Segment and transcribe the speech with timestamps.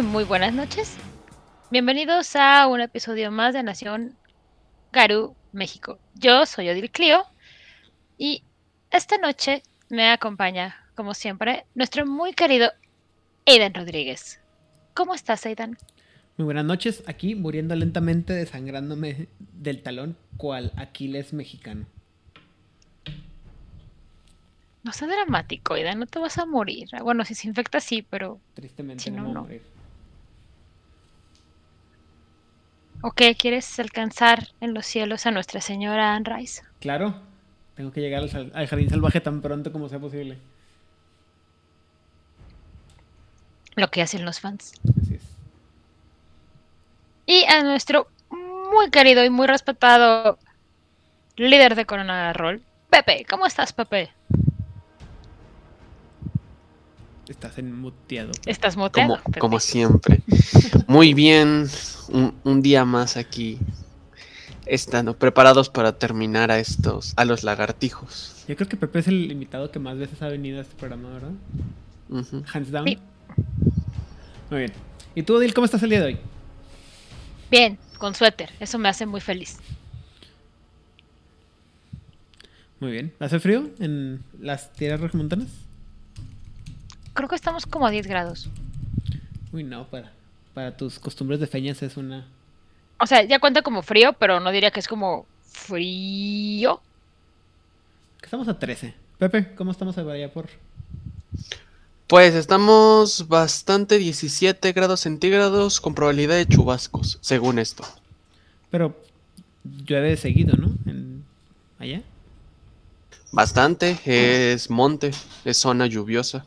[0.00, 0.96] Muy, muy buenas noches.
[1.70, 4.16] Bienvenidos a un episodio más de Nación
[4.92, 5.98] Garú, México.
[6.14, 7.22] Yo soy Odil Clio
[8.16, 8.42] y
[8.90, 12.72] esta noche me acompaña, como siempre, nuestro muy querido
[13.46, 14.40] Aidan Rodríguez.
[14.94, 15.76] ¿Cómo estás, Aidan?
[16.38, 21.84] Muy buenas noches, aquí muriendo lentamente, desangrándome del talón, cual Aquiles mexicano.
[24.82, 26.88] No sea dramático, Aidan, no te vas a morir.
[27.02, 28.40] Bueno, si se infecta sí, pero...
[28.54, 29.46] Tristemente Si no, no,
[33.02, 33.30] morir.
[33.30, 36.62] Ok, ¿quieres alcanzar en los cielos a Nuestra Señora Anne Rice?
[36.80, 37.14] Claro,
[37.74, 38.22] tengo que llegar
[38.54, 40.38] al jardín salvaje tan pronto como sea posible.
[43.76, 44.72] Lo que hacen los fans.
[45.00, 45.22] Así es.
[47.26, 50.38] Y a nuestro muy querido y muy respetado
[51.36, 53.24] líder de Corona Roll, Pepe.
[53.28, 54.10] ¿Cómo estás, Pepe?
[57.30, 58.32] Estás en muteado.
[58.44, 59.20] ¿Estás muteado?
[59.38, 60.20] Como, siempre.
[60.88, 61.68] Muy bien,
[62.08, 63.56] un, un día más aquí.
[64.66, 68.44] Estando preparados para terminar a estos, a los lagartijos.
[68.48, 71.08] Yo creo que Pepe es el invitado que más veces ha venido a este programa,
[71.08, 71.32] ¿verdad?
[72.52, 72.88] Hands down.
[72.88, 72.98] Sí.
[74.50, 74.72] Muy bien.
[75.14, 76.18] ¿Y tú, Odil, cómo estás el día de hoy?
[77.48, 78.50] Bien, con suéter.
[78.58, 79.58] Eso me hace muy feliz.
[82.80, 83.12] Muy bien.
[83.20, 85.69] ¿Hace frío en las tierras regiomontanas?
[87.20, 88.48] Creo que estamos como a 10 grados.
[89.52, 90.10] Uy, no, para,
[90.54, 92.26] para tus costumbres de feñas es una...
[92.98, 96.80] O sea, ya cuenta como frío, pero no diría que es como frío.
[98.22, 98.94] Estamos a 13.
[99.18, 100.48] Pepe, ¿cómo estamos allá por...?
[102.06, 107.84] Pues estamos bastante 17 grados centígrados con probabilidad de chubascos, según esto.
[108.70, 108.96] Pero
[109.84, 110.68] llueve seguido, ¿no?
[110.90, 111.22] En...
[111.78, 112.00] ¿Allá?
[113.30, 115.10] Bastante, es monte,
[115.44, 116.46] es zona lluviosa.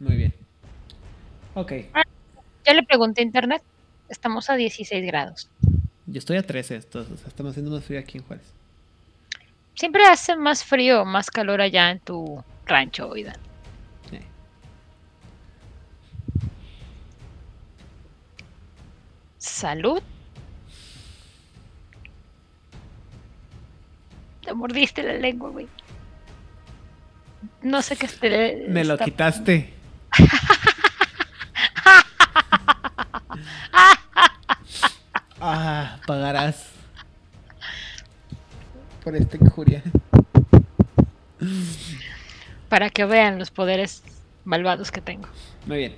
[0.00, 0.34] Muy bien.
[1.54, 1.72] Ok.
[2.64, 3.62] Ya le pregunté a internet.
[4.08, 5.48] Estamos a 16 grados.
[6.06, 8.46] Yo estoy a 13, entonces o sea, estamos haciendo más frío aquí en Juárez.
[9.74, 13.36] Siempre hace más frío, más calor allá en tu rancho, Oidan.
[14.12, 14.22] Eh.
[19.38, 20.00] Salud.
[24.44, 25.66] Te mordiste la lengua, güey.
[27.62, 28.66] No sé qué esté.
[28.68, 29.72] Me lo está- quitaste.
[36.26, 36.66] Pagarás.
[39.04, 39.82] Por esta injuria.
[42.68, 44.02] Para que vean los poderes
[44.44, 45.28] malvados que tengo.
[45.66, 45.96] Muy bien.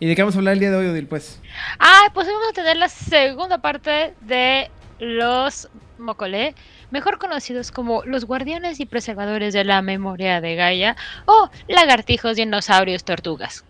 [0.00, 1.06] ¿Y de qué vamos a hablar el día de hoy, Odil?
[1.06, 1.38] Pues
[1.78, 6.56] Ah, pues vamos a tener la segunda parte de los Mocolé,
[6.90, 13.04] mejor conocidos como los guardianes y preservadores de la memoria de Gaia o lagartijos, dinosaurios,
[13.04, 13.64] tortugas.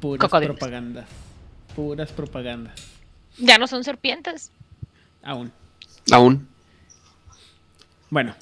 [0.00, 0.56] puras Cocodrilos.
[0.56, 1.04] propagandas.
[1.74, 2.80] Puras propagandas.
[3.38, 4.50] Ya no son serpientes.
[5.26, 5.50] Aún.
[6.12, 6.46] Aún.
[8.10, 8.34] Bueno.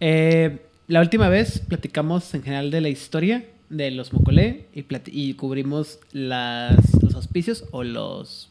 [0.00, 5.34] eh, la última vez platicamos en general de la historia de los Mocolé y, y
[5.34, 8.50] cubrimos las, los auspicios o los,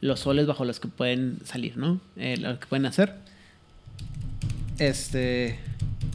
[0.00, 2.00] los soles bajo los que pueden salir, ¿no?
[2.16, 3.14] Eh, lo que pueden hacer.
[4.78, 5.58] Este.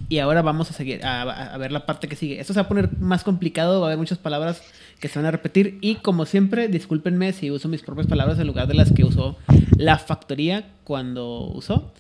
[0.10, 2.40] Y ahora vamos a seguir a ver la parte que sigue.
[2.40, 4.62] Esto se va a poner más complicado, va a haber muchas palabras
[5.00, 5.78] que se van a repetir.
[5.82, 9.38] Y como siempre, discúlpenme si uso mis propias palabras en lugar de las que usó
[9.78, 11.92] la factoría cuando usó,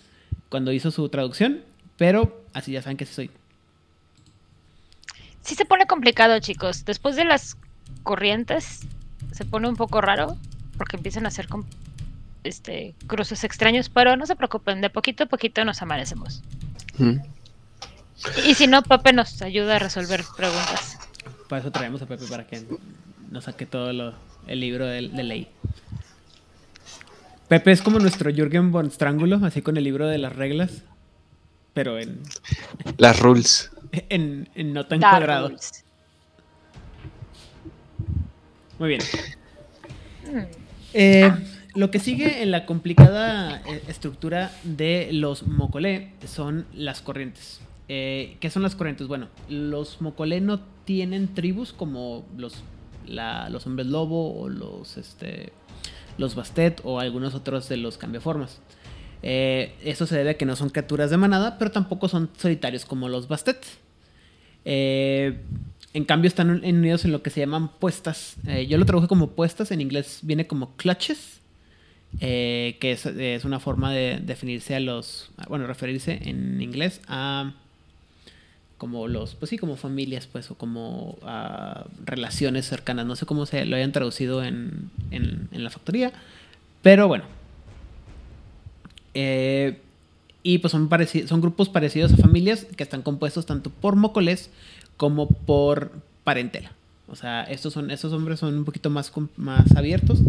[0.50, 1.62] cuando hizo su traducción.
[1.98, 3.32] Pero así ya saben que sí soy.
[5.42, 6.86] Sí se pone complicado, chicos.
[6.86, 7.58] Después de las
[8.04, 8.82] corrientes
[9.32, 10.38] se pone un poco raro
[10.78, 11.48] porque empiezan a hacer
[12.44, 16.42] este cruces extraños, pero no se preocupen, de poquito a poquito nos amanecemos.
[17.00, 17.20] Ujú.
[18.46, 20.98] Y si no, Pepe nos ayuda a resolver preguntas.
[21.50, 22.64] Para eso traemos a Pepe para que
[23.32, 24.14] nos saque todo lo-
[24.48, 25.48] el libro de, de ley.
[27.54, 30.82] Pepe es como nuestro Jürgen von Strángulo, así con el libro de las reglas,
[31.76, 32.20] pero en,
[32.98, 33.70] Las rules.
[34.10, 35.50] en, en nota en Dark cuadrado.
[35.50, 35.86] rules.
[38.80, 39.02] Muy bien.
[40.32, 40.38] Mm,
[40.96, 41.32] Eh,
[41.76, 47.62] lo que sigue en la complicada eh, estructura de los mocolé son las corrientes.
[47.88, 49.06] Eh, ¿Qué son las corrientes?
[49.08, 52.64] Bueno, los mocolé no tienen tribus como los,
[53.06, 55.54] la- los hombres lobo o los, este,
[56.18, 58.60] los bastet o algunos otros de los cambiaformas.
[59.22, 62.86] Eh, eso se debe a que no son criaturas de manada, pero tampoco son solitarios
[62.86, 63.64] como los bastet.
[64.66, 65.40] Eh,
[65.94, 68.36] en cambio están un- unidos en lo que se llaman puestas.
[68.48, 71.40] Eh, yo lo traduje como puestas, en inglés viene como clutches,
[72.20, 77.54] eh, que es, es una forma de definirse a los, bueno, referirse en inglés a
[78.84, 83.06] como los, pues sí, como familias, pues, o como ah, relaciones cercanas.
[83.06, 86.12] No sé cómo se lo hayan traducido en, en, la factoría,
[86.82, 87.24] pero bueno.
[89.14, 89.80] Eh,
[90.44, 90.90] y pues son,
[91.28, 94.50] son grupos parecidos a familias que están compuestos tanto por mocoles
[94.98, 95.94] como por
[96.26, 96.74] parentela.
[97.08, 100.20] O sea, estos son, estos hombres son un poquito más, más abiertos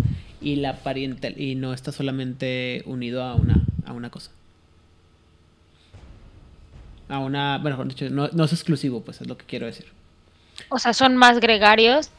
[0.40, 4.30] y la parentela y no está solamente unido a una, a una cosa.
[7.08, 9.86] A una, bueno, no, no es exclusivo, pues es lo que quiero decir.
[10.68, 12.10] O sea, son más gregarios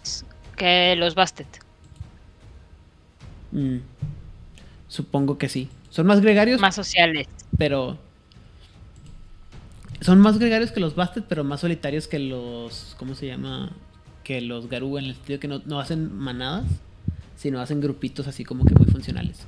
[0.56, 1.48] que los Bastet.
[3.52, 3.78] Mm,
[4.88, 5.70] supongo que sí.
[5.90, 6.60] Son más gregarios.
[6.60, 7.28] Más sociales.
[7.58, 7.98] Pero
[10.02, 12.96] son más gregarios que los Bastet, pero más solitarios que los.
[13.00, 13.72] ¿Cómo se llama?
[14.24, 16.66] Que los Garú, en el sentido que no, hacen manadas,
[17.36, 19.48] sino hacen grupitos así como que muy funcionales.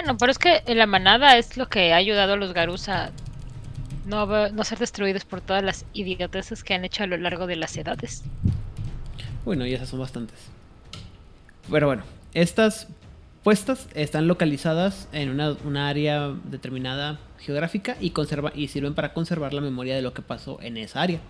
[0.00, 3.10] Bueno, pero es que la manada es lo que ha ayudado a los Garús a
[4.06, 7.56] no, no ser destruidos por todas las idioteces que han hecho a lo largo de
[7.56, 8.22] las edades.
[9.44, 10.38] Bueno, y esas son bastantes.
[11.70, 12.02] Pero bueno,
[12.32, 12.88] estas
[13.42, 19.60] puestas están localizadas en una, área determinada geográfica y, conserva, y sirven para conservar la
[19.60, 21.20] memoria de lo que pasó en esa área.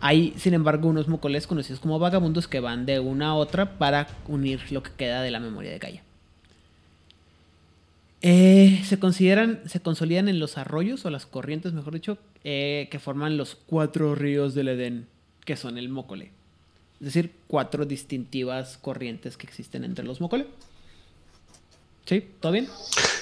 [0.00, 4.06] Hay, sin embargo, unos mocoles conocidos como vagabundos que van de una a otra para
[4.26, 6.03] unir lo que queda de la memoria de Gaia.
[8.26, 12.98] Eh, se consideran, se consolidan en los arroyos o las corrientes, mejor dicho, eh, que
[12.98, 15.06] forman los cuatro ríos del Edén,
[15.44, 16.30] que son el Mocole.
[17.00, 20.46] Es decir, cuatro distintivas corrientes que existen entre los Mocole.
[22.06, 22.26] ¿Sí?
[22.40, 22.66] ¿Todo bien?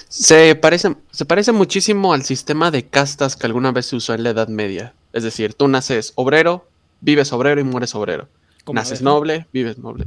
[0.08, 4.22] Se parece, se parece muchísimo al sistema de castas que alguna vez se usó en
[4.22, 4.94] la Edad Media.
[5.12, 6.68] Es decir, tú naces obrero,
[7.00, 8.28] vives obrero y mueres obrero.
[8.72, 10.04] Naces noble, vives noble.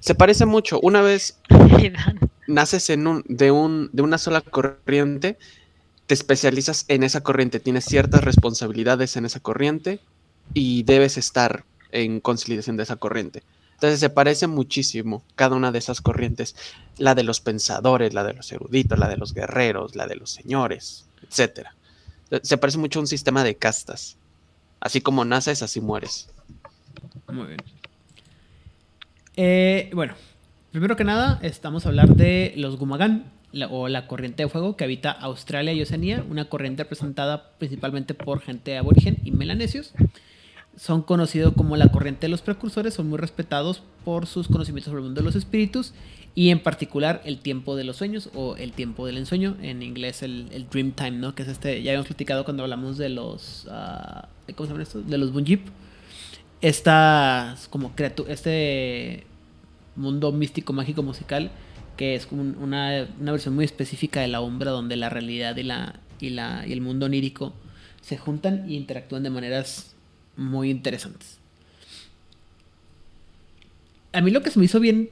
[0.00, 0.78] Se parece mucho.
[0.82, 1.38] Una vez
[2.50, 5.38] naces en de, un, de una sola corriente,
[6.06, 10.00] te especializas en esa corriente, tienes ciertas responsabilidades en esa corriente
[10.54, 13.42] y debes estar en conciliación de esa corriente.
[13.74, 16.54] Entonces se parece muchísimo cada una de esas corrientes,
[16.98, 20.30] la de los pensadores, la de los eruditos, la de los guerreros, la de los
[20.30, 21.68] señores, etc.
[22.42, 24.16] Se parece mucho a un sistema de castas.
[24.80, 26.28] Así como naces, así mueres.
[27.28, 27.62] Muy bien.
[29.36, 30.14] Eh, bueno,
[30.72, 33.32] primero que nada, estamos a hablar de los Gumagan,
[33.70, 38.40] o la corriente de fuego que habita Australia y Oceanía, una corriente representada principalmente por
[38.40, 39.92] gente aborigen y melanesios
[40.76, 45.00] son conocidos como la corriente de los precursores, son muy respetados por sus conocimientos sobre
[45.00, 45.92] el mundo de los espíritus
[46.34, 50.22] y en particular el tiempo de los sueños o el tiempo del ensueño, en inglés
[50.22, 51.34] el, dream time, ¿no?
[51.34, 55.02] Que es este, ya habíamos platicado cuando hablamos de los, uh, ¿cómo se llama esto?
[55.02, 55.66] De los Bunjip.
[56.62, 59.26] Estas, como criatura, este
[60.00, 61.50] mundo místico, mágico, musical,
[61.96, 65.62] que es como una, una, versión muy específica de la Umbra, donde la realidad y,
[65.62, 67.52] la, y, la, y el mundo onírico
[68.00, 69.94] se juntan y interactúan de maneras
[70.36, 71.38] muy interesantes.
[74.12, 75.10] A mí lo que se me hizo bien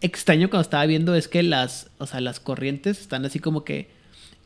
[0.00, 3.88] extraño cuando estaba viendo es que las, o sea, las corrientes están así como que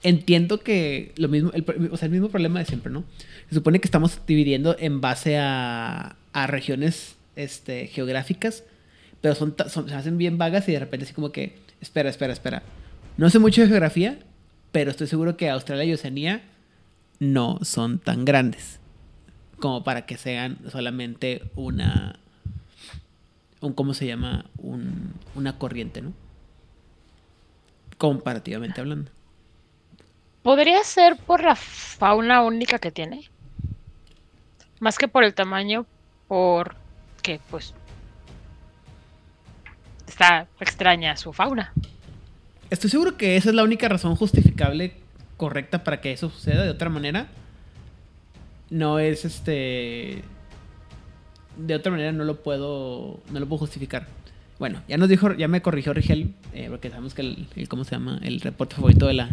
[0.03, 3.05] entiendo que lo mismo, el, o sea, el mismo problema de siempre, ¿no?
[3.49, 8.65] Se supone que estamos dividiendo en base a, a regiones este, geográficas,
[9.21, 12.63] pero son, se hacen bien vagas y de repente así como que, espera, espera, espera.
[13.17, 14.19] No sé mucho de geografía,
[14.73, 16.43] pero estoy seguro que Australia y Oceanía
[17.19, 18.79] no son tan grandes
[19.59, 22.19] como para que sean solamente una,
[23.61, 24.47] un, ¿cómo se llama?
[24.59, 26.13] Un, una corriente, ¿no?
[27.97, 29.11] Comparativamente hablando.
[30.43, 33.29] ¿Podría ser por la fauna única que tiene?
[34.81, 35.87] Más que por el tamaño,
[36.29, 36.77] por
[37.23, 37.75] que pues
[40.19, 41.73] está extraña su fauna.
[42.71, 44.95] Estoy seguro que esa es la única razón justificable
[45.37, 46.65] correcta para que eso suceda.
[46.65, 47.29] De otra manera,
[48.69, 50.25] no es este
[51.57, 54.07] de otra manera no lo puedo no lo puedo justificar
[54.61, 57.93] bueno ya nos dijo ya me corrigió Rigel eh, porque sabemos que el, cómo se
[57.93, 59.31] llama el reporte favorito de la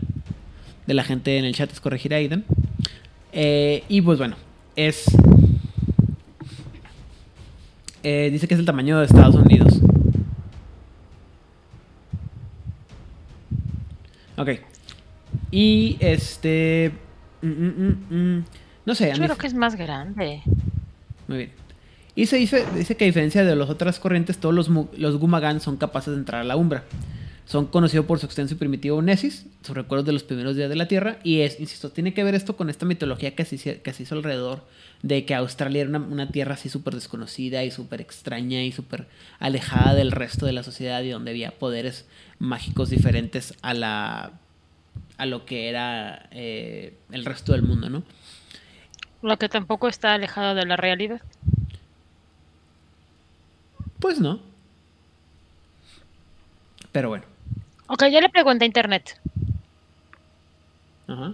[0.88, 2.46] de la gente en el chat es corregir a Aiden
[3.32, 4.38] eh, y pues bueno
[4.76, 5.06] es
[8.02, 9.82] eh, dice que es el tamaño de Estados Unidos
[14.38, 14.50] ok
[15.52, 16.92] y este
[17.42, 18.46] mm, mm, mm,
[18.86, 19.12] no sé.
[19.16, 20.42] Yo creo que es más grande.
[21.28, 21.52] Muy bien.
[22.16, 25.60] Y se dice, dice que a diferencia de las otras corrientes, todos los, los Gumagan
[25.60, 26.84] son capaces de entrar a la Umbra.
[27.46, 30.76] Son conocidos por su extenso y primitivo Nesis, sus recuerdos de los primeros días de
[30.76, 31.18] la Tierra.
[31.24, 34.16] Y es, insisto, tiene que ver esto con esta mitología que se, que se hizo
[34.16, 34.64] alrededor
[35.04, 39.08] de que Australia era una, tierra así súper desconocida y súper extraña y súper
[39.40, 42.06] alejada del resto de la sociedad y donde había poderes
[42.40, 44.32] mágicos diferentes a la
[45.18, 48.04] a lo que era eh, el resto del mundo, ¿no?
[49.22, 51.22] Lo que tampoco está alejado de la realidad.
[54.00, 54.40] Pues no.
[56.92, 57.24] Pero bueno.
[57.88, 59.20] Ok, yo le pregunté a Internet.
[61.08, 61.34] Ajá.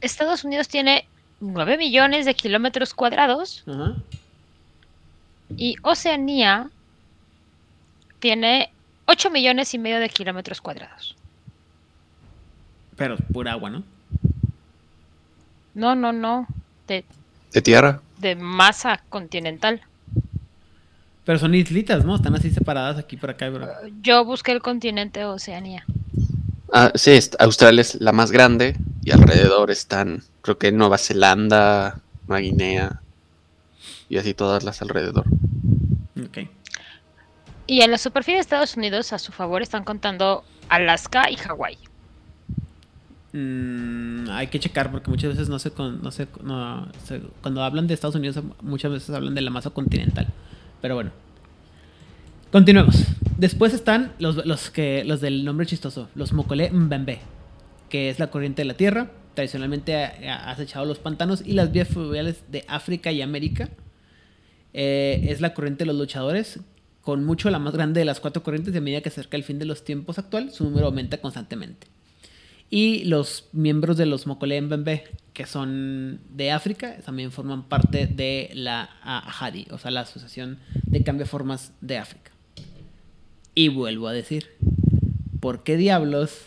[0.00, 1.06] Estados Unidos tiene
[1.40, 3.94] 9 millones de kilómetros cuadrados Ajá.
[5.56, 6.70] y Oceanía
[8.18, 8.70] tiene
[9.06, 11.16] 8 millones y medio de kilómetros cuadrados.
[12.96, 13.84] Pero pura agua, ¿no?
[15.74, 16.46] No, no, no.
[16.86, 17.04] De,
[17.52, 18.00] ¿De tierra?
[18.18, 19.82] de masa continental.
[21.24, 22.16] Pero son islitas, ¿no?
[22.16, 23.50] Están así separadas aquí por acá.
[23.52, 23.68] Pero...
[24.02, 25.84] Yo busqué el continente Oceanía.
[26.72, 32.40] Ah, sí, Australia es la más grande y alrededor están, creo que Nueva Zelanda, Nueva
[32.40, 33.00] Guinea
[34.08, 35.26] y así todas las alrededor.
[36.18, 36.48] Ok.
[37.66, 41.78] Y en la superficie de Estados Unidos, a su favor, están contando Alaska y Hawái.
[43.32, 46.10] Mm, hay que checar porque muchas veces no con- no
[46.42, 50.28] no se- cuando hablan de Estados Unidos muchas veces hablan de la masa continental.
[50.80, 51.10] Pero bueno.
[52.52, 53.04] Continuemos.
[53.38, 57.18] Después están los, los que los del nombre chistoso, los Mokole Mbembe,
[57.88, 59.10] que es la corriente de la Tierra.
[59.34, 63.70] Tradicionalmente ha ha acechado los pantanos y las vías fluviales de África y América.
[64.72, 66.60] Eh, es la corriente de los luchadores,
[67.04, 68.74] con mucho la más grande de las cuatro corrientes.
[68.74, 71.18] Y a medida que se acerca el fin de los tiempos actual, su número aumenta
[71.18, 71.86] constantemente.
[72.70, 78.50] Y los miembros de los Mokole Mbembe, que son de África, también forman parte de
[78.54, 82.32] la AHADI, o sea, la Asociación de Cambiaformas de África.
[83.54, 84.48] Y vuelvo a decir,
[85.40, 86.40] ¿por qué diablos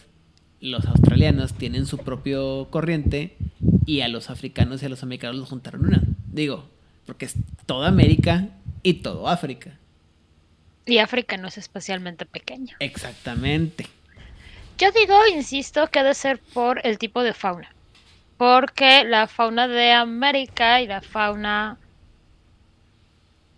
[0.60, 3.38] los australianos tienen su propio corriente
[3.86, 6.04] y a los africanos y a los americanos los juntaron una?
[6.32, 6.68] Digo,
[7.06, 7.36] porque es
[7.66, 8.50] toda América
[8.84, 9.78] y todo África.
[10.88, 12.76] Y África no es especialmente pequeño.
[12.80, 13.86] Exactamente.
[14.78, 17.70] Yo digo, insisto, que ha de ser por el tipo de fauna.
[18.38, 21.78] Porque la fauna de América y la fauna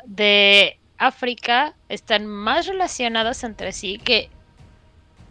[0.05, 4.29] de África están más relacionadas entre sí que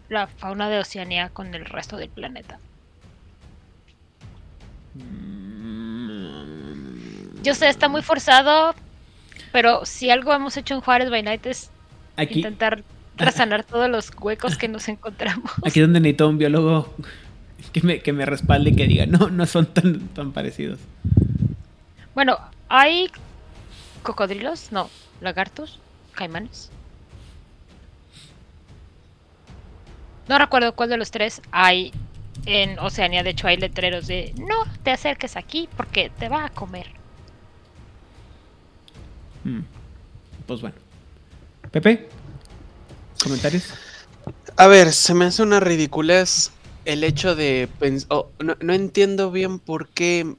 [0.09, 2.61] la fauna de Oceanía con el resto del planeta.
[7.43, 8.75] Yo sé, está muy forzado,
[9.53, 11.71] pero si algo hemos hecho en Juárez by Night es
[12.19, 12.83] Aquí, intentar
[13.17, 15.51] resanar todos los huecos que nos encontramos.
[15.65, 16.93] aquí es donde necesito un biólogo
[17.73, 20.81] que me, que me respalde y que diga, no, no son tan, tan parecidos.
[22.15, 23.09] Bueno, hay
[24.03, 25.79] cocodrilos, no, lagartos,
[26.13, 26.71] caimanes.
[30.29, 31.93] No recuerdo cuál de los tres hay
[32.47, 33.23] en Oceanía.
[33.23, 36.89] De hecho, hay letreros de no te acerques aquí porque te va a comer.
[39.45, 39.61] Mm.
[40.47, 40.88] Pues bueno.
[41.71, 42.09] Pepe,
[43.23, 43.65] comentarios.
[44.57, 46.51] A ver, se me hace una ridiculez
[46.85, 47.69] el hecho de
[48.41, 50.35] no, entiendo bien por qué...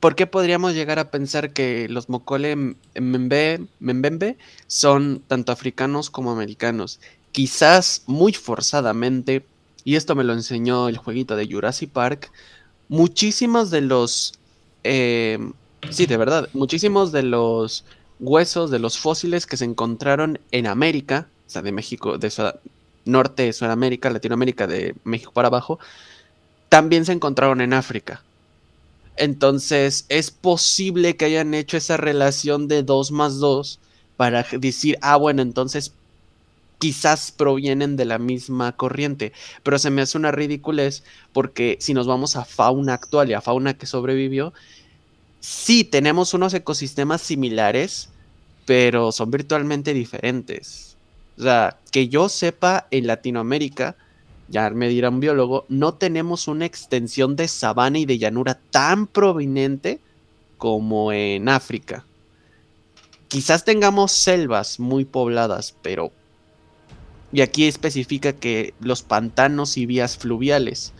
[0.00, 6.30] ¿Por qué podríamos llegar a pensar que los Mokole Mbembe, Mbembe son tanto africanos como
[6.30, 7.00] americanos?
[7.32, 9.44] Quizás muy forzadamente,
[9.84, 12.30] y esto me lo enseñó el jueguito de Jurassic Park,
[12.88, 14.34] muchísimos de los...
[14.84, 15.38] eh,
[15.90, 17.84] sí, de verdad, muchísimos de los
[18.20, 22.32] huesos, de los fósiles que se encontraron en América, o sea, de México, de
[23.04, 25.78] norte, Sudamérica, Latinoamérica, de México para abajo,
[26.68, 28.22] también se encontraron en África.
[29.16, 33.78] Entonces, es posible que hayan hecho esa relación de 2 más 2
[34.16, 35.92] para decir, ah, bueno, entonces
[36.78, 39.32] quizás provienen de la misma corriente.
[39.62, 43.40] Pero se me hace una ridiculez porque si nos vamos a fauna actual y a
[43.40, 44.52] fauna que sobrevivió,
[45.46, 48.08] sí tenemos unos ecosistemas similares,
[48.64, 50.96] pero son virtualmente diferentes.
[51.38, 53.94] O sea, que yo sepa, en Latinoamérica,
[54.48, 59.06] ya me dirá un biólogo, no tenemos una extensión de sabana y de llanura tan
[59.06, 60.00] prominente
[60.58, 62.04] como en África.
[63.28, 66.10] Quizás tengamos selvas muy pobladas, pero...
[67.32, 70.92] Y aquí especifica que los pantanos y vías fluviales.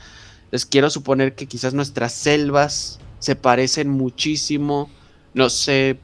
[0.53, 4.91] Les quiero suponer que quizás nuestras selvas se parecen muchísimo.
[5.35, 5.99] No sé,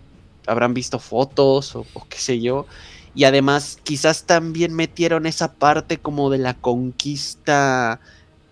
[0.47, 2.66] habrán visto fotos o, qué sé yo.
[3.14, 8.00] Y además, quizás también metieron esa parte como de la conquista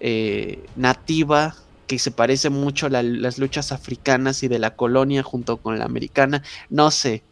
[0.01, 1.55] eh, nativa,
[1.87, 5.79] que se parece mucho a la- las luchas africanas y de la colonia junto con
[5.79, 6.43] la americana.
[6.69, 7.23] No sé.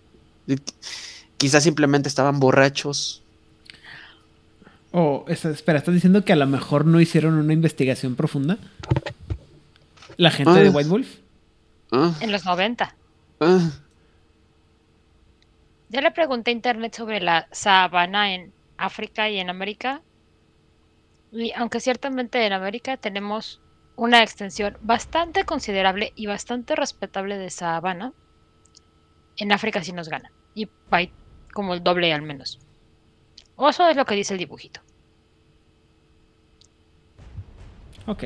[1.36, 3.22] Quizás simplemente estaban borrachos.
[4.90, 8.58] O, es- espera, ¿estás diciendo que a lo mejor no hicieron una investigación profunda?
[10.18, 10.72] ¿La gente de Ah.
[10.72, 11.20] White Wolf?
[11.92, 12.94] Ah, En los 90.
[13.40, 13.70] ah.
[15.90, 20.02] Ya le pregunté a internet sobre la sabana en África y en América.
[21.32, 23.60] Y aunque ciertamente en América tenemos
[23.96, 28.12] una extensión bastante considerable y bastante respetable de sabana,
[29.36, 30.30] en África sí nos gana.
[30.54, 31.10] Y hay
[31.54, 32.58] como el doble al menos.
[33.56, 34.80] O eso es lo que dice el dibujito.
[38.06, 38.24] Ok.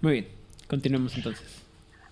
[0.00, 0.39] Muy bien.
[0.70, 1.44] Continuemos entonces.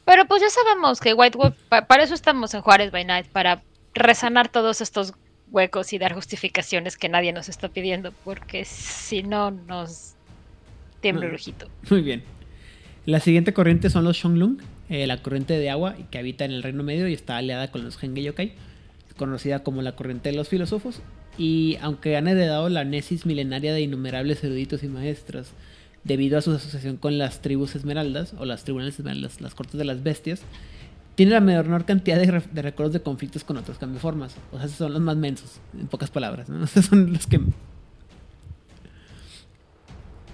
[0.04, 3.26] Pero pues ya sabemos que White Wolf, pa- para eso estamos en Juárez by Night,
[3.28, 3.62] para
[3.94, 5.14] resanar todos estos
[5.50, 10.14] huecos y dar justificaciones que nadie nos está pidiendo, porque si no nos
[11.00, 11.68] tiembla el ojito.
[11.88, 12.24] Muy bien.
[13.06, 14.58] La siguiente corriente son los Shonglung,
[14.90, 17.84] eh, la corriente de agua que habita en el Reino Medio y está aliada con
[17.84, 18.54] los Henge Yokai,
[19.16, 21.00] conocida como la corriente de los filósofos.
[21.38, 25.52] Y aunque han heredado la nesis milenaria de innumerables eruditos y maestros,
[26.04, 29.84] debido a su asociación con las tribus esmeraldas, o las tribunales esmeraldas, las cortes de
[29.84, 30.40] las bestias,
[31.16, 34.36] tiene la menor cantidad de, de recuerdos de conflictos con otros cambioformas.
[34.52, 36.64] O sea, son los más mensos, en pocas palabras, ¿no?
[36.64, 37.40] Esos son los que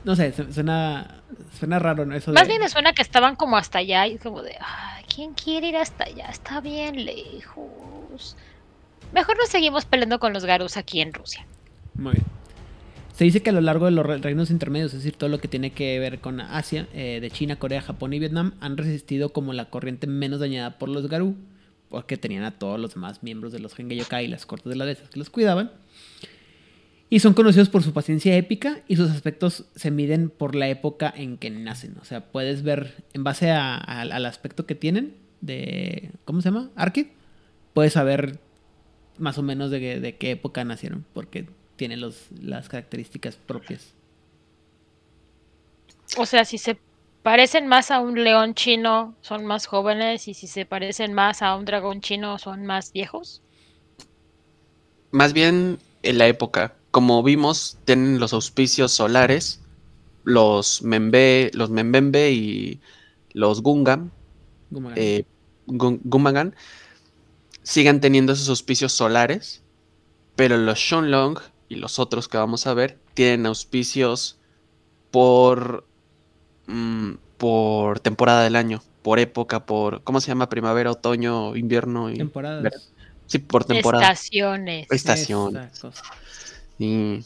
[0.04, 1.22] no sé, su- suena,
[1.58, 2.14] suena raro, ¿no?
[2.14, 5.04] Eso Más de- bien me suena que estaban como hasta allá y como de, "Ay,
[5.12, 6.26] ¿quién quiere ir hasta allá?
[6.28, 8.36] Está bien lejos.
[9.12, 11.46] Mejor nos seguimos peleando con los Garus aquí en Rusia.
[11.94, 12.24] Muy bien.
[13.14, 15.38] Se dice que a lo largo de los re- reinos intermedios, es decir, todo lo
[15.38, 19.32] que tiene que ver con Asia, eh, de China, Corea, Japón y Vietnam, han resistido
[19.32, 21.36] como la corriente menos dañada por los Garú,
[21.90, 24.74] porque tenían a todos los demás miembros de los Gengai Yokai y las cortes de
[24.74, 25.70] las bestias que los cuidaban.
[27.08, 31.14] Y son conocidos por su paciencia épica y sus aspectos se miden por la época
[31.16, 31.94] en que nacen.
[32.00, 36.10] O sea, puedes ver en base al aspecto que tienen de...
[36.24, 36.70] ¿Cómo se llama?
[36.74, 37.06] Arkid.
[37.74, 38.40] Puedes saber
[39.18, 43.94] más o menos de qué época nacieron, porque tienen los, las características propias.
[46.16, 46.78] O sea, si se
[47.22, 51.56] parecen más a un león chino, son más jóvenes, y si se parecen más a
[51.56, 53.42] un dragón chino, son más viejos.
[55.10, 56.74] Más bien en la época.
[56.90, 59.60] Como vimos, tienen los auspicios solares,
[60.22, 62.80] los Membe, los Membembe y
[63.32, 64.10] los Gungam,
[64.70, 64.98] Gumagan.
[64.98, 65.24] eh,
[65.66, 66.54] Gumagan,
[67.62, 69.62] sigan teniendo esos auspicios solares,
[70.36, 71.38] pero los Shunlong
[71.74, 74.38] y los otros que vamos a ver tienen auspicios
[75.10, 75.86] por,
[76.66, 80.48] mm, por temporada del año, por época, por, ¿cómo se llama?
[80.48, 82.16] Primavera, otoño, invierno y...
[82.16, 82.90] Temporadas.
[83.26, 84.10] Sí, por temporada.
[84.10, 84.88] Estaciones.
[85.80, 86.02] Cosa.
[86.78, 87.20] Y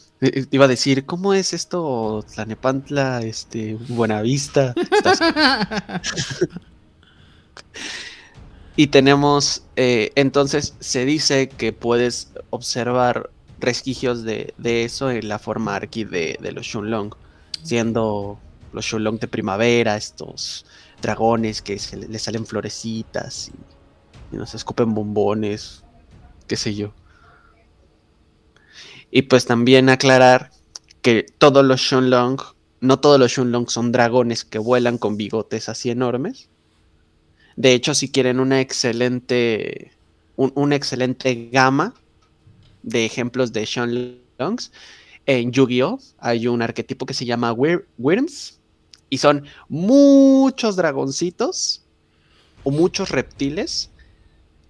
[0.51, 2.23] iba a decir, ¿cómo es esto?
[2.33, 4.73] Tlanepantla, este, Buenavista.
[8.79, 13.29] Y tenemos, eh, entonces se dice que puedes observar
[13.59, 17.11] resquigios de, de eso en la forma arqui de, los Shunlong,
[17.63, 18.39] siendo
[18.71, 20.65] los Shunlong de primavera, estos
[21.01, 23.65] dragones que le, le salen florecitas y,
[24.37, 25.85] nos escupen bombones,
[26.47, 26.93] qué sé yo.
[29.11, 30.51] Y pues también aclarar
[31.01, 32.39] que todos los Shunlong,
[32.81, 36.49] no todos los Shunlong son dragones que vuelan con bigotes así enormes.
[37.55, 39.91] De hecho, si quieren una excelente,
[40.35, 41.93] un- una excelente gama
[42.83, 44.71] de ejemplos de Shunlongs,
[45.25, 45.99] en Yu-Gi-Oh!
[46.17, 48.59] hay un arquetipo que se llama Wyrms
[49.09, 51.83] y son muchos dragoncitos
[52.63, 53.91] o muchos reptiles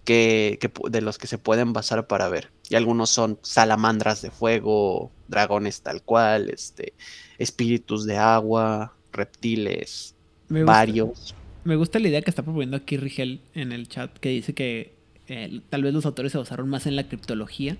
[0.04, 2.52] que, de los que se pueden basar para ver.
[2.69, 6.93] Y algunos son salamandras de fuego, dragones tal cual, este,
[7.38, 10.15] espíritus de agua, reptiles,
[10.48, 11.36] Me gusta, varios.
[11.63, 14.93] me gusta la idea que está proponiendo aquí Rigel en el chat, que dice que
[15.28, 17.78] eh, tal vez los autores se basaron más en la criptología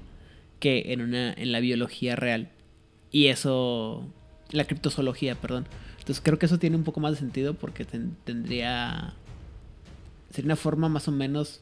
[0.60, 2.52] que en, una, en la biología real.
[3.12, 4.14] Y eso,
[4.52, 5.68] la criptozoología, perdón.
[6.00, 9.16] Entonces creo que eso tiene un poco más de sentido porque ten- tendría...
[10.32, 11.62] Sería una forma más o menos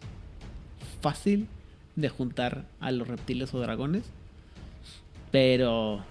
[1.02, 1.50] fácil
[1.96, 4.14] de juntar a los reptiles o dragones.
[5.32, 6.06] Pero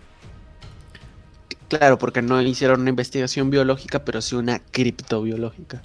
[1.68, 5.82] Claro, porque no hicieron una investigación biológica, pero sí una criptobiológica.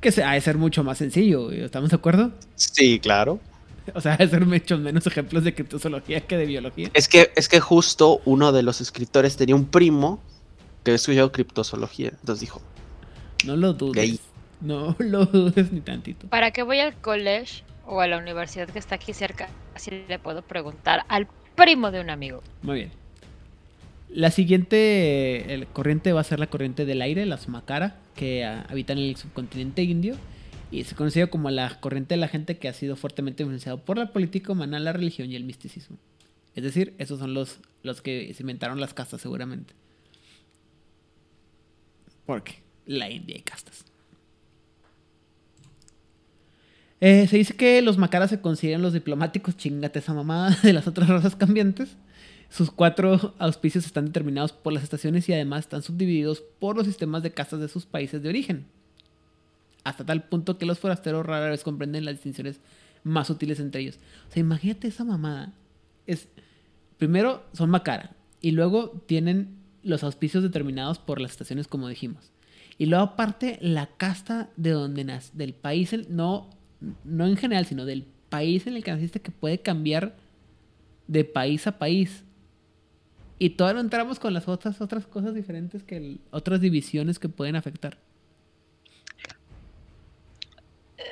[0.00, 2.32] que se, ha de ser mucho más sencillo, ¿estamos de acuerdo?
[2.54, 3.40] Sí, claro.
[3.94, 6.90] O sea, ha de ser mucho menos ejemplos de criptozoología que de biología.
[6.94, 10.20] Es que, es que justo uno de los escritores tenía un primo
[10.84, 12.10] que estudió criptozoología.
[12.10, 12.60] Entonces dijo,
[13.44, 13.94] No lo dudes.
[13.94, 14.20] Gay.
[14.60, 16.28] No lo dudes ni tantito.
[16.28, 20.18] Para que voy al college o a la universidad que está aquí cerca, así le
[20.18, 22.42] puedo preguntar al primo de un amigo.
[22.62, 22.92] Muy bien.
[24.08, 28.64] La siguiente el corriente va a ser la corriente del aire, las Makara, que ah,
[28.70, 30.16] habitan en el subcontinente indio.
[30.70, 33.98] Y se conoce como la corriente de la gente que ha sido fuertemente influenciado por
[33.98, 35.96] la política humana, la religión y el misticismo.
[36.54, 39.74] Es decir, esos son los, los que se inventaron las castas seguramente.
[42.24, 43.84] Porque la India hay castas.
[47.00, 50.86] Eh, se dice que los macaras se consideran los diplomáticos, chingate esa mamada, de las
[50.86, 51.96] otras razas cambiantes.
[52.48, 57.22] Sus cuatro auspicios están determinados por las estaciones y además están subdivididos por los sistemas
[57.22, 58.66] de castas de sus países de origen.
[59.86, 62.60] Hasta tal punto que los forasteros rara vez comprenden las distinciones
[63.04, 64.00] más útiles entre ellos.
[64.28, 65.52] O sea, imagínate esa mamada.
[66.06, 66.28] Es,
[66.98, 72.32] primero son Macara y luego tienen los auspicios determinados por las estaciones como dijimos.
[72.78, 76.50] Y luego aparte la casta de donde nace, del país, no,
[77.04, 80.16] no en general, sino del país en el que naciste que puede cambiar
[81.06, 82.24] de país a país.
[83.38, 87.54] Y todavía no entramos con las otras, otras cosas diferentes que otras divisiones que pueden
[87.54, 87.98] afectar.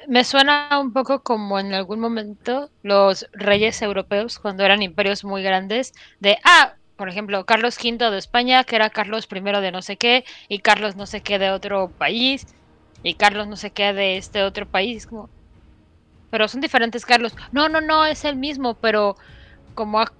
[0.08, 5.42] Me suena un poco como en algún momento los reyes europeos, cuando eran imperios muy
[5.42, 9.82] grandes, de, ah, por ejemplo, Carlos V de España, que era Carlos I de no
[9.82, 12.46] sé qué, y Carlos no sé qué de otro país,
[13.02, 15.30] y Carlos no sé qué de este otro país, como...
[16.30, 17.34] Pero son diferentes Carlos.
[17.52, 19.16] No, no, no, es el mismo, pero
[19.74, 20.12] como ha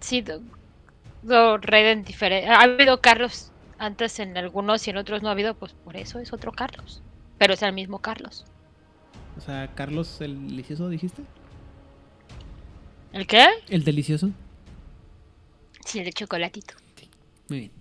[0.00, 0.40] sido
[1.30, 6.18] ha habido Carlos antes en algunos y en otros no ha habido, pues por eso
[6.20, 7.02] es otro Carlos.
[7.38, 8.44] Pero es el mismo Carlos.
[9.36, 11.22] O sea, Carlos el delicioso, dijiste.
[13.12, 13.46] ¿El qué?
[13.68, 14.30] El delicioso.
[15.84, 16.74] Sí, el de chocolatito.
[17.48, 17.72] muy bien.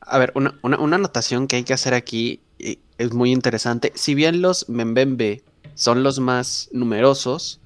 [0.00, 3.92] A ver, una, una, anotación que hay que hacer aquí es muy interesante.
[3.94, 5.42] Si bien los Membembe
[5.74, 7.60] son los más numerosos,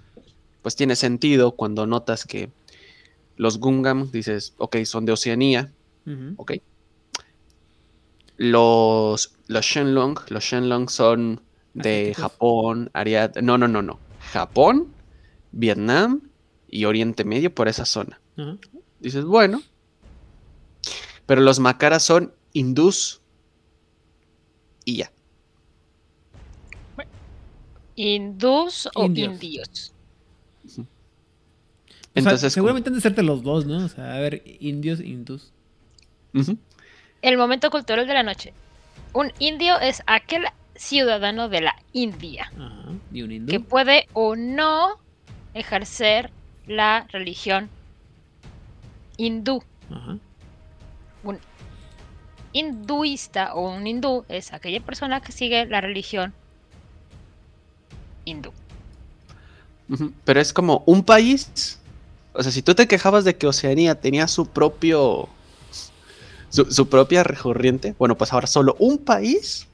[0.61, 2.51] pues tiene sentido cuando notas que
[3.37, 5.73] los Gungam, dices, ok, son de Oceanía.
[6.37, 6.55] Ok.
[8.37, 11.41] Los, los Shenlong, los Shenlong son
[11.75, 13.37] de Japón, Ariad.
[13.37, 13.99] No, no, no, no.
[14.33, 14.93] Japón,
[15.53, 16.31] Vietnam
[16.69, 18.21] y Oriente Medio por esa zona.
[19.01, 19.63] Dices, bueno.
[21.27, 23.21] Pero los Macaras son hindús
[24.85, 25.13] y ya.
[27.95, 29.93] ¿Hindús o indios?
[32.15, 33.85] Entonces, seguramente han de serte los dos, ¿no?
[33.85, 35.53] O sea, a ver, indios, hindús.
[37.23, 38.53] El momento cultural de la noche.
[39.13, 42.51] Un indio es aquel ciudadano de la India
[43.13, 43.51] ¿Y un hindú?
[43.51, 45.01] que puede o no
[45.55, 46.31] ejercer
[46.67, 47.69] la religión
[49.17, 49.63] hindú.
[51.25, 51.39] Un
[52.53, 56.33] hinduista o un hindú es aquella persona que sigue la religión
[58.25, 58.53] hindú.
[60.25, 61.79] Pero es como un país
[62.35, 65.29] o sea, si tú te quejabas de que Oceanía tenía su propio.
[66.51, 69.67] Su, propia corriente, bueno, pues ahora solo un país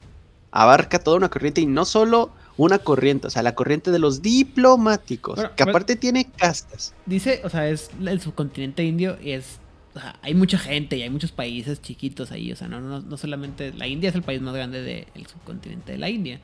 [0.51, 4.21] abarca toda una corriente y no solo una corriente, o sea, la corriente de los
[4.21, 6.93] diplomáticos, que aparte tiene castas.
[7.05, 9.59] Dice, o sea, es el subcontinente indio y es.
[9.95, 12.99] O sea, hay mucha gente y hay muchos países chiquitos ahí, o sea, no, no,
[12.99, 13.73] no solamente.
[13.73, 16.41] La India es el país más grande del subcontinente de la India,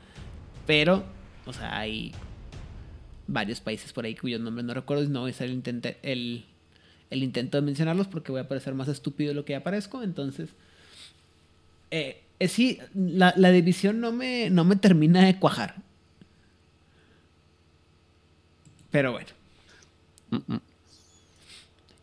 [0.65, 1.03] pero,
[1.45, 2.13] o sea, hay
[3.27, 6.45] varios países por ahí cuyos nombres no recuerdo y no voy a hacer el,
[7.09, 10.01] el, intento de mencionarlos porque voy a parecer más estúpido de lo que ya parezco.
[10.01, 10.49] Entonces,
[11.91, 15.75] eh, eh, sí, la, división no me, no me termina de cuajar.
[18.91, 19.27] Pero bueno.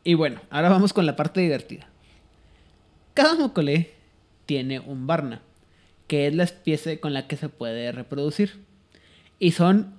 [0.05, 1.87] Y bueno, ahora vamos con la parte divertida.
[3.15, 3.93] Cada mocole
[4.47, 5.43] tiene un Varna,
[6.07, 8.65] que es la especie con la que se puede reproducir.
[9.39, 9.95] Y son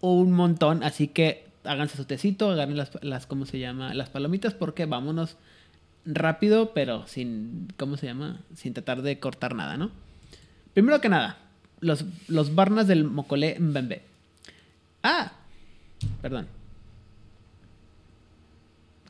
[0.00, 3.92] un montón, así que háganse su tecito, agarren las, las, ¿cómo se llama?
[3.94, 5.36] Las palomitas, porque vámonos
[6.08, 8.40] rápido, pero sin, ¿cómo se llama?
[8.56, 9.90] Sin tratar de cortar nada, ¿no?
[10.72, 11.38] Primero que nada,
[11.80, 14.02] los, los barnas del Mocolé Mbembe.
[15.02, 15.32] Ah,
[16.22, 16.46] perdón.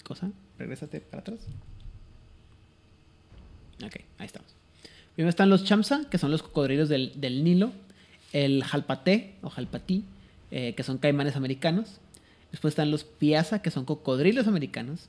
[0.02, 0.30] ¿Cosa?
[0.58, 1.40] Regrésate para atrás.
[3.84, 4.50] Ok, ahí estamos.
[5.14, 7.72] Primero están los chamsa, que son los cocodrilos del, del Nilo.
[8.32, 10.04] El jalpaté o jalpatí,
[10.50, 12.00] eh, que son caimanes americanos.
[12.50, 15.08] Después están los piazza, que son cocodrilos americanos.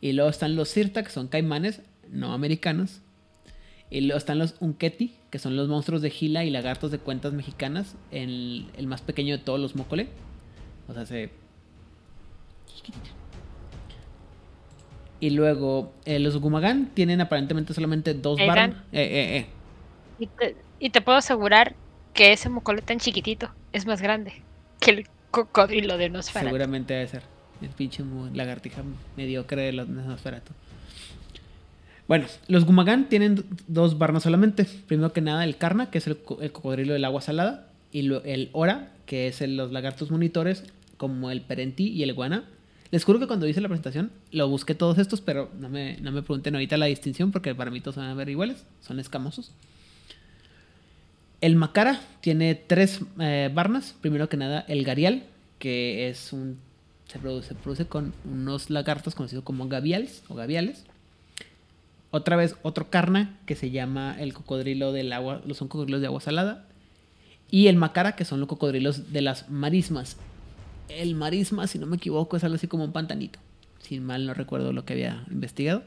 [0.00, 3.00] Y luego están los sirta, que son caimanes no americanos.
[3.88, 7.32] Y luego están los unketi, que son los monstruos de gila y lagartos de cuentas
[7.32, 7.96] mexicanas.
[8.10, 10.08] El, el más pequeño de todos los mocole.
[10.88, 11.30] O sea, se...
[15.18, 18.74] Y luego eh, los gumagán tienen aparentemente solamente dos barras.
[18.92, 19.46] Eh,
[20.18, 21.74] y, te, y te puedo asegurar
[22.12, 24.42] que ese mocole tan chiquitito es más grande
[24.80, 26.48] que el cocodrilo de Nosferatu.
[26.48, 27.35] Seguramente debe ser.
[27.62, 28.82] El pinche lagartija
[29.16, 30.52] mediocre de los Nosferatu.
[32.08, 34.64] Bueno, los Gumagán tienen dos barnas solamente.
[34.86, 37.68] Primero que nada, el Karna, que es el, cocodrilo del agua salada.
[37.92, 40.64] Y el Ora, que es los lagartos monitores,
[40.96, 42.44] como el Perenti y el Guana.
[42.90, 46.12] Les juro que cuando hice la presentación lo busqué todos estos, pero no me, no
[46.12, 48.64] me pregunten ahorita la distinción porque para mí todos van a ver iguales.
[48.80, 49.50] Son escamosos.
[51.40, 53.94] El Macara tiene tres eh, barnas.
[54.00, 55.24] Primero que nada, el Garial,
[55.58, 56.58] que es un
[57.08, 60.84] Se produce, produce con unos lagartos conocidos como gaviales o gaviales.
[62.10, 66.06] Otra vez otro carna que se llama el cocodrilo del agua, los son cocodrilos de
[66.08, 66.64] agua salada.
[67.50, 70.16] Y el macara que son los cocodrilos de las marismas.
[70.88, 73.38] El marisma, si no me equivoco, es algo así como un pantanito.
[73.80, 75.82] Si mal no recuerdo lo que había investigado.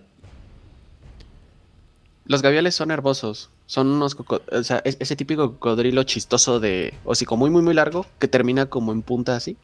[2.25, 3.49] Los gaviales son herbosos.
[3.65, 4.15] Son unos
[4.51, 8.67] o sea, es- ese típico cocodrilo chistoso de hocico muy muy muy largo que termina
[8.67, 9.57] como en punta así,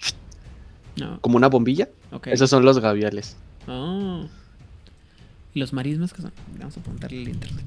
[1.00, 1.90] No, como una bombilla.
[2.26, 3.36] Esos son los gaviales.
[3.68, 4.26] Oh.
[5.54, 6.32] ¿Y los marismas que son?
[6.58, 7.66] Vamos a apuntarle el internet.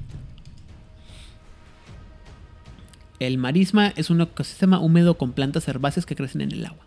[3.19, 6.85] El marisma es un ecosistema húmedo con plantas herbáceas que crecen en el agua.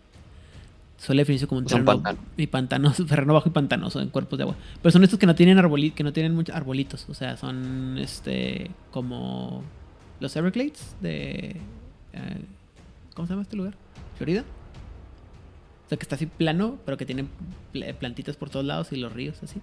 [0.97, 2.19] Suele definirse como un terreno, pantano.
[2.37, 4.55] y pantanoso, terreno bajo y pantanoso en cuerpos de agua.
[4.81, 7.05] Pero son estos que no tienen arbolitos, que no tienen muchos arbolitos.
[7.09, 9.63] O sea, son este como
[10.19, 11.57] los Everglades de
[12.13, 12.45] eh,
[13.13, 13.75] ¿cómo se llama este lugar?
[14.17, 14.43] Florida.
[15.93, 17.25] Sea, que está así plano, pero que tiene
[17.71, 19.61] pl- plantitas por todos lados y los ríos así.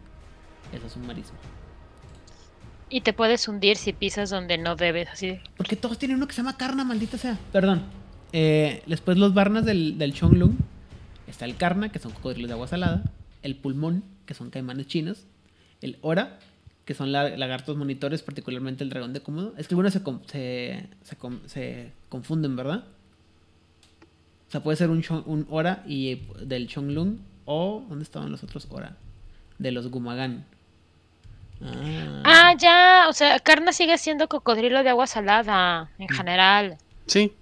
[0.73, 1.37] Eso es un marisma.
[2.88, 5.40] Y te puedes hundir si pisas donde no debes, así.
[5.57, 7.37] Porque todos tienen uno que se llama Karna, maldita sea.
[7.53, 7.83] Perdón.
[8.33, 10.55] Eh, después los Barnas del, del Chonglung.
[11.27, 13.03] Está el Karna, que son cocodrilos de agua salada.
[13.43, 15.27] El Pulmón, que son caimanes chinos.
[15.81, 16.38] El Ora,
[16.85, 19.55] que son la- lagartos monitores, particularmente el dragón de Komodo.
[19.57, 21.16] Es que algunos se, se, se
[21.49, 22.85] se confunden, ¿verdad?
[24.51, 27.19] O sea, puede ser un, un Ora y del Chonglung.
[27.45, 28.97] O, ¿dónde estaban los otros Ora?
[29.59, 30.45] De los Gumagan.
[31.65, 32.23] Ah.
[32.25, 33.07] Ah, ya.
[33.09, 36.17] O sea, Carna sigue siendo cocodrilo de agua salada, en Mm.
[36.17, 36.79] general.
[37.07, 37.33] Sí,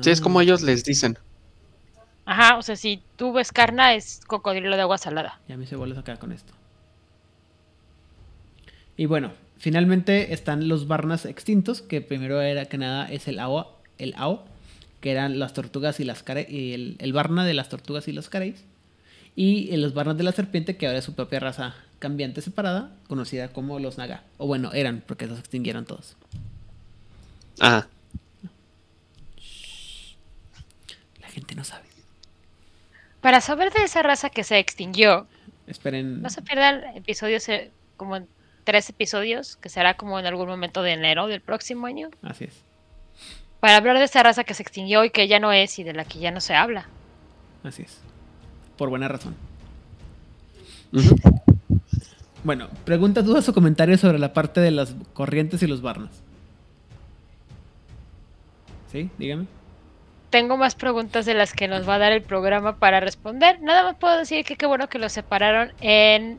[0.00, 0.42] sí es como Ah.
[0.42, 1.18] ellos les dicen.
[2.24, 5.38] Ajá, o sea, si tú ves Carna, es cocodrilo de agua salada.
[5.48, 6.54] Ya me hice bolas acá con esto.
[8.96, 13.68] Y bueno, finalmente están los Barnas extintos, que primero era que nada es el Ao,
[13.98, 14.44] el Ao
[15.00, 18.12] que eran las tortugas y las care y el, el Barna de las tortugas y
[18.12, 18.64] los careis.
[19.36, 23.48] Y los Barnas de la serpiente, que ahora es su propia raza cambiante separada, conocida
[23.52, 24.24] como los Naga.
[24.36, 26.16] O bueno, eran, porque los extinguieron todos.
[27.60, 27.88] Ajá.
[31.20, 31.86] La gente no sabe.
[33.20, 35.26] Para saber de esa raza que se extinguió,
[35.66, 36.22] Esperen.
[36.22, 38.26] no se pierdan episodios, eh, como en
[38.64, 42.67] tres episodios, que será como en algún momento de enero del próximo año, Así es.
[43.60, 45.92] Para hablar de esa raza que se extinguió y que ya no es y de
[45.92, 46.86] la que ya no se habla.
[47.64, 48.00] Así es.
[48.76, 49.34] Por buena razón.
[52.44, 56.22] Bueno, preguntas, dudas o comentarios sobre la parte de las corrientes y los barnas.
[58.92, 59.10] ¿Sí?
[59.18, 59.46] Dígame.
[60.30, 63.60] Tengo más preguntas de las que nos va a dar el programa para responder.
[63.60, 66.38] Nada más puedo decir que qué bueno que lo separaron en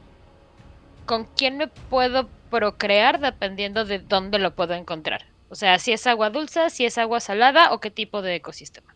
[1.05, 5.25] con quién me puedo procrear dependiendo de dónde lo puedo encontrar.
[5.49, 8.93] O sea, si es agua dulce, si es agua salada o qué tipo de ecosistema.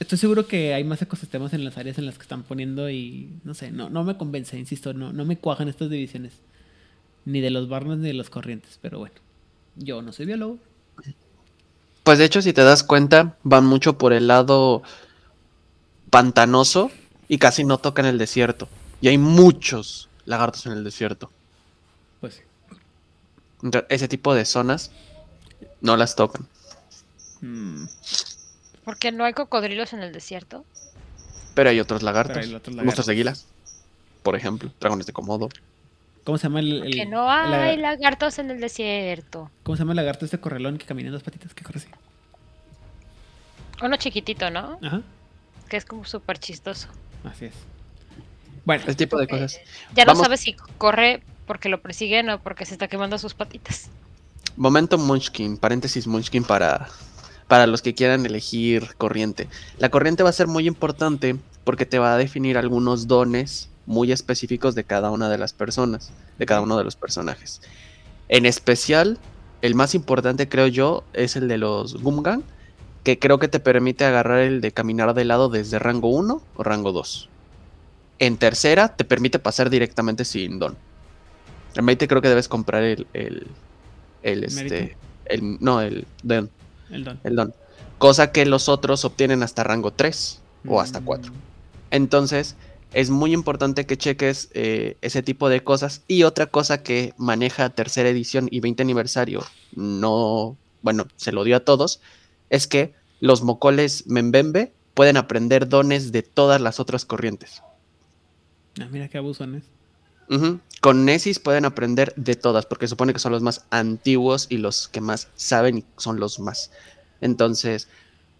[0.00, 3.30] Estoy seguro que hay más ecosistemas en las áreas en las que están poniendo y
[3.44, 6.32] no sé, no, no me convence, insisto, no, no me cuajan estas divisiones.
[7.24, 9.14] Ni de los barnas ni de los corrientes, pero bueno.
[9.76, 10.58] Yo no soy biólogo.
[12.02, 14.82] Pues de hecho, si te das cuenta, van mucho por el lado
[16.10, 16.90] pantanoso
[17.28, 18.68] y casi no tocan el desierto.
[19.00, 21.30] Y hay muchos lagartos en el desierto.
[23.88, 24.90] Ese tipo de zonas
[25.80, 26.46] no las tocan.
[27.40, 27.84] Mm,
[28.84, 30.64] Porque no hay cocodrilos en el desierto.
[31.54, 32.38] Pero hay otros lagartos.
[32.38, 33.06] Hay otros Monstruos lagartos.
[33.06, 33.46] de águilas.
[34.22, 35.48] Por ejemplo, dragones de Komodo.
[36.24, 39.50] ¿Cómo se llama el, el- Que no hay lagar- lagartos en el desierto.
[39.64, 41.52] ¿Cómo se llama el lagarto este correlón que camina en dos patitas?
[41.54, 41.88] ¿Qué corre así?
[43.82, 44.78] Uno chiquitito, ¿no?
[44.82, 45.02] Ajá,
[45.68, 46.88] Que es como súper chistoso.
[47.24, 47.54] así es.
[48.64, 49.58] Bueno, Ese tipo de Eh, cosas.
[49.96, 53.90] Ya no sabes si corre porque lo persiguen o porque se está quemando sus patitas.
[54.56, 56.88] Momento Munchkin, paréntesis Munchkin para,
[57.48, 59.48] para los que quieran elegir corriente.
[59.78, 64.12] La corriente va a ser muy importante porque te va a definir algunos dones muy
[64.12, 67.60] específicos de cada una de las personas, de cada uno de los personajes.
[68.28, 69.18] En especial,
[69.62, 72.42] el más importante creo yo es el de los Gumgang,
[73.04, 76.62] que creo que te permite agarrar el de caminar de lado desde rango 1 o
[76.62, 77.28] rango 2.
[78.18, 80.76] En tercera, te permite pasar directamente sin don.
[81.74, 83.46] En 20 creo que debes comprar el, el,
[84.22, 84.98] el, este, Mérito.
[85.26, 86.50] el, no, el don,
[86.90, 87.20] el don.
[87.24, 87.54] el don.
[87.98, 91.32] Cosa que los otros obtienen hasta rango 3 o hasta Mm, 4.
[91.90, 92.56] Entonces,
[92.92, 96.02] es muy importante que cheques eh, ese tipo de cosas.
[96.08, 99.42] Y otra cosa que maneja tercera edición y 20 aniversario,
[99.74, 102.00] no, bueno, se lo dio a todos,
[102.50, 107.62] es que los mocoles Membembe pueden aprender dones de todas las otras corrientes.
[108.80, 109.64] Ah, mira qué abusones.
[110.80, 114.88] Con Nesis pueden aprender de todas, porque supone que son los más antiguos y los
[114.88, 116.70] que más saben y son los más.
[117.20, 117.88] Entonces,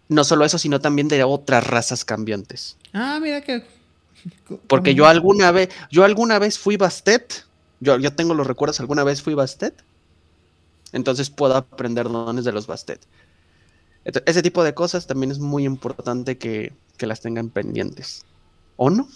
[0.09, 2.77] no solo eso, sino también de otras razas cambiantes.
[2.93, 3.63] Ah, mira que.
[4.67, 7.45] Porque yo alguna vez, yo alguna vez fui Bastet.
[7.79, 9.83] Yo, yo tengo los recuerdos, alguna vez fui Bastet.
[10.91, 13.01] Entonces puedo aprender dones de los Bastet.
[14.03, 18.25] ese tipo de cosas también es muy importante que, que las tengan pendientes.
[18.77, 19.07] ¿O no?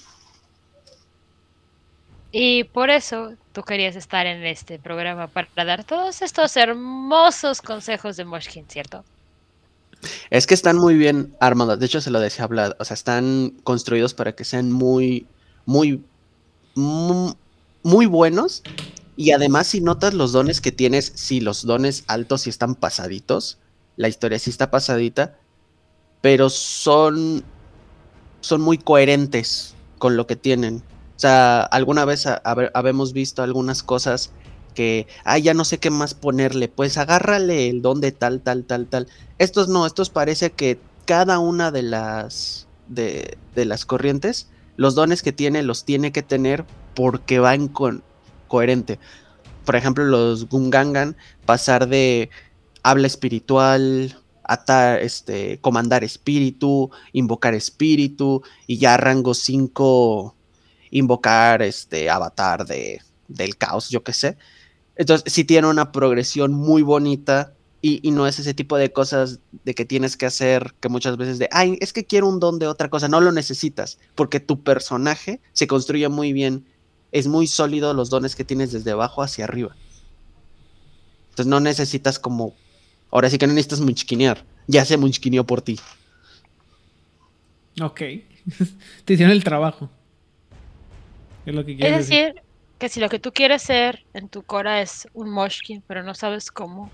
[2.39, 8.15] Y por eso tú querías estar en este programa para dar todos estos hermosos consejos
[8.15, 9.04] de Moshkin, ¿cierto?
[10.30, 11.80] Es que están muy bien armados.
[11.80, 12.78] De hecho, se lo decía hablar.
[12.80, 15.26] O sea, están construidos para que sean muy,
[15.65, 16.04] muy,
[16.76, 18.62] muy, buenos.
[19.15, 23.58] Y además, si notas los dones que tienes, si los dones altos sí están pasaditos,
[23.95, 25.39] la historia sí está pasadita,
[26.21, 27.43] pero son,
[28.41, 30.84] son muy coherentes con lo que tienen.
[31.18, 32.28] O sea, alguna vez
[32.76, 34.30] habemos visto algunas cosas
[34.76, 38.66] que, ay, ya no sé qué más ponerle, pues agárrale el don de tal, tal,
[38.66, 39.08] tal, tal.
[39.40, 45.32] Estos no, estos parece que cada una de las, de, las corrientes, los dones que
[45.32, 48.04] tiene, los tiene que tener porque van con,
[48.48, 49.00] coherente.
[49.66, 52.30] Por ejemplo, los Gungangan, pasar de
[52.84, 60.37] habla espiritual, atar, este, comandar espíritu, invocar espíritu, y ya rango 5
[60.91, 64.38] invocar este avatar de, del caos, yo qué sé.
[64.95, 69.76] Entonces, sí tiene una progresión muy bonita y, no es ese tipo de cosas de
[69.76, 72.67] que tienes que hacer que muchas veces de, ay, es que quiero un don de
[72.67, 76.65] otra cosa, no lo necesitas, porque tu personaje se construye muy bien,
[77.12, 79.76] es muy sólido los dones que tienes desde abajo hacia arriba.
[81.30, 82.56] Entonces no necesitas como,
[83.12, 85.80] ahora sí que no necesitas munchquinear, ya se munchquineó por ti.
[87.80, 88.00] Ok,
[89.06, 89.89] te hicieron el trabajo.
[91.48, 92.36] Es, lo que es decir,
[92.78, 96.14] que si lo que tú quieres ser en tu Cora es un Moshkin, pero no
[96.14, 96.92] sabes cómo.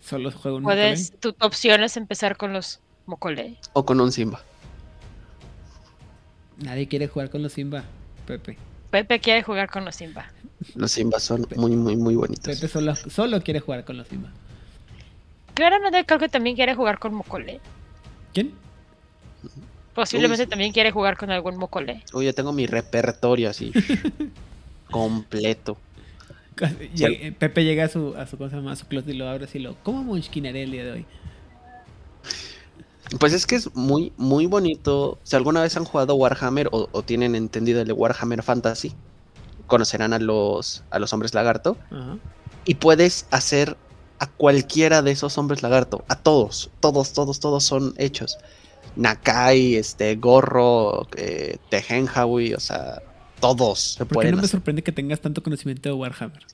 [0.00, 3.58] Solo juego un Puedes, tu opción es empezar con los Mokole.
[3.74, 4.40] O con un Simba.
[6.56, 7.84] Nadie quiere jugar con los Simba,
[8.26, 8.56] Pepe.
[8.90, 10.32] Pepe quiere jugar con los Simba.
[10.74, 12.54] Los Simba son muy, muy, muy bonitos.
[12.54, 14.30] Pepe solo, solo quiere jugar con los Simba.
[15.52, 17.60] Claramente creo que también quiere jugar con Mokole.
[18.32, 18.54] ¿Quién?
[19.96, 22.04] Posiblemente también quiere jugar con algún mocole.
[22.12, 23.72] Uy, yo tengo mi repertorio así.
[24.90, 25.78] completo.
[27.38, 29.74] Pepe llega a su, a su cosa más, su closet y lo abre así lo.
[29.82, 31.06] ¿Cómo munchkinaré el día de hoy?
[33.18, 35.18] Pues es que es muy, muy bonito.
[35.22, 38.92] Si alguna vez han jugado Warhammer o, tienen entendido el Warhammer Fantasy,
[39.66, 41.78] conocerán a los, a los hombres lagarto.
[42.64, 43.76] Y puedes hacer
[44.18, 46.04] a cualquiera de esos hombres lagarto.
[46.08, 48.38] A todos, todos, todos, todos son hechos.
[48.96, 53.02] Nakai, este, Gorro, eh, Tejenjawi, o sea,
[53.40, 56.46] todos se ¿Por qué no me sorprende que tengas tanto conocimiento de Warhammer?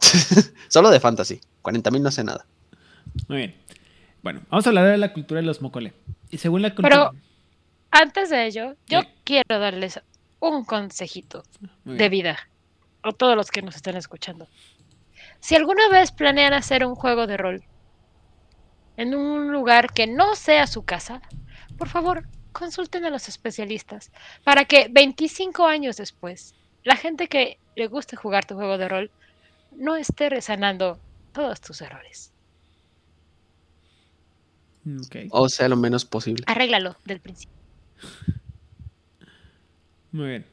[0.68, 1.40] Solo de fantasy.
[1.62, 2.46] 40.000 no hace nada.
[3.28, 3.54] Muy bien.
[4.22, 5.92] Bueno, vamos a hablar de la cultura de los Mokole.
[6.30, 6.88] Y según la cultura.
[6.88, 7.10] Pero
[7.90, 10.00] antes de ello, yo quiero darles
[10.40, 11.42] un consejito
[11.84, 12.38] de vida
[13.02, 14.48] a todos los que nos están escuchando.
[15.40, 17.64] Si alguna vez planean hacer un juego de rol
[18.96, 21.20] en un lugar que no sea su casa,
[21.82, 24.12] por favor, consulten a los especialistas
[24.44, 29.10] para que 25 años después, la gente que le guste jugar tu juego de rol
[29.72, 31.00] no esté resanando
[31.32, 32.32] todos tus errores.
[35.30, 36.44] O sea, lo menos posible.
[36.46, 37.56] Arréglalo del principio.
[40.12, 40.46] Muy bien.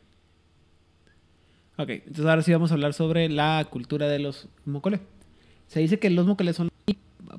[1.78, 5.00] Ok, entonces ahora sí vamos a hablar sobre la cultura de los mocole.
[5.68, 6.72] Se dice que los mocole son,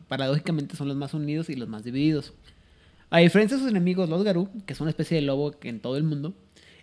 [0.07, 2.35] paradójicamente, son los más unidos y los más divididos.
[3.11, 5.97] A diferencia de sus enemigos, los Garú, que son una especie de lobo en todo
[5.97, 6.33] el mundo,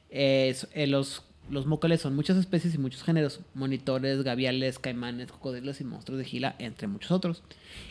[0.09, 0.53] eh,
[0.87, 1.65] los, los
[2.01, 6.87] son muchas especies y muchos géneros: monitores, gaviales, caimanes, cocodrilos y monstruos de gila, entre
[6.87, 7.43] muchos otros.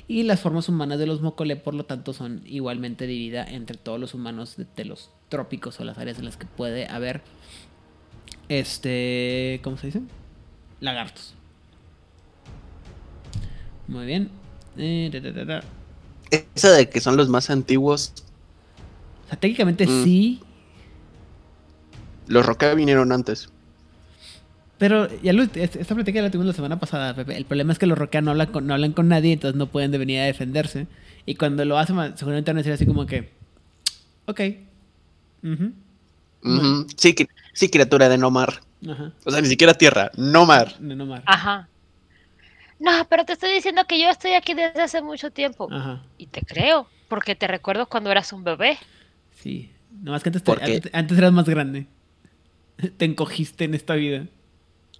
[0.07, 3.99] Y las formas humanas de los Mokole, por lo tanto, son igualmente divididas entre todos
[3.99, 7.23] los humanos de, los trópicos o las áreas en las que puede haber.
[8.51, 9.61] Este.
[9.65, 10.03] ¿Cómo se dice?
[10.81, 11.33] Lagartos.
[13.89, 14.29] Muy bien.
[14.77, 15.11] Eh,
[16.55, 18.13] Esa de que son los más antiguos
[19.27, 20.05] o sea, técnicamente mm.
[20.05, 20.41] sí.
[22.29, 23.51] Los Roca vinieron antes.
[24.79, 27.37] Pero ya lo, esta plática la tuvimos la semana pasada, Pepe.
[27.37, 29.67] El problema es que los Roca no hablan con, no hablan con nadie, entonces no
[29.69, 30.87] pueden venir a defenderse.
[31.25, 33.33] Y cuando lo hacen, seguramente van a decir así como que.
[34.27, 34.41] Ok.
[36.97, 37.15] sí,
[37.53, 38.61] sí, criatura de Nomar.
[38.89, 39.13] Ajá.
[39.25, 40.11] O sea, ni siquiera tierra.
[40.79, 41.23] De Nomar.
[41.25, 41.69] Ajá.
[42.79, 45.69] No, pero te estoy diciendo que yo estoy aquí desde hace mucho tiempo.
[45.73, 46.03] Ajá.
[46.19, 48.79] Y te creo, porque te recuerdo cuando eras un bebé.
[49.47, 49.71] Sí,
[50.03, 50.43] nomás que antes,
[50.93, 51.87] antes, eras más grande.
[52.97, 54.27] Te encogiste en esta vida.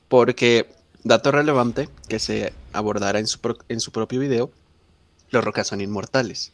[0.07, 0.69] Porque,
[1.03, 4.53] dato relevante que se abordará en su, en su propio video,
[5.31, 6.53] los rocas son inmortales.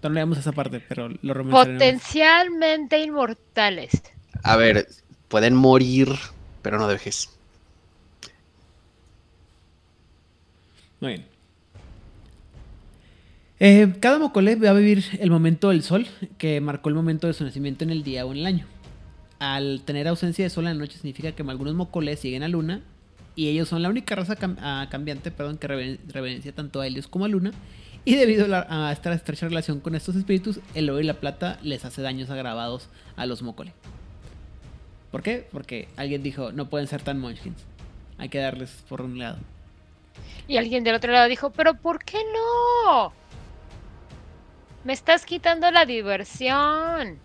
[0.00, 4.00] No leemos esa parte, pero lo Potencialmente inmortales.
[4.44, 4.86] A ver,
[5.26, 6.08] pueden morir,
[6.62, 7.30] pero no de vejez.
[11.00, 11.37] Muy bien.
[13.60, 16.06] Eh, cada Mokole va a vivir el momento del sol,
[16.38, 18.66] que marcó el momento de su nacimiento en el día o en el año.
[19.40, 22.82] Al tener ausencia de sol en la noche significa que algunos Mokole siguen a Luna
[23.34, 27.28] y ellos son la única raza cambiante perdón, que reverencia tanto a Helios como a
[27.28, 27.52] Luna.
[28.04, 31.84] Y debido a, esta estrecha relación con estos espíritus, el oro y la plata les
[31.84, 33.74] hace daños agravados a los Mokole.
[35.10, 35.46] ¿Por qué?
[35.50, 37.64] Porque alguien dijo, no pueden ser tan munchkins.
[38.18, 39.38] Hay que darles por un lado.
[40.46, 43.12] Y alguien del otro lado dijo, pero ¿por qué no?
[44.88, 47.18] Me estás quitando la diversión.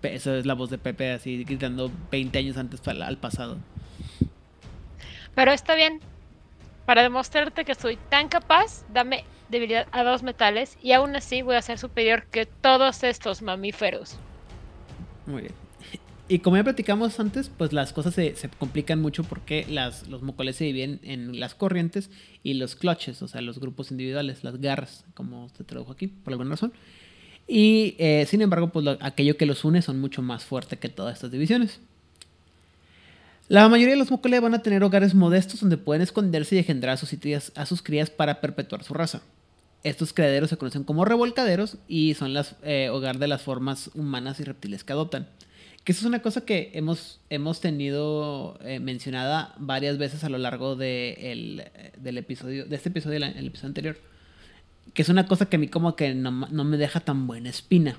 [0.00, 3.58] Eso es la voz de Pepe así gritando 20 años antes al pasado.
[5.34, 6.00] Pero está bien.
[6.86, 11.56] Para demostrarte que soy tan capaz, dame debilidad a dos metales y aún así voy
[11.56, 14.16] a ser superior que todos estos mamíferos.
[15.26, 15.61] Muy bien.
[16.28, 20.56] Y como ya platicamos antes, pues las cosas se, complican mucho porque las, los mocoles
[20.56, 22.10] se dividen en las corrientes
[22.42, 26.32] y los clutches, o sea, los grupos individuales, las garras, como se tradujo aquí, por
[26.32, 26.72] alguna razón.
[27.46, 31.14] Y eh, sin embargo, pues aquello que los une son mucho más fuerte que todas
[31.14, 31.80] estas divisiones.
[33.48, 36.94] La mayoría de los mocoles van a tener hogares modestos donde pueden esconderse y engendrar
[36.94, 39.20] a sus, crías, a sus crías para perpetuar su raza.
[39.82, 44.38] Estos criaderos se conocen como revolcaderos y son las eh, hogar de las formas humanas
[44.38, 45.28] y reptiles que adoptan.
[45.84, 50.38] Que eso es una cosa que hemos, hemos tenido eh, mencionada varias veces a lo
[50.38, 53.98] largo de del episodio, de este episodio y el episodio anterior.
[54.94, 57.96] Que es una cosa que a mí como que no, me deja tan buena espina.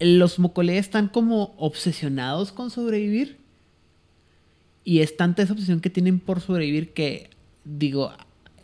[0.00, 3.38] Los Mokole están como obsesionados con sobrevivir.
[4.82, 7.30] Y es tanta esa obsesión que tienen por sobrevivir que,
[7.64, 8.12] digo,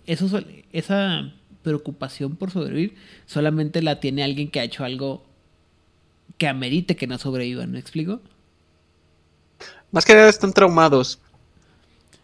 [0.06, 0.40] eso,
[0.72, 1.32] esa
[1.62, 2.94] preocupación por sobrevivir
[3.26, 5.25] solamente la tiene alguien que ha hecho algo
[6.38, 8.20] que amerite que no sobrevivan, ¿me explico?
[9.90, 11.20] Más que nada están traumados.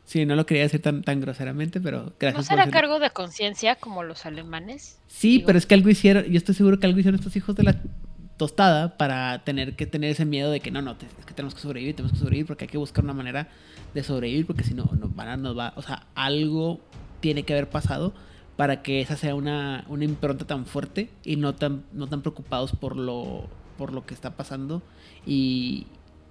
[0.04, 2.44] Sí, no lo quería decir tan, tan groseramente, pero gracias.
[2.44, 4.98] ¿No será cargo de conciencia como los alemanes?
[5.08, 7.62] Sí, pero es que algo hicieron, yo estoy seguro que algo hicieron estos hijos de
[7.62, 7.80] la
[8.36, 11.60] tostada para tener que tener ese miedo de que no, no, es que tenemos que
[11.60, 13.48] sobrevivir, tenemos que sobrevivir porque hay que buscar una manera
[13.94, 16.80] de sobrevivir porque si no, nos van a, nos va, o sea, algo
[17.20, 18.12] tiene que haber pasado
[18.56, 22.72] para que esa sea una, una impronta tan fuerte y no tan, no tan preocupados
[22.72, 24.82] por lo por lo que está pasando
[25.26, 25.86] y,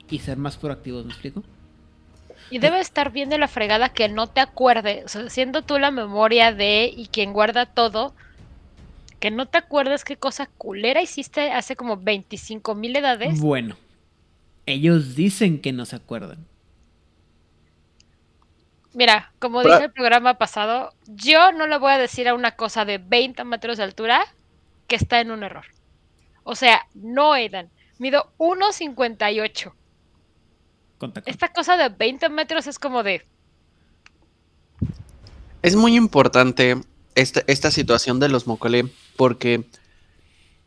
[0.09, 1.43] y ser más proactivos, ¿me explico?
[2.49, 5.79] Y debe estar bien de la fregada que no te acuerdes, o sea, siendo tú
[5.79, 8.13] la memoria de y quien guarda todo,
[9.19, 13.39] que no te acuerdes qué cosa culera hiciste hace como 25 mil edades.
[13.39, 13.77] Bueno,
[14.65, 16.45] ellos dicen que no se acuerdan.
[18.93, 22.83] Mira, como dije el programa pasado, yo no le voy a decir a una cosa
[22.83, 24.25] de 20 metros de altura
[24.87, 25.65] que está en un error.
[26.43, 27.69] O sea, no, Edan.
[27.99, 29.73] Mido 1,58.
[31.25, 33.25] Esta cosa de 20 metros es como de...
[35.61, 36.81] Es muy importante
[37.15, 39.65] esta, esta situación de los Mokole porque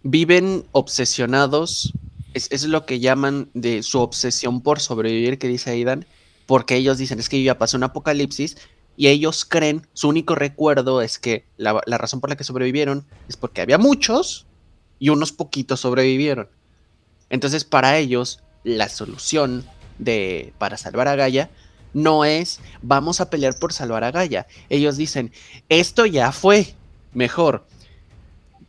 [0.03, 1.93] viven obsesionados,
[2.35, 6.07] es, es, lo que llaman de su obsesión por sobrevivir, que dice Aidan,
[6.47, 8.57] porque ellos dicen, es que ya pasó un apocalipsis,
[8.97, 13.05] y ellos creen, su único recuerdo es que la, la razón por la que sobrevivieron
[13.29, 14.47] es porque había muchos
[14.99, 16.49] y unos poquitos sobrevivieron.
[17.31, 19.65] Entonces, para ellos, la solución
[19.99, 21.51] de para salvar a Gaia
[21.93, 24.47] no es vamos a pelear por salvar a Gaia.
[24.69, 25.33] Ellos dicen,
[25.69, 26.75] esto ya fue,
[27.13, 27.67] mejor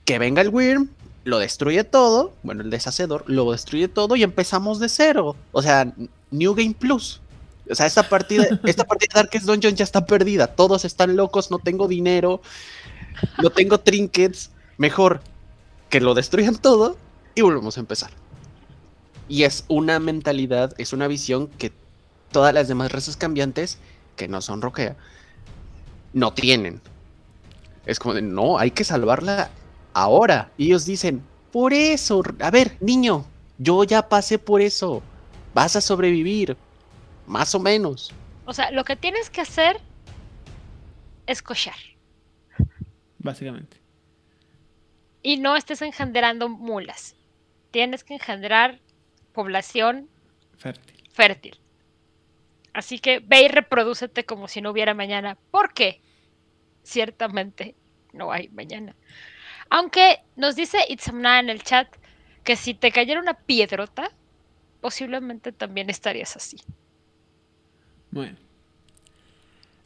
[0.06, 0.90] que venga el Wyrm,
[1.24, 5.36] lo destruye todo, bueno, el deshacedor lo destruye todo y empezamos de cero.
[5.52, 5.92] O sea,
[6.30, 7.20] New Game Plus.
[7.70, 10.48] O sea, esta partida, esta partida de Darkest Dungeon ya está perdida.
[10.48, 12.42] Todos están locos, no tengo dinero,
[13.42, 14.52] no tengo trinkets.
[14.78, 15.22] Mejor,
[15.90, 16.98] que lo destruyan todo
[17.36, 18.12] y volvemos a empezar.
[19.28, 21.72] Y es una mentalidad, es una visión que
[22.32, 23.80] todas las demás razas cambiantes,
[24.16, 24.96] que no son roquea,
[26.14, 26.82] no tienen.
[27.86, 29.50] Es como de, no, hay que salvarla
[29.94, 30.52] ahora.
[30.58, 33.26] Y ellos dicen, por eso, a ver, niño,
[33.58, 35.02] yo ya pasé por eso.
[35.54, 36.58] Vas a sobrevivir,
[37.28, 38.12] más o menos.
[38.46, 39.80] O sea, lo que tienes que hacer
[41.26, 41.76] es cochar.
[43.20, 43.85] Básicamente
[45.26, 47.16] y no estés engendrando mulas.
[47.72, 48.80] Tienes que engendrar
[49.34, 50.08] población
[51.10, 51.58] fértil.
[52.74, 55.36] Así que ve y reprodúcete como si no hubiera mañana.
[55.50, 56.00] ¿Por qué?
[56.84, 57.74] Ciertamente
[58.14, 58.96] no hay mañana.
[59.72, 61.88] Aunque nos dice Itzamna en el chat
[62.44, 64.12] que si te cayera una piedrota,
[64.80, 66.58] posiblemente también estarías así.
[68.12, 68.38] Bueno.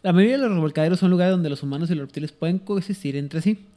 [0.04, 3.16] La mayoría de los revolcaderos son lugares donde los humanos y los reptiles pueden coexistir
[3.16, 3.69] entre sí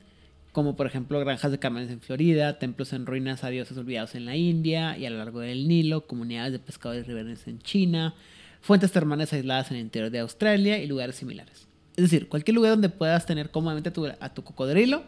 [0.53, 4.27] como por ejemplo granjas de camarones en Florida, templos en ruinas a dioses olvidados en
[4.27, 8.15] la India y a lo largo del Nilo, comunidades de pescadores ribereños en China,
[8.61, 11.67] fuentes termales aisladas en el interior de Australia y lugares similares.
[11.97, 15.03] Es decir, cualquier lugar donde puedas tener cómodamente a tu, a tu cocodrilo,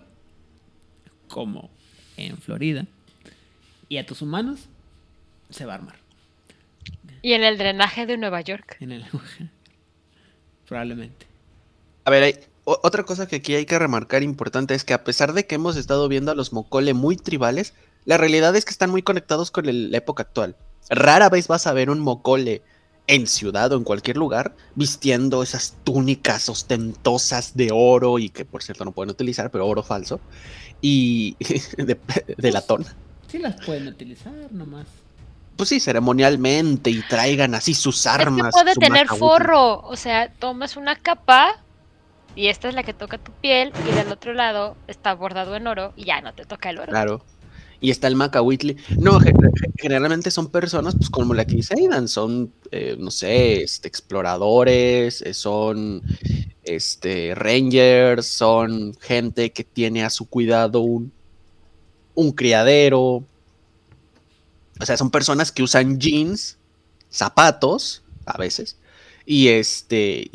[1.28, 1.70] como
[2.16, 2.86] en Florida,
[3.88, 4.68] y a tus humanos,
[5.50, 5.96] se va a armar.
[7.22, 8.76] Y en el drenaje de Nueva York.
[8.80, 9.04] En el...
[10.68, 11.26] Probablemente.
[12.04, 15.46] A ver, otra cosa que aquí hay que remarcar importante es que a pesar de
[15.46, 19.02] que hemos estado viendo a los Mokole muy tribales, la realidad es que están muy
[19.02, 20.56] conectados con el- la época actual.
[20.90, 22.62] Rara vez vas a ver un Mokole
[23.06, 28.62] en ciudad o en cualquier lugar vistiendo esas túnicas ostentosas de oro y que por
[28.62, 30.20] cierto no pueden utilizar, pero oro falso
[30.80, 31.36] y
[31.76, 31.98] de,
[32.36, 32.86] de latón.
[33.28, 34.86] Sí las pueden utilizar nomás.
[35.56, 38.46] Pues sí, ceremonialmente y traigan así sus Es armas.
[38.46, 39.80] que puede su tener forro.
[39.82, 41.62] O sea, tomas una capa
[42.36, 45.66] y esta es la que toca tu piel y del otro lado está bordado en
[45.66, 46.90] oro y ya no te toca el oro.
[46.90, 47.24] Claro.
[47.80, 48.76] Y está el Macahuitli.
[48.98, 53.10] No, gen- gen- generalmente son personas, pues como la que dice Aidan, son, eh, no
[53.10, 56.02] sé, este, exploradores, eh, son
[56.62, 61.12] este, rangers, son gente que tiene a su cuidado un,
[62.14, 63.22] un criadero.
[64.80, 66.56] O sea, son personas que usan jeans,
[67.10, 68.76] zapatos, a veces,
[69.26, 70.30] y este,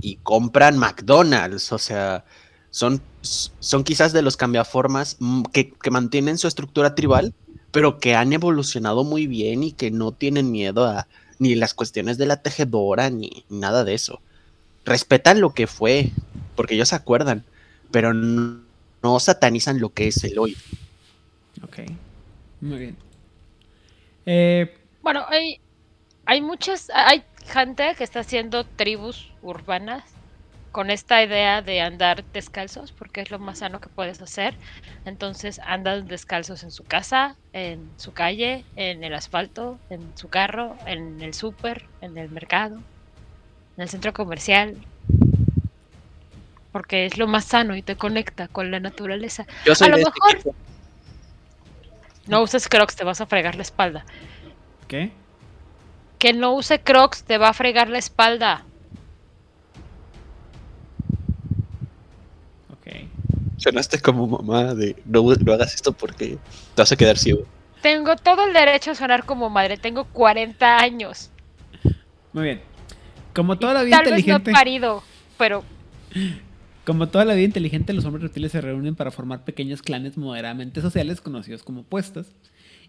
[0.00, 2.24] y compran McDonald's, o sea,
[2.70, 5.16] son, son quizás de los cambiaformas
[5.52, 7.34] que, que mantienen su estructura tribal,
[7.70, 12.18] pero que han evolucionado muy bien y que no tienen miedo a ni las cuestiones
[12.18, 14.22] de la tejedora ni nada de eso.
[14.84, 16.12] Respetan lo que fue,
[16.54, 17.44] porque ellos se acuerdan,
[17.90, 18.62] pero no,
[19.02, 20.56] no satanizan lo que es el hoy.
[21.62, 21.78] Ok.
[22.60, 22.96] Muy bien.
[24.26, 25.60] Eh, Bueno, hay,
[26.26, 30.04] hay muchas, hay gente que está haciendo tribus urbanas
[30.72, 34.54] con esta idea de andar descalzos, porque es lo más sano que puedes hacer.
[35.04, 40.76] Entonces andan descalzos en su casa, en su calle, en el asfalto, en su carro,
[40.86, 42.76] en el súper, en el mercado,
[43.76, 44.76] en el centro comercial.
[46.70, 49.46] Porque es lo más sano y te conecta con la naturaleza.
[49.64, 50.54] Yo soy A lo de mejor-.
[52.26, 54.04] No uses crocs, te vas a fregar la espalda.
[54.86, 55.10] ¿Qué?
[56.18, 58.64] Que no use crocs, te va a fregar la espalda.
[62.72, 63.08] Ok.
[63.56, 66.38] Sonaste como mamá de no, no hagas esto porque
[66.74, 67.44] te vas a quedar ciego.
[67.82, 71.30] Tengo todo el derecho a sonar como madre, tengo 40 años.
[72.32, 72.60] Muy bien.
[73.34, 74.52] Como toda la vida Tal vez no inteligente.
[74.52, 75.02] parido,
[75.36, 75.62] pero
[76.84, 80.80] Como toda la vida inteligente, los hombres reptiles se reúnen para formar pequeños clanes moderadamente
[80.80, 82.26] sociales conocidos como puestas.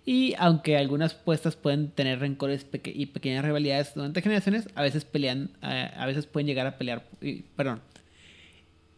[0.06, 5.06] Y aunque algunas puestas pueden tener rencores peque- y pequeñas rivalidades durante generaciones, a veces
[5.06, 7.82] pelean, eh, a veces pueden llegar a pelear, y- perdón.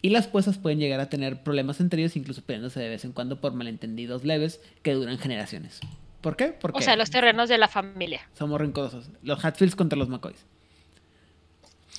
[0.01, 3.11] Y las puestas pueden llegar a tener problemas entre ellos, incluso peleándose de vez en
[3.11, 5.79] cuando por malentendidos leves que duran generaciones.
[6.21, 6.47] ¿Por qué?
[6.59, 8.21] Porque o sea, los terrenos de la familia.
[8.37, 9.09] somos rencorosos.
[9.21, 10.45] Los Hatfields contra los McCoys.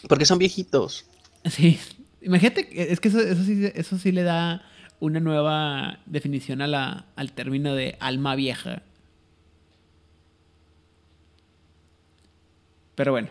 [0.09, 1.05] Porque son viejitos.
[1.45, 1.79] Sí,
[2.23, 4.63] imagínate, es que eso, eso, sí, eso sí le da
[5.01, 8.83] una nueva definición a la, al término de alma vieja.
[13.03, 13.29] Pero bueno,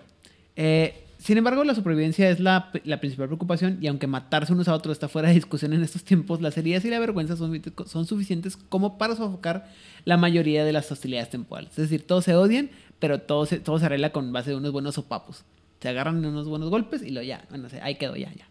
[0.58, 4.74] eh, sin embargo la supervivencia es la, la principal preocupación y aunque matarse unos a
[4.74, 8.06] otros está fuera de discusión en estos tiempos, las heridas y la vergüenza son, son
[8.06, 9.70] suficientes como para sofocar
[10.04, 11.70] la mayoría de las hostilidades temporales.
[11.72, 12.70] Es decir, todos se odian,
[13.00, 15.46] pero todo se, todo se arregla con base de unos buenos sopapos.
[15.80, 18.46] Se agarran unos buenos golpes y lo ya, bueno, se- ahí quedó, ya, ya.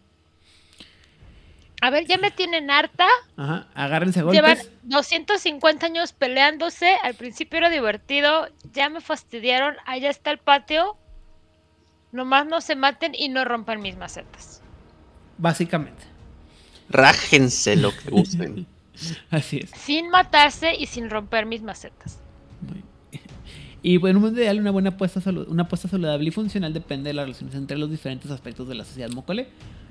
[1.83, 3.07] A ver, ya me tienen harta.
[3.37, 4.71] Ajá, agárrense a Llevan golpes.
[4.83, 6.93] 250 años peleándose.
[7.03, 8.47] Al principio era divertido.
[8.73, 9.75] Ya me fastidiaron.
[9.87, 10.95] Allá está el patio.
[12.11, 14.61] Nomás no se maten y no rompan mis macetas.
[15.37, 16.03] Básicamente.
[16.89, 18.65] Rájense lo que gusten.
[19.29, 19.69] Así es.
[19.71, 22.19] Sin matarse y sin romper mis macetas.
[22.61, 22.85] Muy bien.
[23.83, 27.13] Y bueno, un mundo ideal, una buena apuesta, una apuesta saludable y funcional depende de
[27.15, 29.47] las relaciones entre los diferentes aspectos de la sociedad mocole.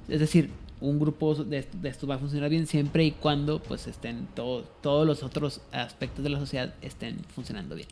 [0.09, 0.51] Es decir,
[0.81, 4.63] un grupo de, de estos va a funcionar bien siempre y cuando pues estén todo-
[4.83, 7.89] todos los otros aspectos de la sociedad estén funcionando bien.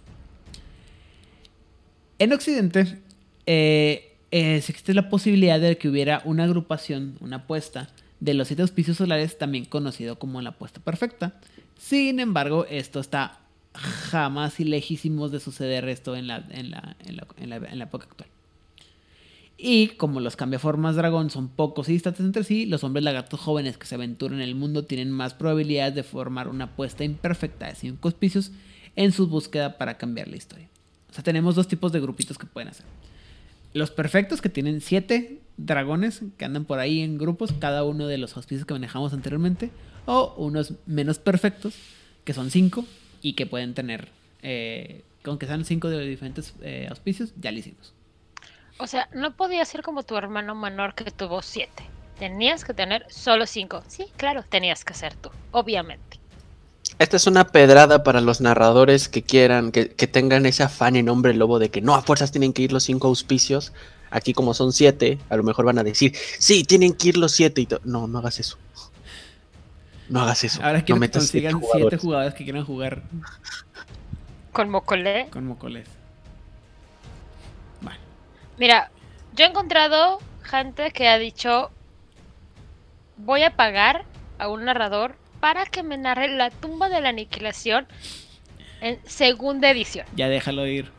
[2.19, 3.01] En Occidente
[3.47, 7.89] eh, eh, existe la posibilidad de que hubiera una agrupación, una apuesta
[8.21, 11.35] de los siete auspicios solares, también conocido como la apuesta perfecta.
[11.79, 13.39] Sin embargo, esto está
[13.75, 14.65] jamás y
[15.31, 18.29] de suceder esto en la, en la, en la, en la- en la época actual.
[19.61, 23.77] Y como los cambiaformas dragón son pocos y distantes entre sí, los hombres lagartos jóvenes
[23.77, 27.75] que se aventuran en el mundo tienen más probabilidades de formar una apuesta imperfecta de
[27.75, 28.53] cinco auspicios
[28.95, 30.69] en su búsqueda para cambiar la historia.
[31.11, 32.87] O sea, tenemos dos tipos de grupitos que pueden hacer.
[33.79, 38.19] Los perfectos que tienen siete dragones que andan por ahí en grupos, cada uno de
[38.19, 39.71] los auspicios que manejamos anteriormente.
[40.05, 41.77] O unos menos perfectos,
[42.25, 42.85] que son cinco
[43.23, 44.09] y que pueden tener,
[44.43, 47.95] eh, aunque sean cinco de diferentes eh, auspicios, ya lo hicimos.
[48.79, 51.85] O sea, no podía ser como tu hermano menor que tuvo siete.
[52.19, 53.85] Tenías que tener solo cinco.
[53.87, 56.18] Sí, claro, tenías que ser tú, obviamente.
[56.99, 61.07] Esta es una pedrada para los narradores que quieran, que, que tengan ese afán en
[61.07, 63.73] nombre lobo de que no, a fuerzas tienen que ir los cinco auspicios.
[64.11, 67.33] Aquí como son siete, a lo mejor van a decir, sí, tienen que ir los
[67.33, 67.61] siete.
[67.61, 68.59] Y no, no hagas eso.
[70.09, 70.63] No hagas eso.
[70.63, 73.03] Ahora quiero no que consigan siete jugadores que quieran jugar
[74.53, 75.29] con Mocolé.
[75.31, 75.87] Con Mocolés.
[77.81, 78.01] Bueno.
[78.57, 78.91] Mira,
[79.37, 81.71] yo he encontrado gente que ha dicho,
[83.19, 84.05] voy a pagar
[84.39, 87.87] a un narrador para que me narre la tumba de la aniquilación
[88.81, 90.07] en segunda edición.
[90.17, 90.91] Ya déjalo ir.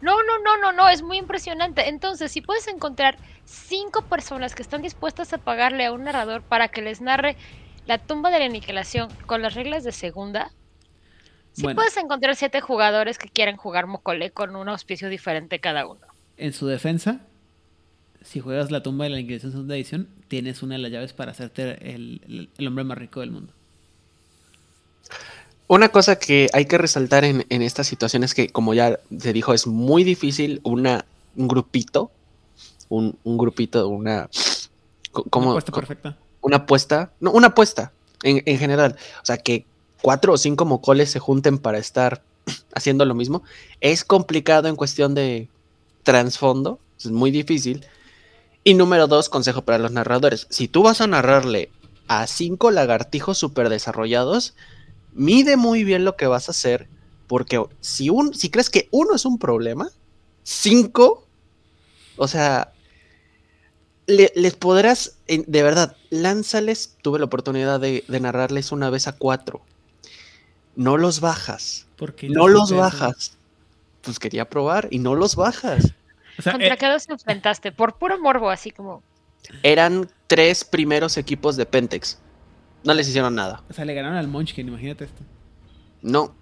[0.00, 1.88] No, no, no, no, no, es muy impresionante.
[1.88, 6.68] Entonces, si puedes encontrar cinco personas que están dispuestas a pagarle a un narrador para
[6.68, 7.36] que les narre
[7.86, 10.50] la tumba de la aniquilación con las reglas de segunda,
[11.52, 16.06] si puedes encontrar siete jugadores que quieran jugar Mocole con un auspicio diferente cada uno.
[16.36, 17.20] En su defensa,
[18.26, 21.30] si juegas la tumba de la aniquilación segunda edición, tienes una de las llaves para
[21.30, 23.52] hacerte el, hombre más rico del mundo.
[25.68, 29.54] Una cosa que hay que resaltar en, esta situación es que, como ya se dijo,
[29.54, 31.04] es muy difícil una,
[31.36, 32.10] un grupito,
[32.88, 34.28] un, grupito, una...
[35.12, 36.18] Como, una apuesta perfecta.
[36.40, 38.96] Una apuesta, no, una apuesta en, en, general.
[39.22, 39.64] O sea, que
[40.02, 42.22] cuatro o cinco mocoles se junten para estar
[42.74, 43.42] haciendo lo mismo.
[43.80, 45.48] Es complicado en cuestión de
[46.04, 47.84] trasfondo, es muy difícil.
[48.66, 50.48] Y número dos, consejo para los narradores.
[50.50, 51.70] Si tú vas a narrarle
[52.08, 54.56] a cinco lagartijos super desarrollados,
[55.12, 56.88] mide muy bien lo que vas a hacer,
[57.28, 59.90] porque si, un, si crees que uno es un problema,
[60.42, 61.28] cinco,
[62.16, 62.72] o sea,
[64.08, 69.62] les podrás, de verdad, lánzales, tuve la oportunidad de, narrarles una vez a cuatro.
[70.74, 71.86] No los bajas.
[71.94, 73.36] ¿Por qué no los bajas.
[74.00, 75.94] Pues quería probar y no los bajas.
[76.42, 77.72] ¿Contra eh, qué dos enfrentaste?
[77.72, 79.02] Por puro morbo, así como.
[79.62, 82.18] Eran tres primeros equipos de Pentex.
[82.84, 83.62] No les hicieron nada.
[83.68, 85.22] O sea, le ganaron al Munchkin, imagínate esto.
[86.02, 86.34] No.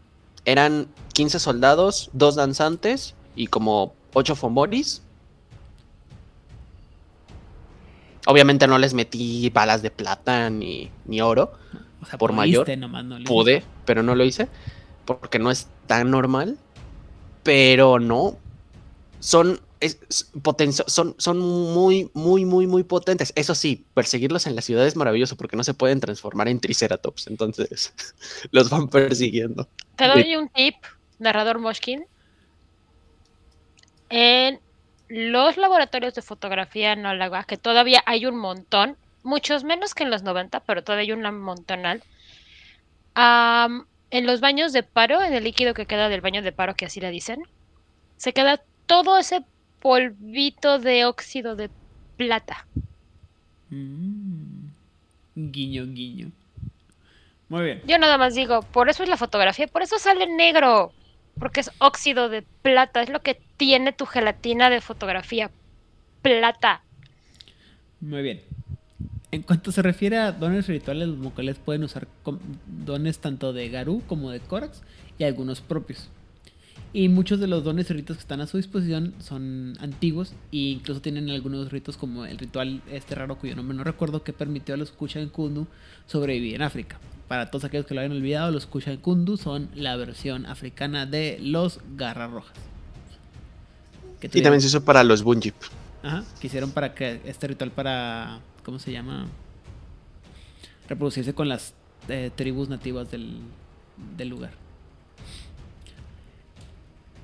[0.45, 5.03] Eran 15 soldados, dos danzantes y como 8 Fomoris.
[8.27, 11.53] Obviamente no les metí balas de plata ni, ni oro.
[12.03, 12.67] O sea, por mayor.
[13.25, 14.49] Pude, pero no lo hice.
[15.05, 16.59] Porque no es tan normal.
[17.43, 18.37] Pero no.
[19.21, 19.61] Son
[20.87, 23.33] son, son muy, muy, muy, muy potentes.
[23.37, 27.27] Eso sí, perseguirlos en la ciudad es maravilloso porque no se pueden transformar en triceratops,
[27.27, 27.95] entonces
[28.51, 29.69] los van persiguiendo.
[29.97, 30.77] Te doy un tip,
[31.19, 32.07] narrador Moshkin.
[34.11, 34.61] En
[35.09, 40.11] los laboratorios de fotografía en Olagua, que todavía hay un montón, muchos menos que en
[40.11, 42.03] los 90, pero todavía hay un montonal.
[43.17, 46.87] en los baños de paro, en el líquido que queda del baño de paro, que
[46.87, 47.43] así le dicen,
[48.17, 49.45] se queda todo ese
[49.85, 51.69] polvito de óxido de
[52.17, 52.67] plata.
[53.69, 54.71] Mm.
[55.35, 56.31] Guiño, guiño.
[57.51, 57.83] Muy bien.
[57.87, 60.93] Yo nada más digo, por eso es la fotografía, por eso sale negro.
[61.39, 65.51] Porque es óxido de plata, es lo que tiene tu gelatina de fotografía.
[66.23, 66.81] Plata.
[68.01, 68.41] Muy bien.
[69.33, 72.09] En cuanto se refiere a dones rituales, los mocales pueden usar
[72.67, 74.83] dones tanto de Garú como de Corax
[75.19, 76.09] y algunos propios.
[76.97, 80.59] Y muchos de los dones y ritos que están a su disposición son antiguos e
[80.79, 84.77] incluso tienen algunos ritos como el ritual este raro cuyo nombre no recuerdo que permitió
[84.77, 85.67] a los Kushan Kundu
[86.07, 87.01] sobrevivir en África.
[87.27, 91.39] Para todos aquellos que lo hayan olvidado, los Kushan Kundu son la versión africana de
[91.43, 92.55] los Garras Rojas.
[94.23, 95.57] y también se hizo para los Bunjip.
[96.05, 99.27] Ajá, que hicieron para que este ritual para, ¿cómo se llama?
[100.89, 101.75] Reproducirse con las
[102.09, 103.39] eh, tribus nativas del,
[104.17, 104.64] del lugar.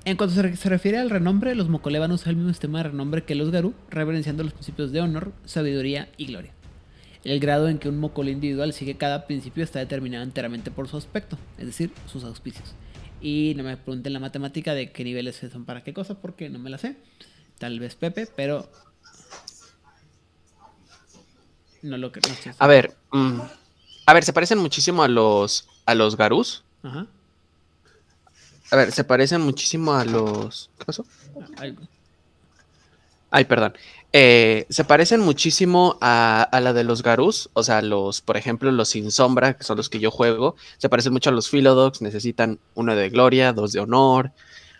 [0.03, 2.85] En cuanto se, refiere al renombre, los Mokole van a usar el mismo sistema de
[2.85, 6.53] renombre que los Garú, reverenciando los principios de honor, sabiduría y gloria.
[7.23, 10.97] El grado en que un Mokole individual sigue cada principio está determinado enteramente por su
[10.97, 12.73] aspecto, es decir, sus auspicios.
[13.21, 16.57] Y no me pregunten la matemática de qué niveles son para qué cosa, porque no
[16.57, 16.95] me la sé.
[17.59, 18.67] Tal vez Pepe, pero.
[21.83, 22.21] No lo que.
[22.57, 22.97] a ver.
[23.11, 23.39] Mm,
[24.07, 25.67] a ver, se parecen muchísimo a los.
[25.85, 26.63] a los Garús.
[26.81, 27.05] Ajá.
[28.71, 30.69] A ver, se parecen muchísimo a los.
[30.79, 31.05] ¿Qué pasó?
[33.29, 33.73] Ay, perdón.
[34.13, 38.89] Eh, se parecen muchísimo a, la de los Garus, o sea, los, por ejemplo, los
[38.89, 42.59] sin sombra, que son los que yo juego, se parecen mucho a los Philodogs, necesitan
[42.75, 44.31] uno de gloria, dos de honor,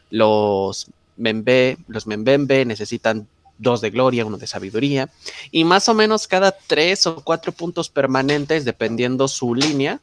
[0.10, 3.28] los Membe, los Membembe necesitan
[3.58, 5.10] dos de gloria, uno de sabiduría,
[5.50, 10.02] y más o menos cada tres o cuatro puntos permanentes, dependiendo su línea,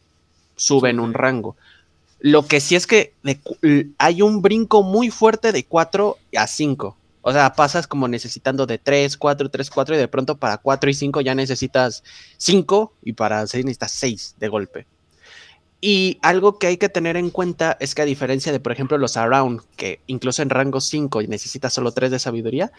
[0.56, 1.54] suben un rango.
[2.20, 3.14] Lo que sí es que
[3.98, 6.96] hay un brinco muy fuerte de 4 a 5.
[7.22, 10.90] O sea, pasas como necesitando de 3, 4, 3, 4 y de pronto para 4
[10.90, 12.02] y 5 ya necesitas
[12.38, 14.86] 5 y para 6 necesitas 6 de golpe.
[15.80, 18.98] Y algo que hay que tener en cuenta es que a diferencia de, por ejemplo,
[18.98, 22.72] los Around, que incluso en rango 5 necesitas solo 3 de sabiduría,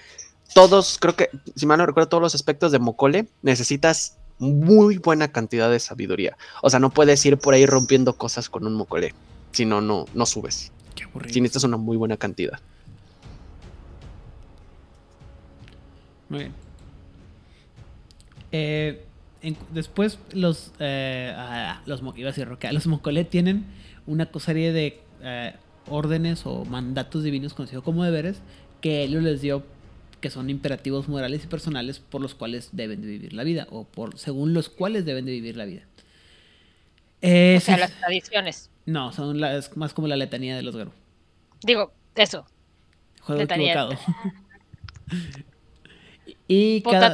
[0.54, 5.28] todos, creo que, si mal no recuerdo, todos los aspectos de Mokole necesitas muy buena
[5.28, 6.38] cantidad de sabiduría.
[6.62, 9.14] O sea, no puedes ir por ahí rompiendo cosas con un Mokole.
[9.52, 10.72] Si no, no, no subes.
[10.96, 11.34] Qué aburrido.
[11.34, 12.60] Si necesitas una muy buena cantidad.
[16.30, 16.54] Muy bien.
[18.52, 19.04] Eh,
[19.72, 23.66] después los, eh, ah, los, iba a decir, los Mokole tienen
[24.08, 25.54] una serie de eh,
[25.88, 28.42] órdenes o mandatos divinos conocidos como deberes
[28.82, 29.64] que él les dio
[30.20, 33.86] que son imperativos morales y personales por los cuales deben de vivir la vida o
[33.86, 35.82] por según los cuales deben de vivir la vida.
[37.22, 38.70] o sea, las tradiciones.
[38.86, 40.76] No, son las, más como la letanía de los.
[41.64, 42.46] Digo, eso.
[43.22, 43.92] Juego equivocado.
[46.48, 47.14] y cada,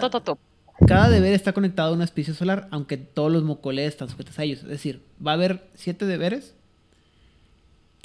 [0.88, 4.43] cada deber está conectado a una especie solar, aunque todos los mocoles están sujetos a
[4.43, 4.64] ellos.
[4.64, 6.55] Es decir, va a haber siete deberes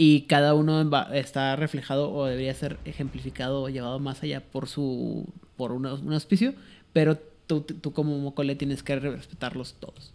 [0.03, 0.81] y cada uno
[1.13, 5.27] está reflejado o debería ser ejemplificado o llevado más allá por su
[5.59, 6.55] por un, auspicio,
[6.95, 10.15] pero tú, como mocole tienes que respetarlos todos.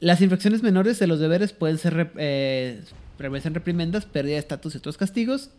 [0.00, 2.82] Las infracciones menores de los deberes pueden ser eh,
[3.18, 5.50] reprimendas, pérdida de estatus y otros castigos,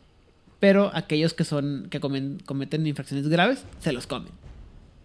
[0.60, 4.34] pero aquellos que son que cometen infracciones graves se los comen.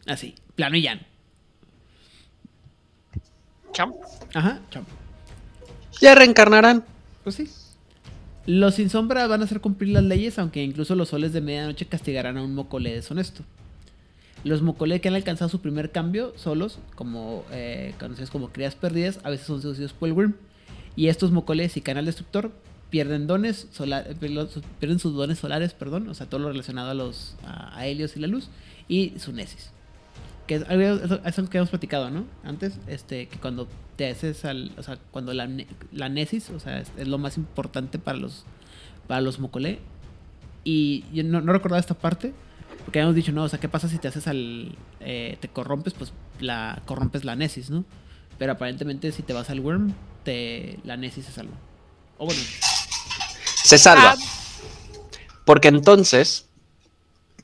[0.06, 1.02] Así, plano y llano.
[3.70, 3.92] Cham.
[4.34, 4.84] Ajá, cham.
[6.00, 6.97] Ya reencarnarán.
[7.24, 7.48] Pues sí.
[8.46, 11.86] Los sin sombra van a hacer cumplir las leyes, aunque incluso los soles de medianoche
[11.86, 13.42] castigarán a un mocole deshonesto.
[14.44, 19.18] Los mocole que han alcanzado su primer cambio solos, como eh, conocidos como crías perdidas,
[19.24, 20.34] a veces son seducidos por el Worm.
[20.96, 22.52] Y estos mocoles y canal destructor
[22.90, 27.36] pierden dones solar, pierden sus dones solares, perdón, o sea, todo lo relacionado a los
[27.44, 28.48] a, Helios y la luz
[28.88, 29.70] y su Nesis
[30.46, 32.24] que es algo que hemos platicado, ¿no?
[32.42, 35.50] Antes, este, que cuando te haces al, o sea, cuando la,
[35.90, 38.44] la Nesis, o sea, es, lo más importante para los,
[39.08, 39.80] para los Mokole.
[40.62, 42.32] Y yo no, no, recordaba esta parte,
[42.84, 45.94] porque habíamos dicho, no, o sea, ¿qué pasa si te haces al, eh, te corrompes?
[45.94, 47.84] Pues la, corrompes la Nesis, ¿no?
[48.38, 49.92] Pero aparentemente si te vas al Worm,
[50.22, 51.56] te, la Nesis se salva.
[52.18, 52.40] O bueno.
[53.64, 54.14] Se salva.
[54.16, 54.16] Ah.
[55.44, 56.46] Porque entonces,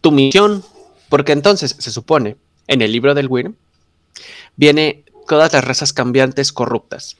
[0.00, 0.62] tu misión,
[1.08, 2.36] porque entonces se supone
[2.68, 3.56] en el libro del Wyrm,
[4.54, 7.16] viene todas las razas cambiantes corruptas.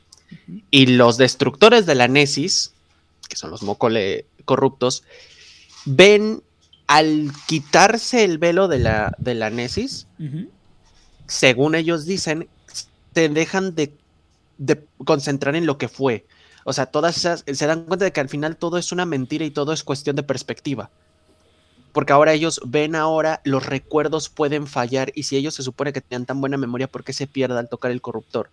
[0.71, 2.73] Y los destructores de la Nesis,
[3.29, 5.05] que son los Mokole corruptos,
[5.85, 6.43] ven
[6.87, 10.07] al quitarse el velo de la, de la Nesis,
[11.27, 12.49] según ellos dicen,
[13.13, 13.93] te dejan de,
[14.59, 16.27] de, concentrar en lo que fue.
[16.65, 19.45] O sea, todas esas, se dan cuenta de que al final todo es una mentira
[19.45, 20.91] y todo es cuestión de perspectiva
[21.95, 26.01] porque ahora ellos ven ahora, los recuerdos pueden fallar y si ellos se supone que
[26.01, 28.51] tenían tan buena memoria, ¿por qué se pierde al tocar el corruptor?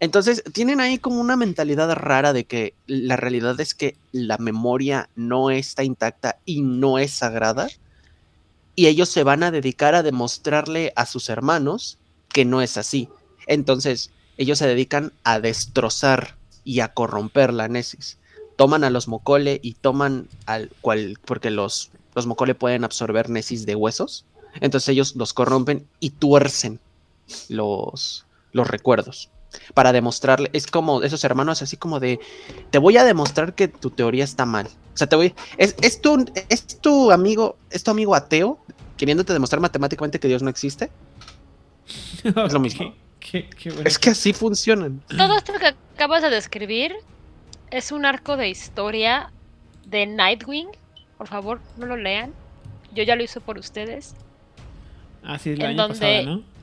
[0.00, 5.08] Entonces, tienen ahí como una mentalidad rara de que la realidad es que la memoria
[5.16, 7.68] no está intacta y no es sagrada.
[8.74, 11.96] Y ellos se van a dedicar a demostrarle a sus hermanos
[12.28, 13.08] que no es así.
[13.46, 18.18] Entonces, ellos se dedican a destrozar y a corromper la Nesis.
[18.56, 23.66] Toman a los Mokole y toman al cual, porque los los Mokole pueden absorber Nesis
[23.66, 24.24] de huesos.
[24.60, 26.80] Entonces ellos los corrompen y tuercen
[27.48, 29.30] los, los recuerdos.
[29.72, 32.18] Para demostrarle, es como esos hermanos así como de,
[32.70, 34.66] te voy a demostrar que tu teoría está mal.
[34.92, 38.58] O sea, te voy, es, es, tu, es tu amigo, es tu amigo ateo
[38.96, 40.90] queriéndote demostrar matemáticamente que Dios no existe.
[42.24, 42.94] es lo mismo.
[43.84, 45.02] Es que así funcionan.
[45.08, 46.94] Todo esto que acabas de describir
[47.70, 49.32] es un arco de historia
[49.86, 50.68] de Nightwing
[51.16, 52.32] por favor, no lo lean.
[52.92, 54.14] Yo ya lo hice por ustedes.
[55.22, 56.54] Ah, sí, es el año pasado, ¿no?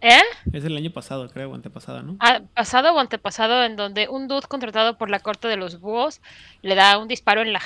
[0.00, 0.22] ¿Eh?
[0.52, 2.16] Es el año pasado, creo, o antepasado, ¿no?
[2.20, 6.20] Ah, pasado o antepasado, en donde un dude contratado por la corte de los búhos
[6.62, 7.60] le da un disparo en la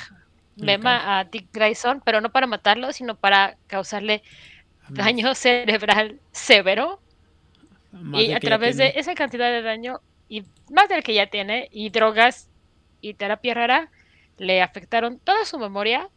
[0.55, 4.23] mema a Dick Grayson, pero no para matarlo, sino para causarle
[4.89, 6.99] daño cerebral severo.
[8.13, 11.91] y a través de esa cantidad de daño, y más del que ya tiene, y
[11.91, 12.49] drogas
[13.01, 13.91] y terapia rara,
[14.43, 16.09] le afectaron toda su memoria,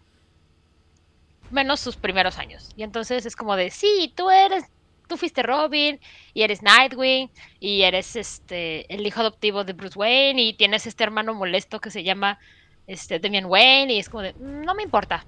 [1.50, 2.70] menos sus primeros años.
[2.76, 4.64] Y entonces es como de, sí, tú eres,
[5.08, 6.00] tú fuiste Robin,
[6.34, 11.04] y eres Nightwing, y eres este el hijo adoptivo de Bruce Wayne, y tienes este
[11.04, 12.38] hermano molesto que se llama
[12.86, 15.24] este Damian Wayne, y es como de, no me importa.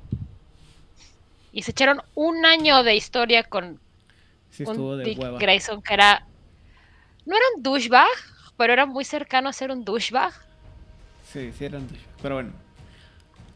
[1.53, 3.80] Y se echaron un año de historia con
[4.51, 5.38] Sí, un estuvo de Dick hueva.
[5.38, 6.26] Grayson que era.
[7.26, 8.07] No era un douchebag,
[8.57, 10.32] pero era muy cercano a ser un douchebag.
[11.24, 12.05] Sí, sí eran douche.
[12.22, 12.53] Pero bueno.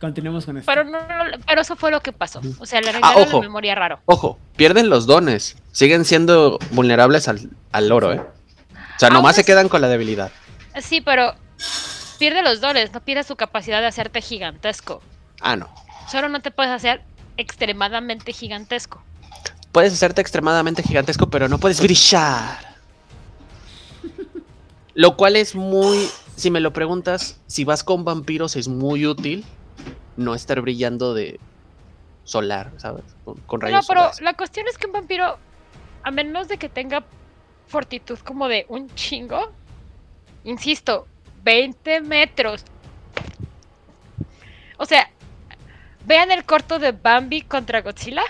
[0.03, 0.67] Continuemos con esto.
[0.71, 2.41] Pero no, no, pero eso fue lo que pasó.
[2.59, 3.41] O sea, le Ah, arreglaron la ojo.
[3.41, 4.01] memoria raro.
[4.07, 5.57] Ojo, pierden los dones.
[5.71, 8.19] Siguen siendo vulnerables al, al oro, ¿eh?
[8.21, 10.33] O sea, Aún nomás se así- quedan con la debilidad.
[10.81, 11.37] Sí, pero
[12.19, 15.01] pierde los dones, no pierde su capacidad de hacerte gigantesco.
[15.41, 15.69] Ah, no.
[16.11, 17.03] Solo no te puedes hacer
[17.37, 19.01] extremadamente gigantesco.
[19.71, 22.59] Puedes hacerte extremadamente gigantesco, pero no puedes brillar.
[24.95, 29.45] Lo cual es muy, si me lo preguntas, si vas con vampiros es muy útil
[30.17, 31.39] no estar brillando de
[32.25, 33.05] solar, ¿sabes?
[33.25, 34.21] Con, con No, rayos pero solares.
[34.21, 35.39] la cuestión es que un vampiro,
[36.03, 37.05] a menos de que tenga
[37.69, 39.51] fortitud como de un chingo,
[40.45, 41.07] insisto,
[41.45, 42.65] 20 metros.
[44.79, 45.11] O sea,
[46.07, 48.23] vean el corto de Bambi contra Godzilla.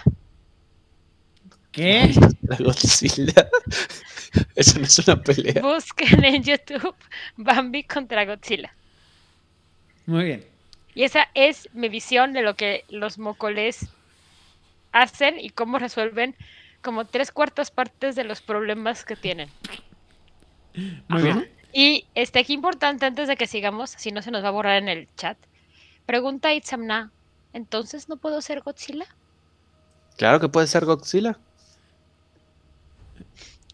[1.71, 2.15] ¿Qué?
[2.43, 3.49] La Godzilla.
[4.55, 5.63] Eso no es una pelea.
[5.63, 6.95] Busquen en YouTube
[7.37, 8.75] Bambi contra Godzilla.
[10.07, 10.52] Muy bien.
[10.95, 13.89] Y esa es mi visión de lo que los mocoles
[14.93, 16.37] hacen y cómo resuelven
[16.83, 19.49] como tres cuartas partes de los problemas que tienen.
[21.09, 21.51] Muy bien.
[21.73, 24.77] Y este aquí importante antes de que sigamos, si no se nos va a borrar
[24.77, 25.39] en el chat.
[26.05, 27.11] Pregunta Itzamna,
[27.53, 29.07] ¿entonces no puedo ser Godzilla?
[30.19, 31.39] Claro que puede ser Godzilla.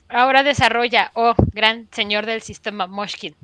[0.08, 3.34] Ahora desarrolla, oh, gran señor del sistema Moshkin.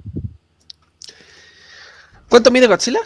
[2.28, 3.00] ¿Cuánto mide Godzilla?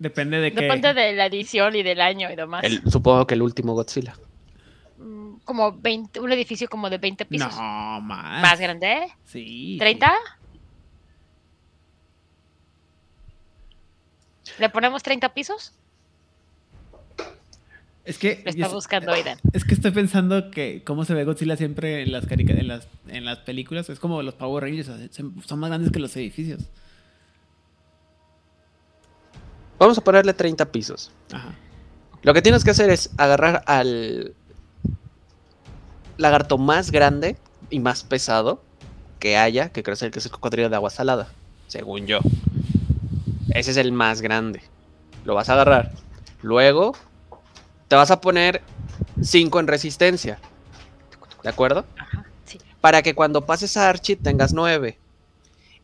[0.00, 0.62] Depende de qué.
[0.62, 2.64] Depende de la edición y del año y demás.
[2.64, 4.14] El- supongo que el último Godzilla.
[4.98, 7.54] Mm, Como 20, un edificio como de 20 pisos.
[7.54, 8.42] No, más.
[8.42, 9.12] Más grande.
[9.24, 9.78] Sí.
[9.80, 10.10] ¿30?
[14.58, 15.72] ¿Le ponemos 30 pisos?
[18.04, 18.40] Es que.
[18.44, 19.38] Lo está es- buscando Aidan.
[19.52, 23.24] Es que estoy pensando que cómo se ve Godzilla siempre en las, en las, en
[23.24, 23.88] las películas.
[23.90, 24.90] Es como los Power Rangers.
[25.14, 26.62] son más grandes que los edificios.
[29.80, 31.10] Vamos a ponerle 30 pisos.
[31.32, 31.54] Ajá.
[32.22, 34.34] Lo que tienes que hacer es agarrar al
[36.18, 37.38] lagarto más grande
[37.70, 38.62] y más pesado
[39.18, 41.28] que haya, que creo que es el cocodrilo de agua salada,
[41.66, 42.18] según yo.
[43.54, 44.60] Ese es el más grande.
[45.24, 45.92] Lo vas a agarrar.
[46.42, 46.92] Luego
[47.88, 48.60] te vas a poner
[49.22, 50.38] 5 en resistencia.
[51.42, 51.86] ¿De acuerdo?
[51.98, 52.58] Ajá, sí.
[52.82, 54.98] Para que cuando pases a Archie tengas 9.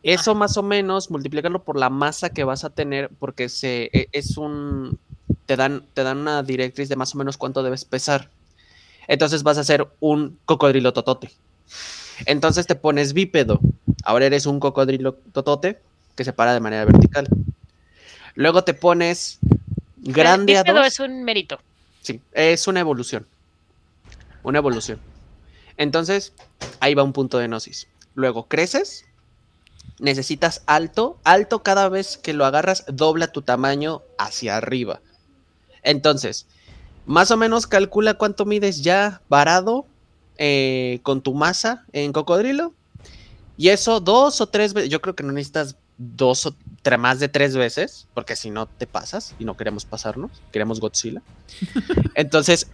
[0.03, 4.09] Eso más o menos, multiplícalo por la masa que vas a tener, porque se, e-
[4.11, 4.97] es un.
[5.45, 8.29] Te dan, te dan una directriz de más o menos cuánto debes pesar.
[9.07, 11.31] Entonces vas a ser un cocodrilo totote.
[12.25, 13.59] Entonces te pones bípedo.
[14.03, 15.79] Ahora eres un cocodrilo totote
[16.15, 17.27] que se para de manera vertical.
[18.35, 19.39] Luego te pones
[19.97, 20.87] grande El a bípedo dos.
[20.87, 21.59] es un mérito.
[22.01, 23.25] Sí, es una evolución.
[24.43, 24.99] Una evolución.
[25.77, 26.33] Entonces,
[26.79, 27.87] ahí va un punto de gnosis.
[28.15, 29.05] Luego, creces.
[29.99, 31.19] Necesitas alto.
[31.23, 35.01] Alto cada vez que lo agarras, dobla tu tamaño hacia arriba.
[35.83, 36.47] Entonces,
[37.05, 39.85] más o menos calcula cuánto mides ya varado
[40.37, 42.73] eh, con tu masa en cocodrilo.
[43.57, 44.89] Y eso dos o tres veces.
[44.89, 46.55] Yo creo que no necesitas dos o
[46.97, 51.21] más de tres veces, porque si no te pasas y no queremos pasarnos, queremos Godzilla.
[52.15, 52.67] Entonces,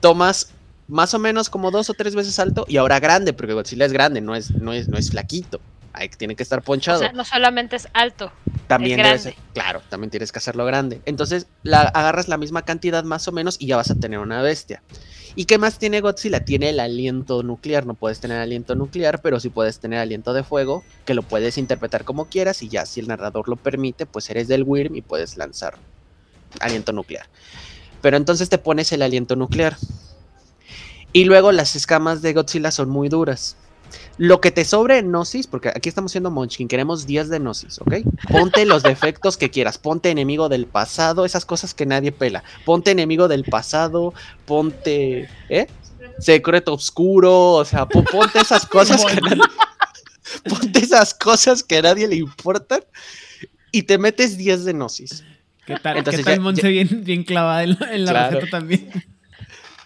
[0.00, 0.54] tomas
[0.88, 3.92] más o menos como dos o tres veces alto y ahora grande, porque Godzilla es
[3.92, 5.60] grande, no es, no es, no es flaquito.
[5.94, 7.00] Ahí tiene que estar O ponchado.
[7.00, 8.32] sea, no solamente es alto.
[8.66, 9.22] también es debe grande.
[9.22, 11.02] ser- claro, también tienes que hacerlo grande.
[11.04, 14.40] Entonces, la, agarras la misma cantidad más o menos y ya vas a tener una
[14.40, 14.82] bestia.
[15.34, 16.44] ¿Y qué más tiene Godzilla?
[16.44, 17.86] Tiene el aliento nuclear.
[17.86, 21.56] No puedes tener aliento nuclear, pero sí puedes tener aliento de fuego, que lo puedes
[21.58, 25.02] interpretar como quieras y ya si el narrador lo permite, pues eres del Wyrm y
[25.02, 25.76] puedes lanzar
[26.60, 27.26] aliento nuclear.
[28.02, 29.76] Pero entonces te pones el aliento nuclear.
[31.14, 33.56] Y luego las escamas de Godzilla son muy duras.
[34.18, 37.94] Lo que te sobre Gnosis, porque aquí estamos siendo Munchkin, queremos 10 de Gnosis, ¿ok?
[38.30, 42.42] Ponte los defectos que quieras, ponte enemigo del pasado, esas cosas que nadie pela.
[42.64, 44.14] Ponte enemigo del pasado,
[44.46, 45.66] ponte, ¿eh?
[46.18, 49.42] Secreto oscuro, o sea, po- ponte esas cosas que nadie,
[50.48, 52.80] ponte esas cosas que a nadie le importan
[53.70, 55.24] y te metes 10 de Gnosis.
[55.66, 58.34] ¿Qué tal, Entonces ¿qué tal ya- Monse bien, bien clavada en, la- en la Claro.
[58.40, 58.90] receta también?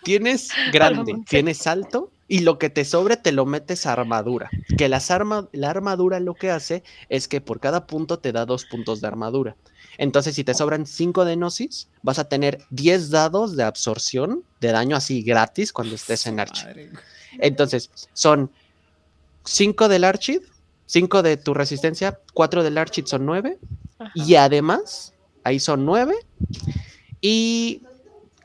[0.02, 4.50] Tienes grande, tienes alto y lo que te sobre te lo metes a armadura.
[4.76, 8.46] Que las arma, la armadura lo que hace es que por cada punto te da
[8.46, 9.56] dos puntos de armadura.
[9.98, 14.72] Entonces, si te sobran 5 de Gnosis, vas a tener 10 dados de absorción de
[14.72, 16.90] daño así gratis cuando estés en güey.
[17.38, 18.50] Entonces, son
[19.44, 20.40] 5 del Archid,
[20.86, 23.58] 5 de tu resistencia, 4 del Archid son 9.
[23.98, 24.12] Ajá.
[24.14, 25.14] Y además,
[25.44, 26.14] ahí son 9.
[27.20, 27.82] Y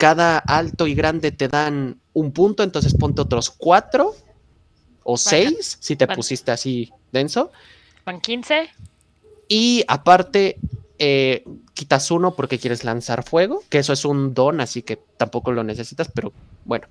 [0.02, 4.16] cada alto y grande te dan un punto, entonces ponte otros cuatro
[5.04, 7.52] o seis si te Van- pusiste así denso.
[8.04, 8.68] Van 15.
[9.48, 10.58] Y aparte,
[10.98, 11.44] eh,
[11.76, 15.64] quitas uno porque quieres lanzar fuego, que eso es un don, así que tampoco lo
[15.64, 16.34] necesitas, pero
[16.66, 16.88] bueno,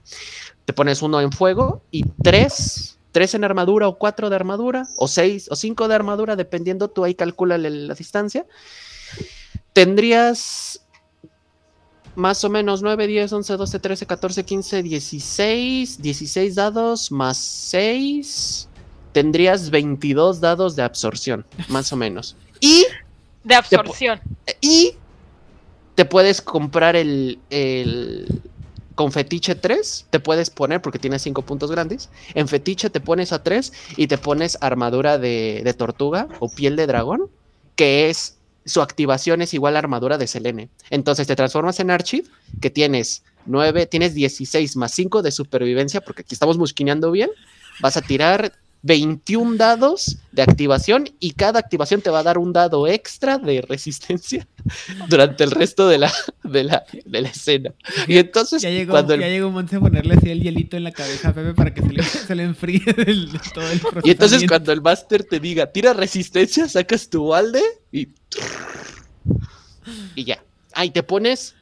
[0.64, 5.08] te pones uno en fuego y tres, tres en armadura o cuatro de armadura, o
[5.08, 8.46] seis o cinco de armadura, dependiendo, tú ahí calcula la distancia.
[9.72, 10.79] Tendrías
[12.20, 18.68] más o menos 9, 10, 11, 12, 13, 14, 15, 16, 16 dados más 6.
[19.12, 22.36] Tendrías 22 dados de absorción, más o menos.
[22.62, 22.84] Y
[23.42, 24.20] De absorción.
[24.60, 24.92] y
[25.94, 28.42] te puedes comprar el, el
[28.94, 33.32] con fetiche 3, te puedes poner, porque tiene 5 puntos grandes, en fetiche te pones
[33.32, 37.30] a 3 y te pones armadura de, de tortuga o piel de dragón,
[37.76, 38.36] que es,
[38.70, 40.70] su activación es igual a armadura de Selene.
[40.90, 42.28] Entonces te transformas en Archive,
[42.60, 47.30] que tienes 9, tienes 16 más 5 de supervivencia, porque aquí estamos musquineando bien,
[47.80, 48.52] vas a tirar
[48.82, 53.60] 21 dados de activación y cada activación te va a dar un dado extra de
[53.60, 54.46] resistencia
[55.08, 56.12] durante el resto de la,
[56.44, 57.72] de la, de la escena.
[58.08, 60.84] Y entonces, Ya llegó, cuando el- ya llegó Monse a ponerle así el hielito en
[60.84, 64.08] la cabeza a Pepe para que se le, se le enfríe del- todo el procesamiento.
[64.08, 67.62] y entonces cuando el máster te diga, tira resistencia, sacas tu balde
[67.92, 68.08] y...
[70.14, 70.42] Y ya.
[70.72, 71.54] Ahí te pones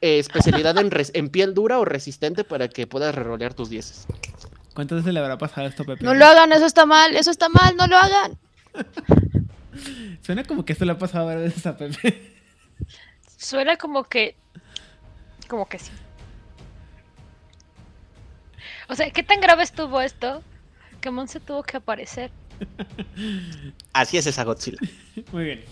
[0.00, 4.06] eh, especialidad en, res- en piel dura o resistente para que puedas rerolear tus 10.
[4.76, 6.04] ¿Cuántas veces le habrá pasado esto a Pepe?
[6.04, 8.38] No lo hagan, eso está mal, eso está mal, no lo hagan.
[10.20, 12.34] Suena como que esto le ha pasado varias veces a Pepe.
[13.38, 14.36] Suena como que.
[15.48, 15.90] Como que sí.
[18.88, 20.42] O sea, ¿qué tan grave estuvo esto?
[21.00, 22.30] Que Monse tuvo que aparecer.
[23.94, 24.78] Así es esa Godzilla.
[25.32, 25.64] Muy bien.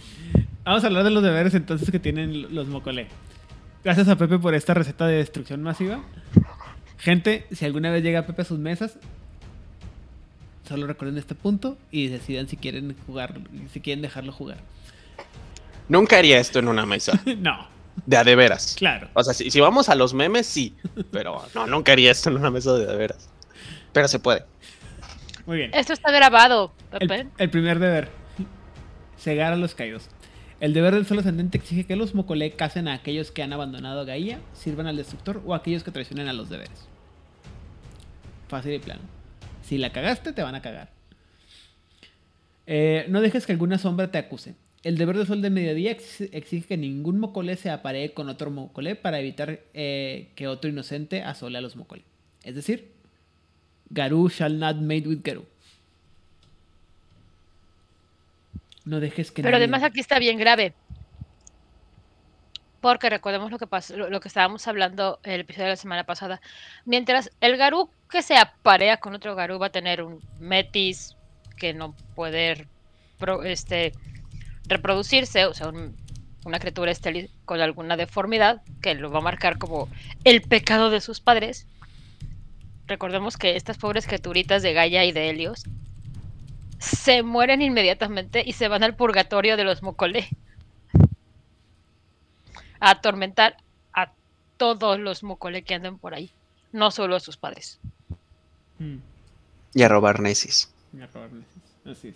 [0.64, 3.08] Vamos a hablar de los deberes entonces que tienen los Mocolé.
[3.84, 6.00] Gracias a Pepe por esta receta de destrucción masiva.
[7.04, 8.96] Gente, si alguna vez llega Pepe a sus mesas,
[10.66, 13.34] solo recuerden este punto y decidan si quieren jugar,
[13.70, 14.56] si quieren dejarlo jugar.
[15.86, 17.20] Nunca haría esto en una mesa.
[17.38, 17.68] no,
[18.06, 18.74] De a de veras.
[18.78, 19.10] claro.
[19.12, 20.74] O sea, si, si vamos a los memes, sí.
[21.10, 23.28] Pero no, nunca haría esto en una mesa de de veras.
[23.92, 24.46] Pero se puede.
[25.44, 25.72] Muy bien.
[25.74, 27.20] Esto está grabado, Pepe.
[27.20, 28.08] El, el primer deber.
[29.18, 30.08] Cegar a los caídos.
[30.58, 34.00] El deber del sol ascendente exige que los Mocolé casen a aquellos que han abandonado
[34.00, 36.88] a Gaia, sirvan al destructor o a aquellos que traicionen a los deberes.
[38.54, 39.00] Fácil y plano.
[39.64, 40.88] Si la cagaste, te van a cagar.
[42.68, 44.54] Eh, no dejes que alguna sombra te acuse.
[44.84, 48.52] El deber del sol de mediodía ex- exige que ningún Mocolé se aparee con otro
[48.52, 52.04] Mocolé para evitar eh, que otro inocente asole a los Mocolé.
[52.44, 52.92] Es decir,
[53.90, 55.44] Garú shall not mate with Garú.
[58.84, 60.74] No dejes que Pero nadie- además aquí está bien grave.
[62.84, 66.04] Porque recordemos lo que pasó, lo, que estábamos hablando en el episodio de la semana
[66.04, 66.42] pasada.
[66.84, 71.16] Mientras el Garú que se aparea con otro Garú va a tener un Metis
[71.56, 72.68] que no puede
[73.46, 73.94] este,
[74.68, 75.96] reproducirse, o sea, un-
[76.44, 79.88] una criatura estéril con alguna deformidad que lo va a marcar como
[80.24, 81.66] el pecado de sus padres.
[82.86, 85.62] Recordemos que estas pobres criaturitas de Gaia y de Helios
[86.80, 90.28] se mueren inmediatamente y se van al purgatorio de los Mocolé.
[92.84, 93.56] A atormentar
[93.94, 94.12] a
[94.58, 96.30] todos los Mocolé que anden por ahí,
[96.70, 97.80] no solo a sus padres.
[98.78, 98.96] Mm.
[99.72, 100.70] Y a robar Nesis.
[101.00, 101.62] A robar neces.
[101.86, 102.14] Así es.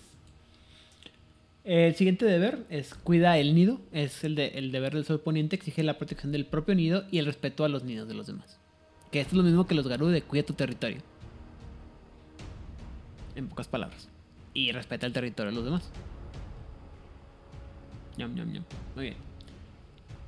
[1.64, 3.80] El siguiente deber es cuida el nido.
[3.92, 5.56] Es el, de, el deber del sol poniente.
[5.56, 8.58] Exige la protección del propio nido y el respeto a los nidos de los demás.
[9.10, 10.98] Que esto es lo mismo que los Garú de cuida tu territorio.
[13.36, 14.10] En pocas palabras.
[14.52, 15.90] Y respeta el territorio de los demás.
[18.18, 18.64] Ñam, ñam, ñam.
[18.94, 19.27] Muy bien.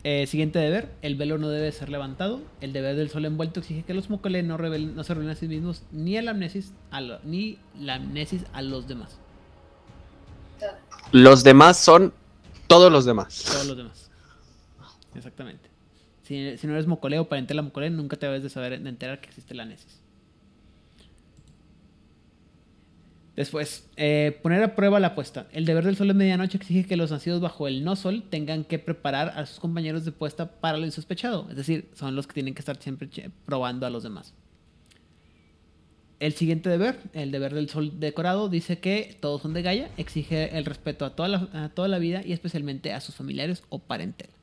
[0.02, 2.40] Eh, siguiente deber, el velo no debe ser levantado.
[2.62, 5.36] El deber del sol envuelto exige que los Mokole no, revelen- no se revelen a
[5.38, 9.18] sí mismos ni el amnesis a lo- ni la amnesis a los demás.
[11.12, 12.12] Los demás son
[12.66, 13.44] todos los demás.
[13.46, 14.10] Todos los demás.
[15.14, 15.68] Exactamente.
[16.22, 19.20] Si, si no eres Mokole o parentela Mokole, nunca te debes de saber de enterar
[19.20, 20.00] que existe la amnesis.
[23.40, 25.46] Después, eh, poner a prueba la apuesta.
[25.52, 28.64] El deber del sol de medianoche exige que los nacidos bajo el no sol tengan
[28.64, 31.46] que preparar a sus compañeros de puesta para lo insospechado.
[31.48, 33.08] Es decir, son los que tienen que estar siempre
[33.46, 34.34] probando a los demás.
[36.18, 40.58] El siguiente deber, el deber del sol decorado, dice que todos son de Gaia, exige
[40.58, 43.78] el respeto a toda la, a toda la vida y especialmente a sus familiares o
[43.78, 44.34] parentela.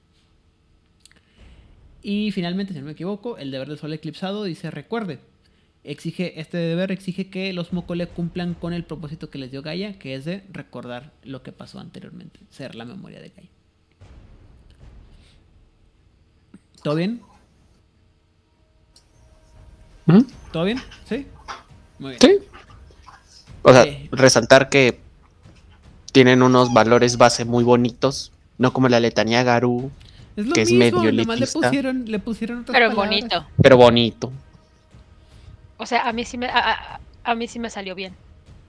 [2.02, 5.20] Y finalmente, si no me equivoco, el deber del sol eclipsado dice recuerde.
[5.90, 9.98] Exige, este deber exige que los Mokole cumplan con el propósito que les dio Gaia,
[9.98, 13.50] que es de recordar lo que pasó anteriormente, ser la memoria de Gaia.
[16.84, 17.22] ¿Todo bien?
[20.52, 20.78] ¿Todo bien?
[21.08, 21.26] ¿Sí?
[22.00, 22.20] Muy bien.
[22.22, 22.48] Sí.
[23.62, 24.08] O sea, Eh.
[24.12, 25.00] resaltar que
[26.12, 29.92] tienen unos valores base muy bonitos, no como la letanía Garú,
[30.36, 33.10] Es lo que es mismo, medio nomás le pusieron, le pusieron otras Pero palabras.
[33.22, 33.48] bonito.
[33.62, 34.32] pero bonito.
[35.78, 38.16] O sea, a mí sí me, a, a- mí sí me salió bien.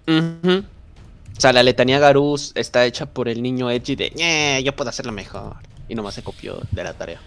[0.07, 4.91] O sea, la letanía Garú está hecha por el niño Edgy de, "Ñe, yo puedo
[4.91, 5.57] hacerlo mejor.
[5.89, 7.21] Y nomás se copió de la tarea.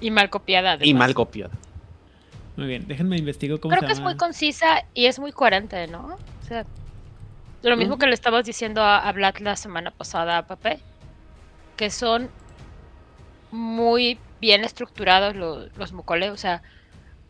[0.00, 0.78] Y mal copiada.
[0.80, 1.50] Y mal copió.
[2.56, 5.86] Muy bien, déjenme investigo cómo Creo se que es muy concisa y es muy coherente,
[5.88, 6.16] ¿no?
[6.42, 6.64] O sea,
[7.62, 10.78] lo mismo que le estabas diciendo a, a Vlad la semana pasada a Pape,
[11.76, 12.30] que son
[13.50, 16.30] muy bien estructurados los, los Mukole.
[16.30, 16.62] O sea,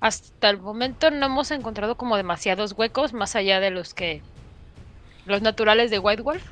[0.01, 4.23] hasta el momento no hemos encontrado como demasiados huecos más allá de los que
[5.25, 6.45] los naturales de White Wolf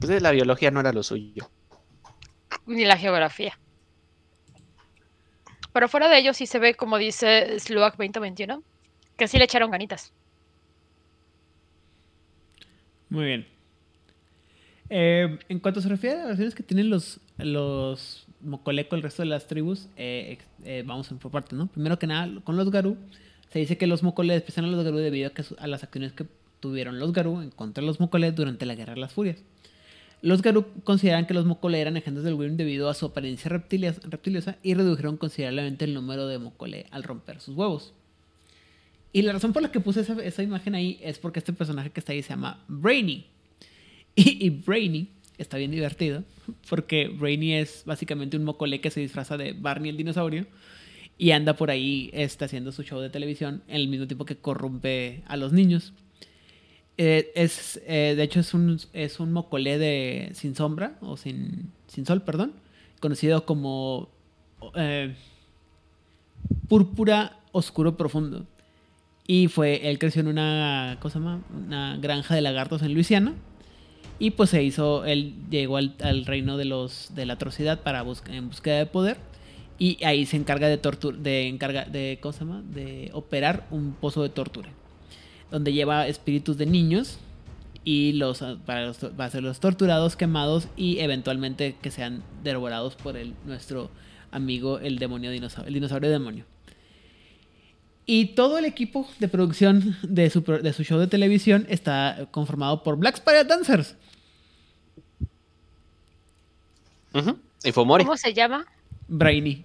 [0.00, 1.50] Pues la biología no era lo suyo.
[2.66, 3.58] ni la geografía.
[5.72, 8.62] Pero fuera de ello sí se ve, como dice Sluak 2021,
[9.16, 10.12] que sí le echaron ganitas.
[13.08, 13.46] Muy bien.
[14.90, 19.02] Eh, en cuanto se refiere a las relaciones que tienen los, los Mokole con el
[19.02, 21.68] resto de las tribus, eh, eh, vamos por partes, ¿no?
[21.68, 22.96] Primero que nada, con los Garú,
[23.50, 26.12] se dice que los Mokole desprecian a los Garú debido a, que a las acciones
[26.12, 26.26] que
[26.60, 29.42] tuvieron los Garú en contra de los Mokole durante la Guerra de las Furias.
[30.22, 34.56] Los Garú consideran que los Mokole eran engendros del Wyrm debido a su apariencia reptiliosa
[34.62, 37.92] y redujeron considerablemente el número de Mokole al romper sus huevos.
[39.12, 41.90] Y la razón por la que puse esa, esa imagen ahí es porque este personaje
[41.90, 43.26] que está ahí se llama Brainy.
[44.14, 45.08] Y, y Brainy
[45.42, 46.24] está bien divertido
[46.70, 50.46] porque Brainy es básicamente un mocole que se disfraza de Barney el dinosaurio
[51.18, 54.36] y anda por ahí está haciendo su show de televisión en el mismo tiempo que
[54.36, 55.92] corrompe a los niños.
[56.98, 61.70] Eh, es, eh, de hecho es un, es un mocole de sin sombra o sin,
[61.86, 62.52] sin sol, perdón,
[63.00, 64.10] conocido como
[64.74, 65.14] eh,
[66.68, 68.46] púrpura oscuro profundo.
[69.26, 71.42] Y fue, él creció en una, ¿cómo se llama?
[71.54, 73.34] Una granja de lagartos en Luisiana.
[74.22, 76.64] Y pues se hizo, él llegó al, reino de
[77.26, 79.16] la atrocidad para en búsqueda de poder.
[79.80, 82.62] Y ahí se encarga de tortura, de encarga, de, ¿cómo?
[82.62, 84.68] De operar un pozo de tortura.
[85.50, 87.18] Donde lleva espíritus de niños
[87.82, 93.90] y los para, los, para los torturados, quemados y eventualmente que sean devorados por nuestro
[94.30, 96.44] amigo el demonio dinosaurio, el dinosaurio demonio.
[98.06, 102.28] Y todo el equipo de producción de su, pro- de su show de televisión está
[102.30, 103.96] conformado por Black Spider Dancers.
[107.72, 108.66] Fomori, ¿Cómo se llama?
[109.08, 109.64] Brainy.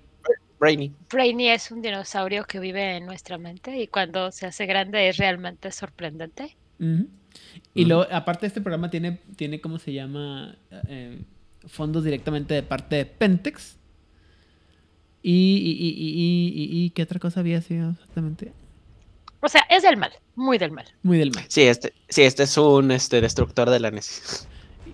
[0.59, 0.93] Brainy.
[1.11, 5.17] Brainy es un dinosaurio que vive en nuestra mente y cuando se hace grande es
[5.17, 6.57] realmente sorprendente.
[6.79, 7.07] Ujú.
[7.75, 7.87] Y Ujú.
[7.89, 10.57] luego, aparte, este programa tiene, tiene ¿cómo se llama?
[10.87, 11.21] Eh,
[11.67, 13.77] fondos directamente de parte de Pentex.
[15.21, 18.53] Y, y, y, y, y- y- y- ¿qué otra cosa había sido exactamente?
[19.41, 20.85] O sea, es del mal, muy del mal.
[21.03, 21.45] Muy del mal.
[21.49, 24.47] Sí, este, sí, este es un este, destructor de la Nesis.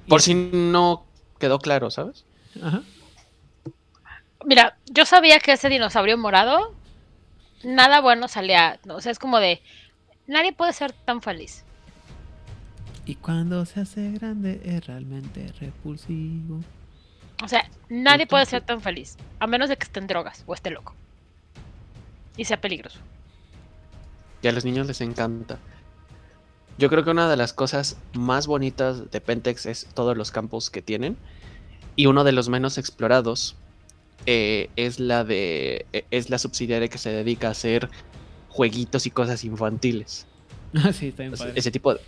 [0.07, 1.05] Por Y- si no
[1.39, 2.25] quedó claro, ¿sabes?
[2.61, 2.83] Ajá.
[4.45, 6.75] Mira, yo sabía que ese dinosaurio morado,
[7.63, 8.79] nada bueno salía.
[8.89, 9.61] O sea, es como de,
[10.27, 11.63] nadie puede ser tan feliz.
[13.05, 16.61] Y cuando se hace grande es realmente repulsivo.
[17.43, 20.53] O sea, nadie puede ser tan feliz, a menos de que esté en drogas o
[20.53, 20.93] esté loco.
[22.37, 22.99] Y sea peligroso.
[24.41, 25.57] Y a los niños les encanta.
[26.77, 30.69] Yo creo que una de las cosas más bonitas de Pentex es todos los campos
[30.69, 31.17] que tienen.
[31.95, 33.55] Y uno de los menos explorados
[34.25, 35.85] eh, es la de.
[35.93, 37.89] eh, es la subsidiaria que se dedica a hacer
[38.49, 40.25] jueguitos y cosas infantiles.
[40.75, 41.59] Ah, sí, está bien O sea, padre.
[41.59, 42.01] ese tipo de,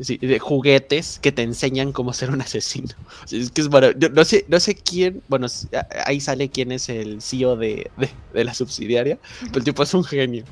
[0.00, 2.94] sí, de juguetes que te enseñan cómo ser un asesino.
[3.24, 5.48] O sea, es que es marav- yo no sé, no sé quién, bueno,
[6.04, 9.92] ahí sale quién es el CEO de, de- de la subsidiaria, pero el tipo es
[9.92, 10.44] un genio.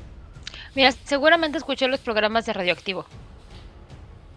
[0.75, 3.05] Mira, seguramente escuché los programas de radioactivo.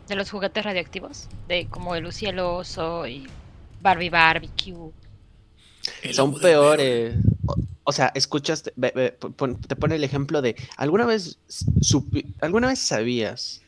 [0.06, 1.26] De los juguetes radioactivos.
[1.48, 3.26] De como el Lucy el oso y
[3.80, 4.92] Barbie Barbecue.
[6.12, 7.16] Son peores.
[7.46, 8.72] O, o sea, escuchas, te,
[9.12, 11.38] pone el ejemplo de, ¿alguna vez,
[11.80, 13.62] supi- ¿alguna vez sabías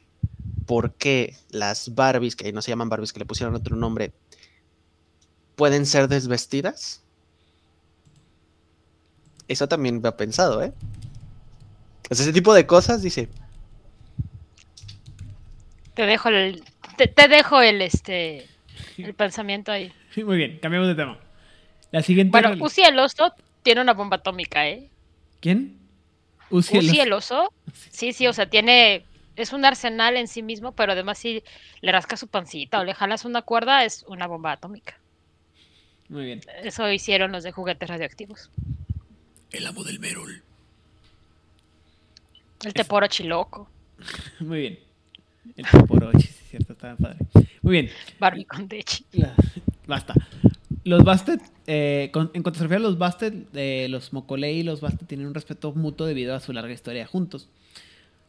[0.66, 4.12] por qué las Barbies, que no se llaman Barbies, que le pusieron otro nombre,
[5.56, 7.02] pueden ser desvestidas?
[9.48, 10.72] Eso también me ha pensado, ¿eh?
[12.10, 13.28] O sea, ese tipo de cosas, dice,
[15.94, 16.62] Te dejo el.
[16.96, 18.46] Te, te dejo el este.
[18.98, 19.92] El pensamiento ahí.
[20.16, 21.18] Muy bien, cambiamos de tema.
[21.90, 22.30] La siguiente.
[22.32, 23.32] Bueno, rel- Uzi el oso
[23.62, 24.88] tiene una bomba atómica, ¿eh?
[25.40, 25.78] ¿Quién?
[26.50, 27.02] Uzi el Uzi oso.
[27.02, 27.52] el oso.
[27.90, 29.04] Sí, sí, o sea, tiene.
[29.36, 31.42] Es un arsenal en sí mismo, pero además si
[31.80, 34.98] le rascas su pancita o le jalas una cuerda, es una bomba atómica.
[36.08, 36.40] Muy bien.
[36.62, 38.50] Eso hicieron los de juguetes radioactivos.
[39.52, 40.42] El amo del Merol.
[42.64, 43.70] El teporo chiloco.
[44.40, 44.78] Muy bien.
[45.56, 47.18] El Toporochi, sí, es cierto, estaba padre.
[47.62, 47.90] Muy bien.
[48.18, 49.04] Barbie con Dechi.
[49.12, 49.34] La-
[49.86, 50.14] Basta.
[50.84, 54.62] Los Bastet, eh, con- en cuanto se refiere a los Bastet, eh, los Mokole y
[54.62, 57.48] los Bastet tienen un respeto mutuo debido a su larga historia juntos.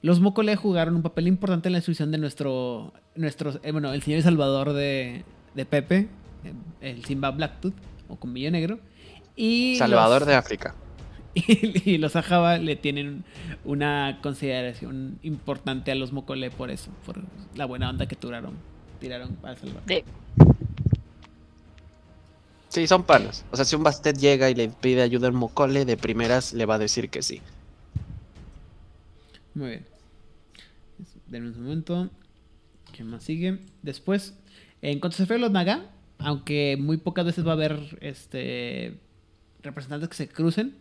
[0.02, 4.02] Los Mokole jugaron un papel importante en la instrucción de nuestro, nuestro eh, bueno, el
[4.02, 5.24] señor y salvador de,
[5.54, 6.08] de Pepe,
[6.44, 7.76] eh, el Simba Blacktooth,
[8.10, 8.80] o Comillo Negro.
[9.36, 10.76] Y Salvador los- de África.
[11.36, 13.24] y, y los Ajaba le tienen
[13.64, 17.22] una consideración importante a los Mokole por eso, por
[17.56, 18.56] la buena onda que tiraron,
[19.00, 19.84] tiraron para salvar.
[22.70, 23.44] Sí, son panas.
[23.52, 26.66] O sea, si un Bastet llega y le pide ayuda al Mocole, de primeras le
[26.66, 27.42] va a decir que sí.
[29.54, 29.86] Muy bien.
[31.28, 32.10] Denme un momento.
[32.94, 33.60] ¿Qué más sigue?
[33.82, 34.36] Después,
[34.82, 38.98] en cuanto se refiere a los Naga, aunque muy pocas veces va a haber este
[39.62, 40.76] representantes que se crucen,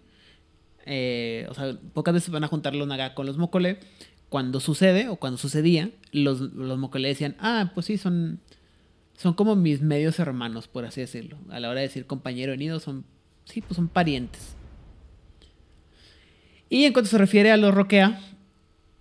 [0.86, 3.78] eh, o sea, pocas veces van a juntar los Naga con los Mokole.
[4.28, 8.40] Cuando sucede o cuando sucedía, los, los Mokole decían, ah, pues sí, son,
[9.16, 11.36] son como mis medios hermanos, por así decirlo.
[11.50, 13.04] A la hora de decir compañero unido, son,
[13.44, 14.54] sí, pues son parientes.
[16.68, 18.20] Y en cuanto se refiere a los Roquea,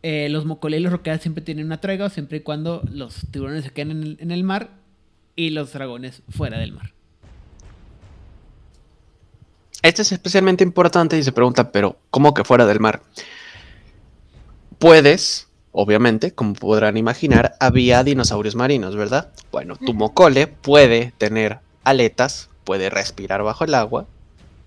[0.01, 3.65] eh, los Mokole y los Roquea siempre tienen una tregua, siempre y cuando los tiburones
[3.65, 4.71] se queden en el mar
[5.35, 6.93] y los dragones fuera del mar.
[9.81, 13.01] Este es especialmente importante y se pregunta, pero ¿cómo que fuera del mar?
[14.77, 19.31] Puedes, obviamente, como podrán imaginar, había dinosaurios marinos, ¿verdad?
[19.51, 24.05] Bueno, tu mocole puede tener aletas, puede respirar bajo el agua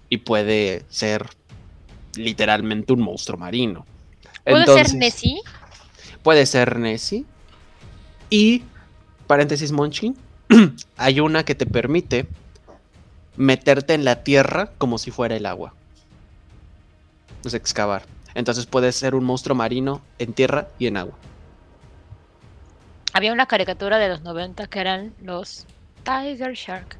[0.08, 1.26] y puede ser
[2.16, 3.86] literalmente un monstruo marino.
[4.44, 5.40] ¿Puede Entonces, ser Nessie?
[6.22, 7.24] Puede ser Nessie.
[8.30, 8.62] Y,
[9.26, 10.16] paréntesis Monchin,
[10.96, 12.26] hay una que te permite
[13.36, 15.74] meterte en la tierra como si fuera el agua.
[17.44, 18.04] Es excavar.
[18.34, 21.14] Entonces puedes ser un monstruo marino en tierra y en agua.
[23.12, 25.66] Había una caricatura de los 90 que eran los
[26.04, 26.96] Tiger Shark.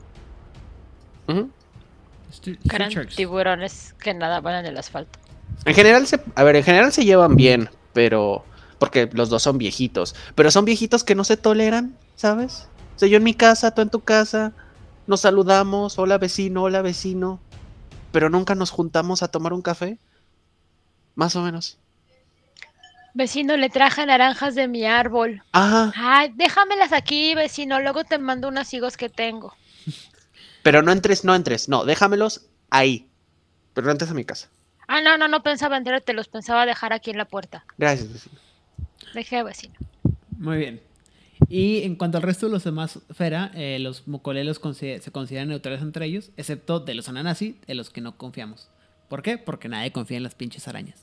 [2.30, 5.18] Street- Que eran tiburones que nadaban en el asfalto.
[5.64, 8.44] En general se, a ver, en general se llevan bien, pero
[8.78, 12.68] porque los dos son viejitos, pero son viejitos que no se toleran, ¿sabes?
[12.96, 14.52] O sea, yo en mi casa, tú en tu casa,
[15.06, 17.40] nos saludamos, hola vecino, hola vecino,
[18.12, 19.98] pero nunca nos juntamos a tomar un café.
[21.14, 21.78] Más o menos.
[23.14, 25.42] Vecino, le traje naranjas de mi árbol.
[25.52, 27.80] Ajá, Ay, déjamelas aquí, vecino.
[27.80, 29.54] Luego te mando unos higos que tengo.
[30.62, 33.10] pero no entres, no entres, no, déjamelos ahí.
[33.74, 34.48] Pero no entres a mi casa.
[34.88, 37.64] Ah, no, no, no pensaba entrarte, los pensaba dejar aquí en la puerta.
[37.76, 38.38] Gracias, vecino.
[39.14, 39.74] Dejé, vecino.
[40.38, 40.91] Muy bien.
[41.48, 45.48] Y en cuanto al resto de los demás Fera, eh, los Mocolelos consi- se consideran
[45.48, 48.68] neutrales entre ellos, excepto de los Ananasi, de los que no confiamos.
[49.08, 49.38] ¿Por qué?
[49.38, 51.00] Porque nadie confía en las pinches arañas.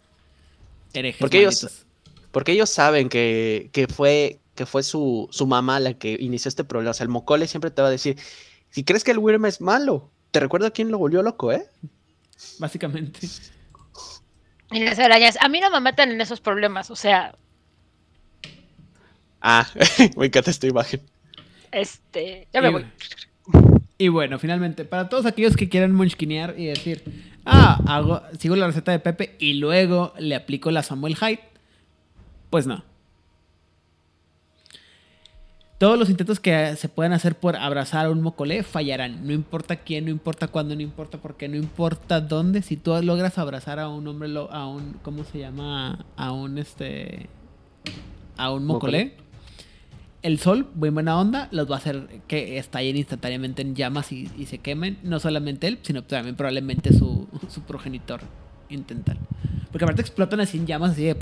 [0.93, 1.85] Herejes Porque ellos-.
[2.31, 6.63] Porque ellos saben que, que fue, que fue su, su mamá la que inició este
[6.63, 6.91] problema.
[6.91, 8.17] O sea, el mocole siempre te va a decir,
[8.69, 11.65] si crees que el Wyrm es malo, te recuerdo a quién lo volvió loco, ¿eh?
[12.59, 13.27] Básicamente.
[14.71, 17.35] Y las arañas, a mí no me meten en esos problemas, o sea,
[19.41, 19.67] Ah,
[20.17, 21.01] me encanta esta imagen.
[21.71, 22.85] este, ya me Y- voy.
[23.97, 27.03] Y bueno, finalmente, para todos aquellos que quieran munchkinear y decir,
[27.45, 31.41] ah, hago, sigo la receta de Pepe y luego le aplico la Samuel Hyde,
[32.49, 32.83] pues no.
[35.79, 39.25] Todos los intentos que se puedan hacer por abrazar a un mocolé fallarán.
[39.25, 42.61] No importa quién, no importa cuándo, no importa por qué, no importa dónde.
[42.61, 46.05] Si tú logras abrazar a un hombre, a un, ¿cómo se llama?
[46.17, 47.27] A un, este,
[48.35, 49.05] a un mocolé.
[49.05, 49.28] Mocolé.
[50.21, 54.29] El sol, muy buena onda, los va a hacer que estallen instantáneamente en llamas y,
[54.37, 54.97] y se quemen.
[55.03, 58.19] No solamente él, sino también probablemente su, su progenitor
[58.69, 59.17] intental.
[59.71, 61.15] Porque aparte explotan así en llamas, así de...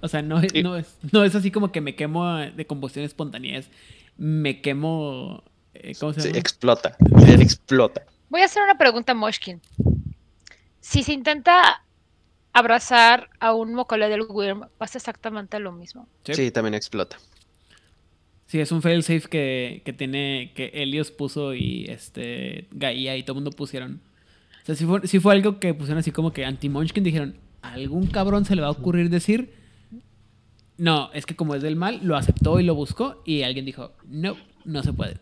[0.00, 2.66] O sea, no es, Y- no, es, no es así como que me quemo de
[2.66, 3.70] combustión espontánea, es
[4.16, 5.42] me quemo...
[5.74, 6.38] eh, ¿Cómo se Sí, llama?
[6.38, 6.96] explota.
[7.26, 8.02] Él explota.
[8.28, 9.60] Voy a hacer una pregunta, Moshkin.
[10.80, 11.82] Si se intenta
[12.58, 16.08] abrazar a un mocole del Wyrm, pasa exactamente lo mismo.
[16.24, 16.34] Sí.
[16.34, 17.16] Sí, también explota.
[18.46, 23.32] Sí, es un failsafe que, que tiene, que Helios puso y este Gaia y todo
[23.38, 24.00] el mundo pusieron.
[24.62, 27.72] O sea, si fue, sí fue algo que pusieron así como que anti-Munchkin dijeron, ¿a
[27.72, 29.54] algún cabrón se le va a ocurrir decir?
[30.76, 33.92] No, es que como es del mal, lo aceptó y lo buscó y alguien dijo,
[34.06, 35.18] no, no se puede.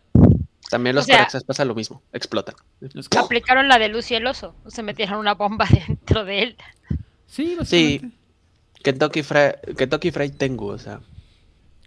[0.69, 2.01] También los O sea- pasa lo mismo.
[2.13, 2.55] Explotan.
[2.79, 6.57] Los- Aplicaron la de Luz y el oso, se metieron una bomba dentro de él.
[7.27, 8.17] Sí, básicamente.
[8.83, 11.01] Kentucky Fried, Kentucky Fried Tengu, o sea.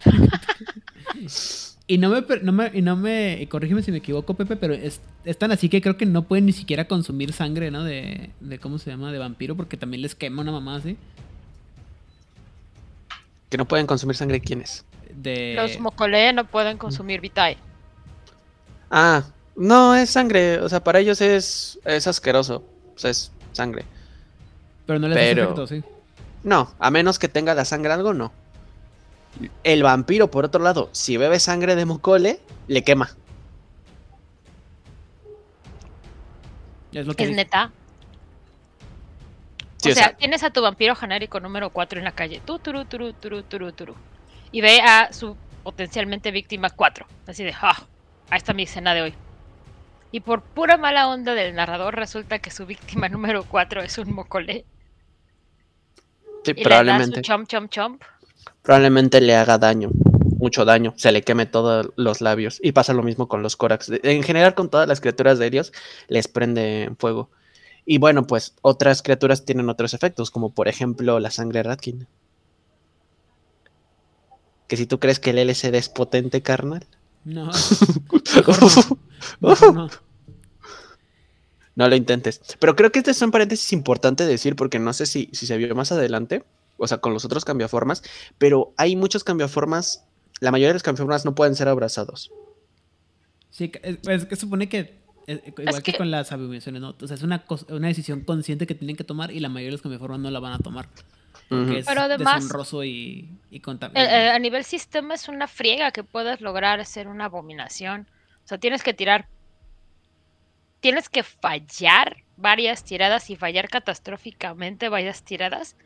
[1.91, 4.75] Y no me, no me, y no me, y corrígeme si me equivoco, Pepe, pero
[4.75, 7.83] es, es tan así que creo que no pueden ni siquiera consumir sangre, ¿no?
[7.83, 9.11] De, de, ¿cómo se llama?
[9.11, 10.97] De vampiro, porque también les quema una mamá así.
[13.49, 14.85] Que no pueden consumir sangre, ¿quiénes?
[15.12, 15.55] De...
[15.57, 17.57] Los Mokole no pueden consumir Vitae.
[18.89, 19.25] Ah,
[19.57, 20.61] no, es sangre.
[20.61, 22.65] O sea, para ellos es, es asqueroso.
[22.95, 23.85] O sea, es sangre.
[24.91, 25.85] Pero no les pero- hace efecto, sí.
[26.43, 28.33] No, a menos que tenga la sangre algo, no.
[29.62, 33.11] El vampiro, por otro lado, si bebe sangre de mocole, le quema.
[36.93, 37.37] Es lo que Es dice.
[37.37, 37.71] neta.
[39.77, 42.43] Sí, o sea, tienes a tu vampiro genérico número 4 en la calle.
[42.45, 43.95] Tú, turu, turu, turu, turu, turu.
[44.51, 47.07] Y ve a su potencialmente víctima 4.
[47.29, 47.77] Así de, ah,
[48.29, 49.15] ahí está mi escena de hoy.
[50.11, 54.12] Y por pura mala onda del narrador, resulta que su víctima número 4 es un
[54.12, 54.65] mocolé.
[56.45, 58.03] Sí, Y le da su probablemente, chomp, chomp, chomp.
[58.62, 59.91] probablemente le haga daño.
[60.39, 60.95] Mucho daño.
[60.97, 62.59] Se le queme todos los labios.
[62.62, 63.89] Y pasa lo mismo con los Korax.
[63.89, 65.73] De- En general, con todas las criaturas de Helios,
[66.09, 67.29] les prende en fuego.
[67.85, 72.07] Y bueno, pues otras criaturas tienen otros efectos, como por ejemplo la sangre Ratkin.
[74.69, 76.87] Que si tú crees que el LSD es potente, carnal.
[77.25, 77.51] No.
[78.37, 79.49] Mejor no.
[79.51, 79.89] Mejor no.
[81.76, 82.40] No lo intentes.
[82.59, 85.56] Pero creo que este es un paréntesis importante decir, porque no sé si, si se
[85.56, 86.44] vio más adelante,
[86.78, 88.02] o sea, con los otros cambiaformas,
[88.38, 90.05] pero hay muchos cambiaformas,
[90.40, 92.30] la mayoría de los cambiaformas no pueden ser abrazados.
[93.51, 96.94] Sí, que- es, es que supone que eh, igual que, que- con las abominaciones, ¿no?
[97.01, 99.72] O sea, es una, una decisión consciente que tienen que tomar y la mayoría de
[99.72, 100.88] los cambiformas no la van a tomar.
[101.51, 104.12] Es Pero además- deshonroso y, y Eh, contaminante.
[104.14, 108.06] eh, a nivel sistema es una friega que puedas lograr hacer una abominación.
[108.44, 109.26] O sea, tienes que tirar.
[110.81, 115.77] Tienes que fallar varias tiradas y fallar catastróficamente varias tiradas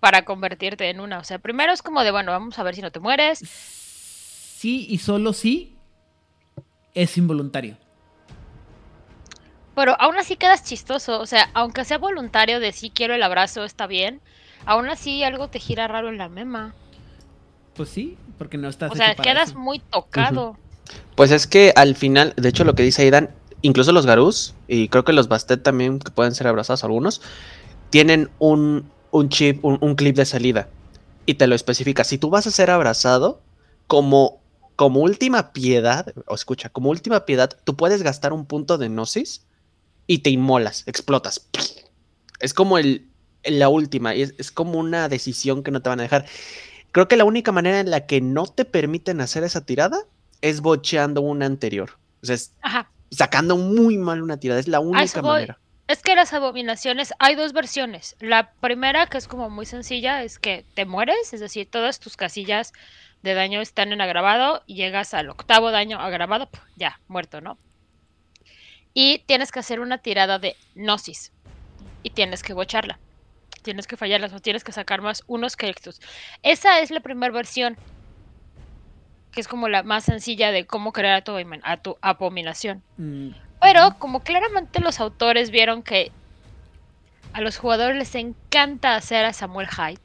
[0.00, 1.18] para convertirte en una.
[1.18, 3.38] O sea, primero es como de, bueno, vamos a ver si no te mueres.
[3.38, 5.76] Sí y solo sí
[6.94, 7.76] es involuntario.
[9.74, 11.20] Pero aún así quedas chistoso.
[11.20, 14.20] O sea, aunque sea voluntario de sí quiero el abrazo, está bien.
[14.66, 16.74] Aún así algo te gira raro en la mema.
[17.74, 19.58] Pues sí, porque no estás O sea, quedas eso.
[19.58, 20.58] muy tocado.
[21.14, 23.30] Pues es que al final, de hecho lo que dice Aidan,
[23.62, 27.22] incluso los Garús, y creo que los Bastet también, que pueden ser abrazados algunos,
[27.90, 30.68] tienen un, un chip, un, un clip de salida.
[31.26, 32.04] Y te lo especifica.
[32.04, 33.40] Si tú vas a ser abrazado,
[33.86, 34.40] como,
[34.76, 39.44] como última piedad, o escucha, como última piedad, tú puedes gastar un punto de gnosis
[40.06, 41.46] y te inmolas, explotas.
[42.40, 43.06] Es como el,
[43.44, 46.26] la última, es, es como una decisión que no te van a dejar.
[46.92, 49.98] Creo que la única manera en la que no te permiten hacer esa tirada
[50.40, 51.90] es bocheando una anterior.
[52.62, 52.90] Ajá.
[53.10, 54.60] Sacando muy mal una tirada.
[54.60, 55.58] Es la única manera.
[55.88, 58.16] Es que las abominaciones, hay dos versiones.
[58.20, 62.16] La primera, que es como muy sencilla, es que te mueres, es decir, todas tus
[62.16, 62.72] casillas
[63.22, 67.58] de daño están en agravado y llegas al octavo daño agravado, ya, muerto, ¿no?
[68.94, 71.32] Y tienes que hacer una tirada de gnosis
[72.04, 73.00] y tienes que bocharla.
[73.62, 75.74] Tienes que fallarlas o tienes que sacar más unos que.
[76.42, 77.76] Esa es la primera versión,
[79.32, 81.32] que es como la más sencilla de cómo crear a tu,
[81.62, 82.82] a tu abominación.
[82.96, 83.30] Mm,
[83.60, 86.10] Pero como claramente los autores vieron que
[87.32, 90.00] a los jugadores les encanta hacer a Samuel Hyde,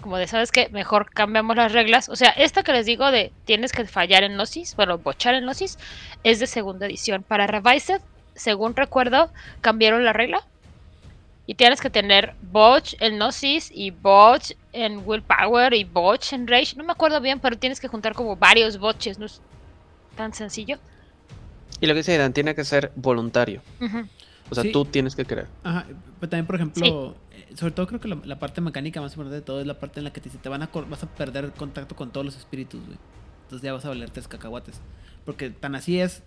[0.00, 0.68] como de, ¿sabes qué?
[0.70, 2.08] Mejor cambiamos las reglas.
[2.08, 5.44] O sea, esta que les digo de tienes que fallar en Gnosis, bueno, bochar en
[5.44, 5.78] Gnosis,
[6.24, 7.22] es de segunda edición.
[7.22, 8.00] Para Revised,
[8.34, 9.30] según recuerdo,
[9.60, 10.46] cambiaron la regla.
[11.46, 16.76] Y tienes que tener botch en Gnosis y botch en Willpower y botch en Rage.
[16.76, 19.40] No me acuerdo bien, pero tienes que juntar como varios botches, no es
[20.16, 20.78] tan sencillo.
[21.80, 23.62] Y lo que dice Aidan, tiene que ser voluntario.
[24.50, 24.72] O sea, Sí.
[24.72, 25.46] tú tienes que querer.
[25.62, 25.86] Ajá,
[26.18, 29.36] pero también, por ejemplo, eh, sobre todo creo que la, la parte mecánica más importante
[29.36, 31.52] de todo es la parte en la que te, te van a, vas a perder
[31.52, 32.98] contacto con todos los espíritus, güey.
[33.44, 34.80] Entonces ya vas a valer tres cacahuates.
[35.24, 36.22] Porque tan así es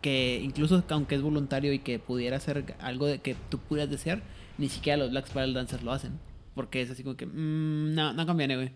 [0.00, 4.22] que incluso aunque es voluntario y que pudiera ser algo de que tú pudieras desear,
[4.56, 6.18] ni siquiera los Black Spiral Dancers lo hacen.
[6.58, 8.72] Porque es así como que, mm, no, no conviene, güey.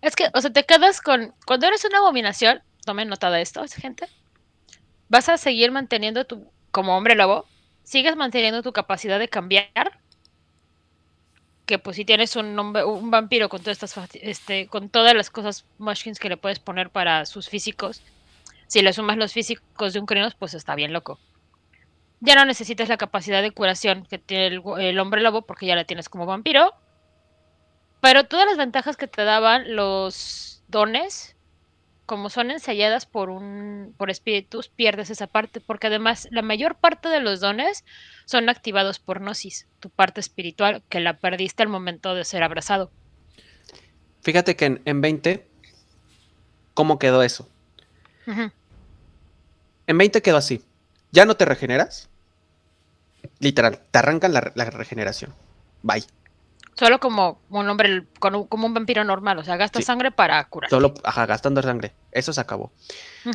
[0.00, 1.34] Es que, o sea, te quedas con.
[1.44, 4.06] Cuando eres una abominación, tomen nota de esto, gente.
[5.08, 6.48] Vas a seguir manteniendo tu.
[6.70, 7.46] Como hombre lobo,
[7.82, 9.98] sigues manteniendo tu capacidad de cambiar.
[11.66, 15.30] Que pues si tienes un, hombre- un vampiro con todas estas este, con todas las
[15.30, 18.02] cosas machines que le puedes poner para sus físicos,
[18.68, 21.18] si le sumas los físicos de un crinos, pues está bien loco.
[22.20, 25.84] Ya no necesitas la capacidad de curación que tiene el hombre lobo, porque ya la
[25.84, 26.72] tienes como vampiro.
[28.04, 31.36] Pero todas las ventajas que te daban los dones,
[32.04, 37.08] como son enseñadas por un por espíritus, pierdes esa parte, porque además la mayor parte
[37.08, 37.82] de los dones
[38.26, 42.90] son activados por Gnosis, tu parte espiritual, que la perdiste al momento de ser abrazado.
[44.20, 45.46] Fíjate que en, en 20,
[46.74, 47.48] ¿cómo quedó eso?
[49.86, 50.62] En 20 quedó así.
[51.10, 52.10] Ya no te regeneras.
[53.38, 55.32] Literal, te arrancan la, la regeneración.
[55.82, 56.04] Bye.
[56.76, 59.84] Solo como un hombre, como un vampiro normal, o sea, gasta Sí.
[59.84, 60.70] sangre para curar.
[60.70, 61.94] Solo, ajá, gastando sangre.
[62.10, 62.72] Eso se acabó.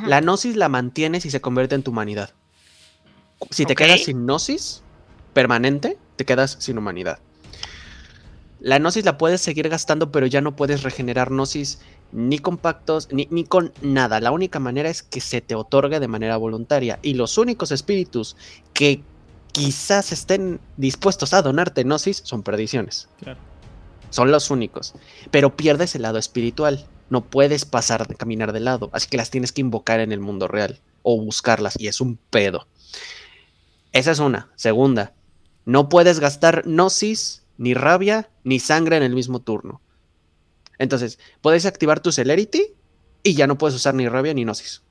[0.05, 2.31] La gnosis la mantienes y se convierte en tu humanidad.
[3.51, 4.83] Si te quedas sin gnosis
[5.33, 7.19] permanente, te quedas sin humanidad.
[8.59, 11.79] La gnosis la puedes seguir gastando, pero ya no puedes regenerar gnosis
[12.11, 14.19] ni con pactos, ni, ni con nada.
[14.19, 16.99] La única manera es que se te otorgue de manera voluntaria.
[17.01, 18.35] Y los únicos espíritus
[18.73, 19.01] que
[19.51, 23.09] quizás estén dispuestos a donarte gnosis son perdiciones.
[23.19, 23.39] Claro.
[24.09, 24.93] Son los únicos.
[25.31, 26.87] Pero pierdes el lado espiritual.
[27.09, 28.89] No puedes pasar de caminar de lado.
[28.93, 30.79] Así que las tienes que invocar en el mundo real.
[31.03, 31.75] O buscarlas.
[31.79, 32.67] Y es un pedo.
[33.91, 34.49] Esa es una.
[34.55, 35.13] Segunda.
[35.65, 39.81] No puedes gastar gnosis, ni rabia, ni sangre en el mismo turno.
[40.77, 42.73] Entonces, puedes activar tu celerity
[43.21, 44.81] y ya no puedes usar ni rabia ni gnosis.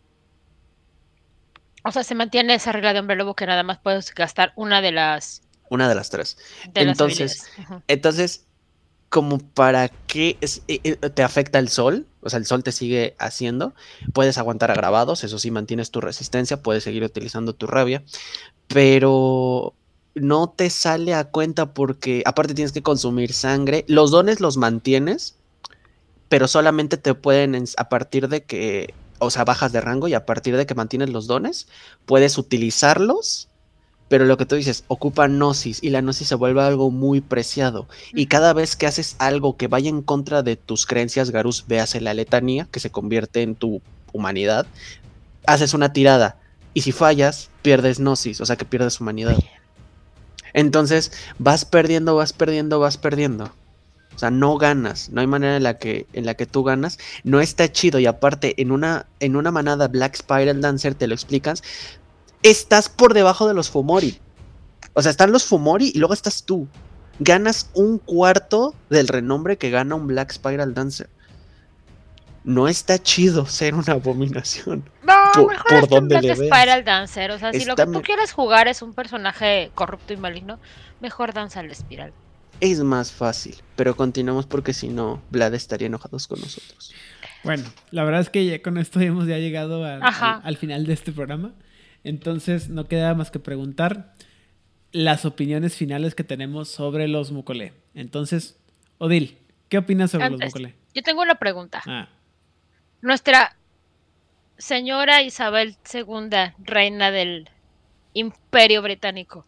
[1.84, 4.80] O sea, se mantiene esa regla de hombre lobo que nada más puedes gastar una
[4.80, 6.36] de las, Una de las tres.
[6.72, 7.44] de Entonces.
[7.86, 8.46] Entonces,
[9.08, 12.72] como para qué es- eh, eh, te afecta el sol, o sea, el sol te
[12.72, 13.74] sigue haciendo,
[14.12, 18.02] puedes aguantar agravados, eso sí, mantienes tu resistencia, puedes seguir utilizando tu rabia,
[18.66, 19.74] pero
[20.14, 25.36] no te sale a cuenta porque aparte tienes que consumir sangre, los dones los mantienes,
[26.28, 30.26] pero solamente te pueden, a partir de que, o sea, bajas de rango y a
[30.26, 31.68] partir de que mantienes los dones,
[32.06, 33.48] puedes utilizarlos.
[34.08, 37.88] Pero lo que tú dices, ocupa gnosis y la gnosis se vuelve algo muy preciado.
[38.14, 42.00] Y cada vez que haces algo que vaya en contra de tus creencias, Garus, véase
[42.00, 43.82] la letanía, que se convierte en tu
[44.12, 44.66] humanidad,
[45.46, 46.38] haces una tirada.
[46.72, 49.36] Y si fallas, pierdes gnosis, o sea que pierdes humanidad.
[50.54, 53.52] Entonces, vas perdiendo, vas perdiendo, vas perdiendo.
[54.14, 56.98] O sea, no ganas, no hay manera en la que, en la que tú ganas.
[57.22, 57.98] No está chido.
[58.00, 61.62] Y aparte, en una, en una manada Black Spiral Dancer te lo explicas.
[62.42, 64.18] Estás por debajo de los Fomori.
[64.94, 66.66] O sea, están los Fomori y luego estás tú.
[67.20, 71.08] Ganas un cuarto del renombre que gana un Black Spiral Dancer.
[72.44, 74.88] No está chido ser una abominación.
[75.02, 76.46] No, por- mejor por hazte un donde Black le.
[76.46, 77.30] Spiral Dancer.
[77.30, 80.58] O sea, si lo que tú quieres jugar es un personaje corrupto y maligno,
[81.00, 82.12] mejor danza la espiral.
[82.60, 83.56] Es más fácil.
[83.76, 86.92] Pero continuamos porque si no, Vlad estaría enojados con nosotros.
[87.44, 90.36] Bueno, la verdad es que ya con esto hemos ya llegado al, Ajá.
[90.36, 91.52] al- al final de este programa.
[92.04, 94.14] Entonces, no queda más que preguntar
[94.92, 97.74] las opiniones finales que tenemos sobre los Mucolé.
[97.94, 98.58] Entonces,
[98.98, 100.74] Odil, ¿qué opinas sobre los Mucolé?
[100.94, 101.82] Yo tengo una pregunta.
[101.86, 102.08] Ah,
[103.02, 103.54] Nuestra
[104.56, 107.48] señora Isabel II, reina del
[108.14, 109.46] Imperio Británico,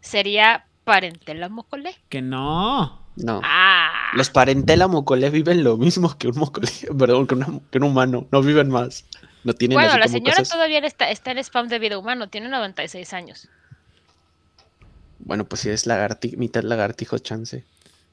[0.00, 1.94] ¿sería parentela Mocolé?
[2.08, 3.04] que no.
[3.16, 3.40] No.
[3.44, 6.68] Ah, Los parentela Mocole viven lo mismo que un Mocole,
[6.98, 8.26] perdón, que, una- que un humano.
[8.30, 9.04] No viven más.
[9.44, 12.48] No tienen bueno, la señora cosas- todavía está, está en spam de vida humano, tiene
[12.48, 13.48] 96 años.
[15.18, 17.64] Bueno, pues si es lagarti- mitad lagartijo chance.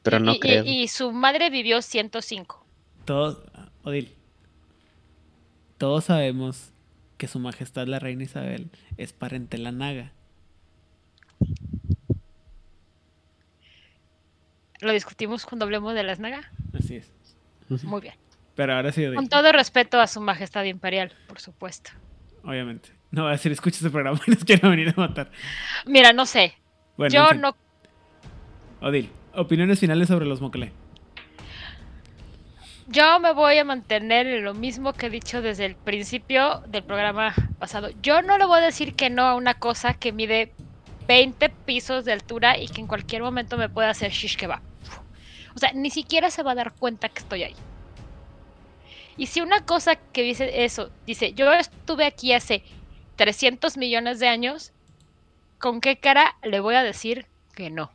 [0.03, 0.63] Pero Y- no y, creo.
[0.65, 2.65] y su madre vivió 105.
[3.05, 3.39] Todos,
[3.83, 4.13] Odil,
[5.77, 6.71] todos sabemos
[7.17, 10.11] que su majestad la reina Isabel es parentela naga.
[14.83, 16.51] Lo discutimos cuando hablemos de las Naga.
[16.77, 17.11] Así es.
[17.83, 18.15] Muy bien.
[18.55, 21.91] Pero ahora sí, Con todo respeto a su majestad imperial, por supuesto.
[22.43, 22.89] obviamente.
[23.09, 25.31] No voy a decir, escucha este programa y nos quiero venir a matar.
[25.85, 26.53] Mira, no sé.
[26.97, 27.41] Bueno, yo en fin.
[27.41, 27.55] no
[28.81, 30.71] Odil, opiniones finales sobre los Mucolé.
[32.87, 36.83] Yo me voy a mantener en lo mismo que he dicho desde el principio del
[36.83, 37.89] programa pasado.
[38.01, 40.51] Yo no le voy a decir que no a una cosa que mide
[41.07, 44.61] 20 pisos de altura y que en cualquier momento me puede hacer shish kebab.
[45.55, 47.55] O sea, ni siquiera se va a dar cuenta que estoy ahí.
[49.17, 52.63] Y si una cosa que dice eso, dice, yo estuve aquí hace
[53.15, 54.71] 300 millones de años,
[55.59, 57.91] ¿con qué cara le voy a decir que no?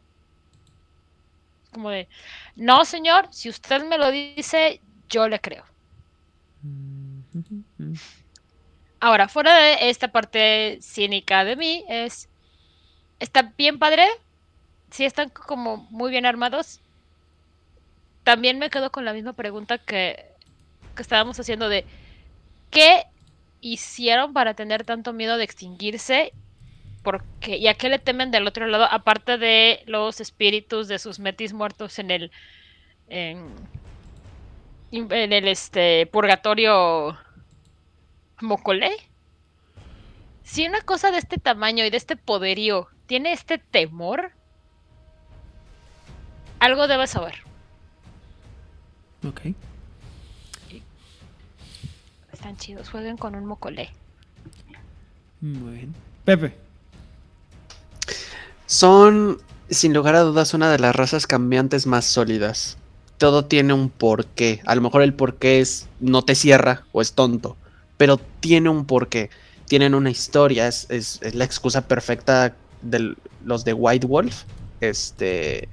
[1.73, 2.09] Como de,
[2.57, 5.65] no señor, si usted me lo dice, yo le creo.
[9.01, 12.29] Ahora, fuera de esta parte cínica de mí, es.
[13.21, 14.07] Está bien padre.
[14.91, 16.81] Sí, están como muy bien armados.
[18.29, 20.23] También me quedo con la misma pregunta que,
[20.95, 21.87] que estábamos haciendo de
[22.71, 23.05] ¿qué
[23.63, 26.35] hicieron para tener tanto miedo de extinguirse?
[27.03, 28.85] Porque, ¿Y a qué le temen del otro lado?
[28.85, 32.31] Aparte de los espíritus de sus metis muertos en el.
[33.09, 33.49] en,
[34.93, 37.17] en el este purgatorio
[38.43, 38.95] Mocolé.
[40.43, 44.33] Si una cosa de este tamaño y de este poderío tiene este temor,
[46.61, 47.48] algo debe saber.
[49.27, 49.41] Ok.
[52.33, 53.91] Están chidos, jueguen con un Mocolé.
[55.41, 55.95] Muy bien.
[56.25, 56.55] Pepe.
[58.67, 59.39] Son
[59.71, 62.77] sin lugar a dudas, una de las razas cambiantes más sólidas.
[63.19, 64.61] Todo tiene un porqué.
[64.67, 67.57] A lo mejor el porqué es no te cierra o es tonto,
[67.97, 69.31] pero tiene un porqué.
[69.67, 74.45] Tienen una historia, es, es, es la excusa perfecta de los de White Wolf
[74.81, 75.69] este,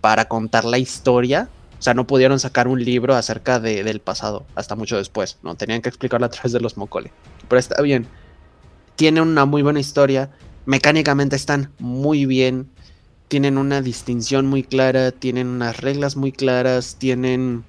[0.00, 1.48] para contar la historia.
[1.78, 5.56] O sea, no pudieron sacar un libro acerca de, del pasado hasta mucho después, ¿no?
[5.56, 7.12] Tenían que explicarlo a través de los Mokole.
[7.48, 8.06] Pero está bien.
[8.96, 10.30] Tiene una muy buena historia.
[10.64, 12.70] Mecánicamente están muy bien.
[13.28, 15.12] Tienen una distinción muy clara.
[15.12, 16.96] Tienen unas reglas muy claras.
[16.98, 17.64] Tienen.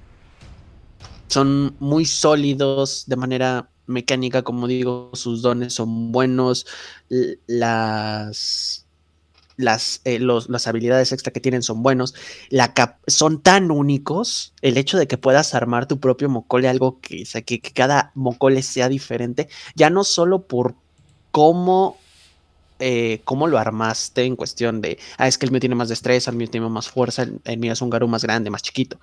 [1.27, 5.11] Son muy sólidos de manera mecánica, como digo.
[5.13, 6.65] Sus dones son buenos.
[7.45, 8.86] Las
[9.57, 12.13] las, eh, las habilidades extra que tienen son buenos,
[12.49, 12.73] la
[13.07, 17.45] son tan únicos, el hecho de que puedas armar tu propio mocole, algo que, o
[17.45, 20.75] que, cada mocole sea diferente, ya no solo por
[21.31, 21.97] cómo,
[22.79, 26.31] eh, cómo lo armaste en cuestión de, ah, es que el mío tiene más destreza,
[26.31, 28.99] el mío tiene más fuerza, el, el mío es un garú más grande, más chiquito.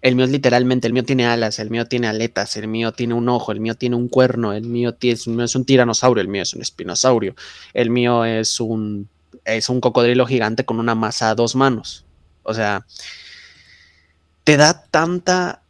[0.00, 3.14] El mío es literalmente, el mío tiene alas, el mío tiene aletas, el mío tiene
[3.14, 6.28] un ojo, el mío tiene un cuerno, el mío, el mío es un tiranosaurio, el
[6.28, 7.34] mío es un espinosaurio,
[7.72, 9.08] el mío es un
[9.44, 12.04] es un cocodrilo gigante con una masa a dos manos.
[12.42, 12.86] O sea,
[14.44, 15.62] te da tanta,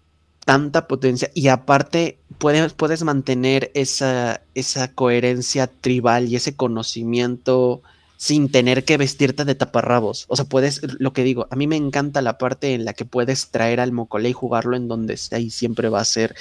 [0.44, 7.82] tanta potencia y aparte puedes, puedes mantener esa, esa coherencia tribal y ese conocimiento
[8.16, 10.26] sin tener que vestirte de taparrabos.
[10.28, 13.04] O sea, puedes, lo que digo, a mí me encanta la parte en la que
[13.04, 16.34] puedes traer al Mocolé y jugarlo en donde sea y siempre va a ser,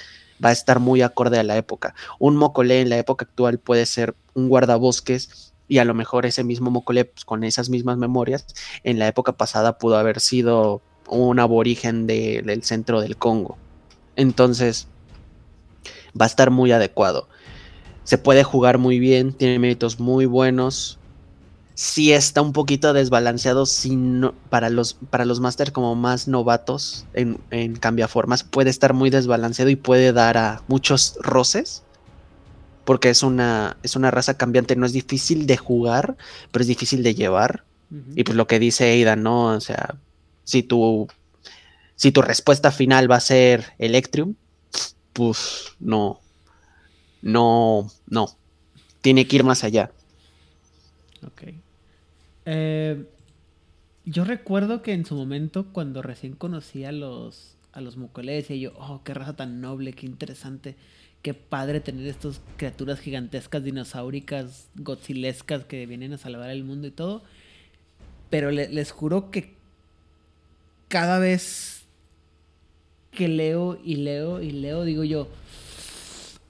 [0.44, 1.94] va a estar muy acorde a la época.
[2.20, 6.44] Un Mocolé en la época actual puede ser un guardabosques y a lo mejor ese
[6.44, 8.45] mismo Mokole pues, con esas mismas memorias
[8.84, 13.58] en la época pasada pudo haber sido un aborigen del centro del Congo.
[14.16, 14.88] Entonces
[16.20, 17.28] va a estar muy adecuado.
[18.04, 21.00] Se puede jugar muy bien, tiene méritos muy buenos.
[21.74, 23.66] Sí está un poquito desbalanceado
[24.52, 28.44] para los, para los máster como más novatos en, en cambiaformas.
[28.44, 31.82] Puede estar muy desbalanceado y puede dar a muchos roces
[32.86, 36.18] porque es una, es una raza cambiante, no es difícil de jugar,
[36.52, 37.64] pero es difícil de llevar.
[38.16, 39.50] Y pues lo que dice Aidan, ¿no?
[39.50, 39.98] O sea,
[40.46, 41.08] si tu,
[41.96, 44.34] si tu respuesta final va a ser Electrium,
[45.14, 46.20] pues no,
[47.22, 48.30] no, no.
[49.02, 49.92] Tiene que ir más allá.
[51.24, 51.54] Ok.
[52.46, 53.06] Eh,
[54.06, 58.60] yo recuerdo que en su momento, cuando recién conocí a los, a los Mucoles, y
[58.60, 60.76] yo, oh, qué raza tan noble, qué interesante
[61.24, 66.91] qué padre tener estas criaturas gigantescas, dinosauricas, godzilescas que vienen a salvar el mundo y
[66.91, 67.24] todo.
[68.30, 69.56] Pero les juro que
[70.90, 71.86] cada vez
[73.12, 75.30] que leo y leo y leo, digo yo,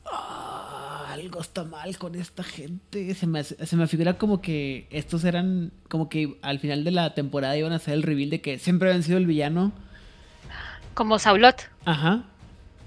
[0.06, 3.14] ah, algo está mal con esta gente.
[3.14, 7.14] Se me, se me figura como que estos eran, como que al final de la
[7.14, 9.72] temporada iban a hacer el reveal de que siempre habían sido el villano.
[10.96, 11.70] Como Saulot.
[11.86, 12.26] Ajá.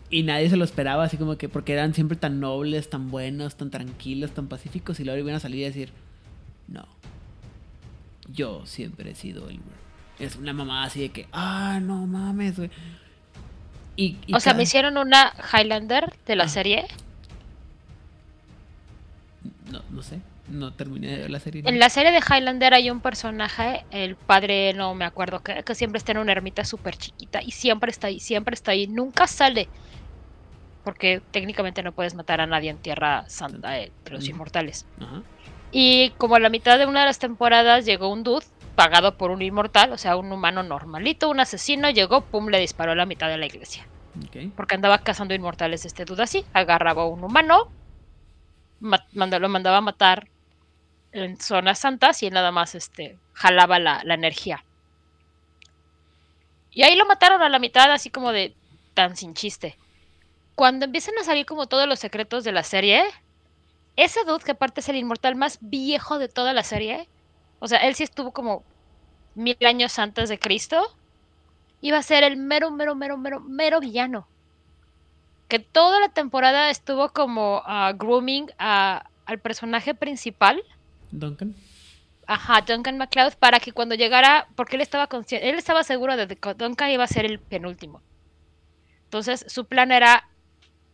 [0.08, 3.56] Y nadie se lo esperaba, así como que porque eran siempre tan nobles, tan buenos,
[3.56, 5.90] tan tranquilos, tan pacíficos, y luego iban a salir y decir,
[6.68, 6.86] no,
[8.28, 9.60] yo siempre he sido el...
[10.18, 12.70] Es una mamá así de que, ah, no mames, güey.
[13.96, 16.48] Y, o sea, me hicieron una Highlander de la ah.
[16.48, 16.86] serie.
[19.70, 21.62] No, no sé, no terminé de ver la serie.
[21.66, 25.74] En la serie de Highlander hay un personaje, el padre, no me acuerdo, que, que
[25.74, 29.26] siempre está en una ermita súper chiquita y siempre está ahí, siempre está ahí, nunca
[29.26, 29.68] sale
[30.86, 34.86] porque técnicamente no puedes matar a nadie en Tierra Santa de los inmortales.
[35.72, 38.46] Y como a la mitad de una de las temporadas llegó un dude
[38.76, 42.92] pagado por un inmortal, o sea, un humano normalito, un asesino, llegó, pum, le disparó
[42.92, 43.84] a la mitad de la iglesia.
[44.54, 47.68] Porque andaba cazando inmortales este dude así, agarraba a un humano,
[48.78, 50.28] lo mandaba a matar
[51.10, 54.62] en zonas santas y nada más este, jalaba la, la energía.
[56.70, 58.54] Y ahí lo mataron a la mitad, así como de
[58.94, 59.76] tan sin chiste
[60.56, 63.04] cuando empiezan a salir como todos los secretos de la serie,
[63.94, 67.08] ese dude que aparte es el inmortal más viejo de toda la serie,
[67.58, 68.64] o sea, él sí estuvo como
[69.34, 70.82] mil años antes de Cristo,
[71.82, 74.26] iba a ser el mero, mero, mero, mero, mero villano.
[75.48, 80.62] Que toda la temporada estuvo como uh, grooming a, al personaje principal.
[81.10, 81.54] Duncan.
[82.26, 86.26] Ajá, Duncan MacLeod, para que cuando llegara, porque él estaba consciente, él estaba seguro de
[86.26, 88.00] que Duncan iba a ser el penúltimo.
[89.04, 90.28] Entonces, su plan era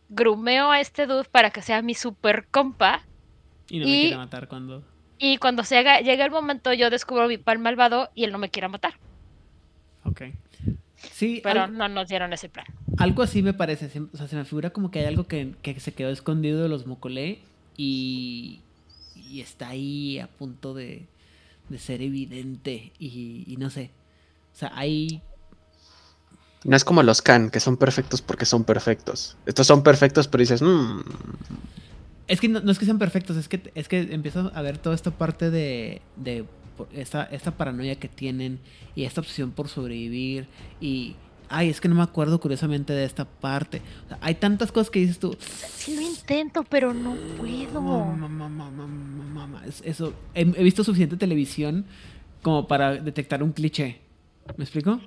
[0.09, 3.01] grumeo a este dude para que sea mi super compa.
[3.69, 4.83] Y no me quiera matar cuando.
[5.17, 8.37] Y cuando se haga, llega el momento, yo descubro mi pan malvado y él no
[8.37, 8.93] me quiera matar.
[10.03, 10.23] Ok.
[10.97, 11.41] Sí.
[11.43, 12.65] Pero no nos dieron ese plan.
[12.97, 13.85] Algo así me parece.
[14.13, 16.69] O sea, se me figura como que hay algo que, que se quedó escondido de
[16.69, 17.39] los Mocolé
[17.77, 18.59] y,
[19.15, 21.05] y está ahí a punto de,
[21.69, 23.91] de ser evidente y, y no sé.
[24.53, 25.21] O sea, hay
[26.63, 29.37] no es como los Khan, que son perfectos porque son perfectos.
[29.45, 31.01] Estos son perfectos, pero dices, mmm.
[32.27, 34.95] Es que no, es que sean perfectos, es que, es que empiezo a ver toda
[34.95, 36.45] esta parte de, de
[36.93, 38.59] esta, esta paranoia que tienen
[38.95, 40.47] y esta obsesión por sobrevivir
[40.79, 41.15] y...
[41.49, 43.79] Ay, es que no me acuerdo curiosamente de esta parte.
[44.21, 45.37] hay tantas cosas que dices tú.
[45.39, 47.79] Sí lo intento, pero no puedo.
[47.79, 50.13] Mamá, mamá, mamá, eso.
[50.33, 51.85] He, he visto suficiente televisión
[52.41, 54.01] como para detectar un cliché.
[54.57, 54.99] ¿Me explico?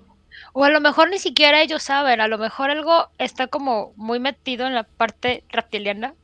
[0.52, 4.20] O a lo mejor ni siquiera ellos saben, a lo mejor algo está como muy
[4.20, 6.14] metido en la parte reptiliana.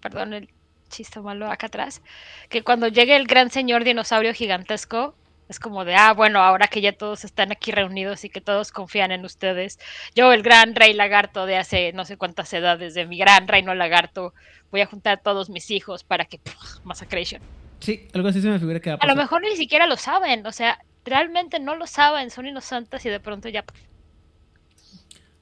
[0.00, 0.48] Perdón el
[0.88, 2.02] chiste malo acá atrás.
[2.48, 5.14] Que cuando llegue el gran señor dinosaurio gigantesco,
[5.48, 8.72] es como de, ah, bueno, ahora que ya todos están aquí reunidos y que todos
[8.72, 9.78] confían en ustedes,
[10.14, 13.74] yo, el gran rey lagarto de hace no sé cuántas edades, de mi gran reino
[13.74, 14.34] lagarto,
[14.70, 16.40] voy a juntar a todos mis hijos para que,
[16.84, 17.40] Massacration.
[17.78, 19.96] Sí, algo así se me figura que va a, a lo mejor ni siquiera lo
[19.96, 23.64] saben, o sea, realmente no lo saben, son inocentes y de pronto ya.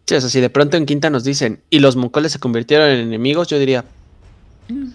[0.06, 3.00] Sí, eso si de pronto en Quinta nos dicen, y los moncoles se convirtieron en
[3.00, 3.84] enemigos, yo diría.
[4.68, 4.90] Mm.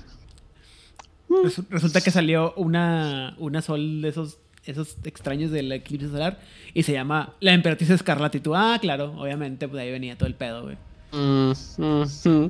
[1.69, 6.39] Resulta que salió una, una sol de esos, esos extraños del eclipse solar
[6.73, 8.37] y se llama La Emperatriz Escarlata.
[8.37, 10.77] Y tú, ah, claro, obviamente, pues ahí venía todo el pedo, güey.
[11.11, 12.49] Mm, mm,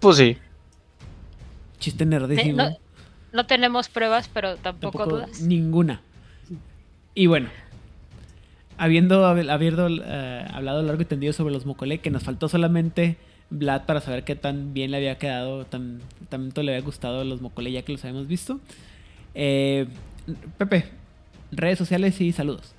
[0.00, 0.38] pues sí.
[1.78, 2.78] Chiste nerdísimo.
[3.32, 5.40] no, tenemos pruebas, pero tampoco dudas.
[5.40, 6.00] Ninguna.
[7.14, 7.48] Y bueno,
[8.76, 13.16] habiendo, habiendo uh, hablado largo y tendido sobre los Mokole, que nos faltó solamente
[13.50, 17.40] Vlad para saber qué tan bien le había quedado, tan, tanto le había gustado los
[17.40, 18.58] Mokole ya que los habíamos visto.
[19.34, 19.86] Eh,
[20.58, 20.86] Pepe,
[21.52, 22.74] redes sociales y saludos.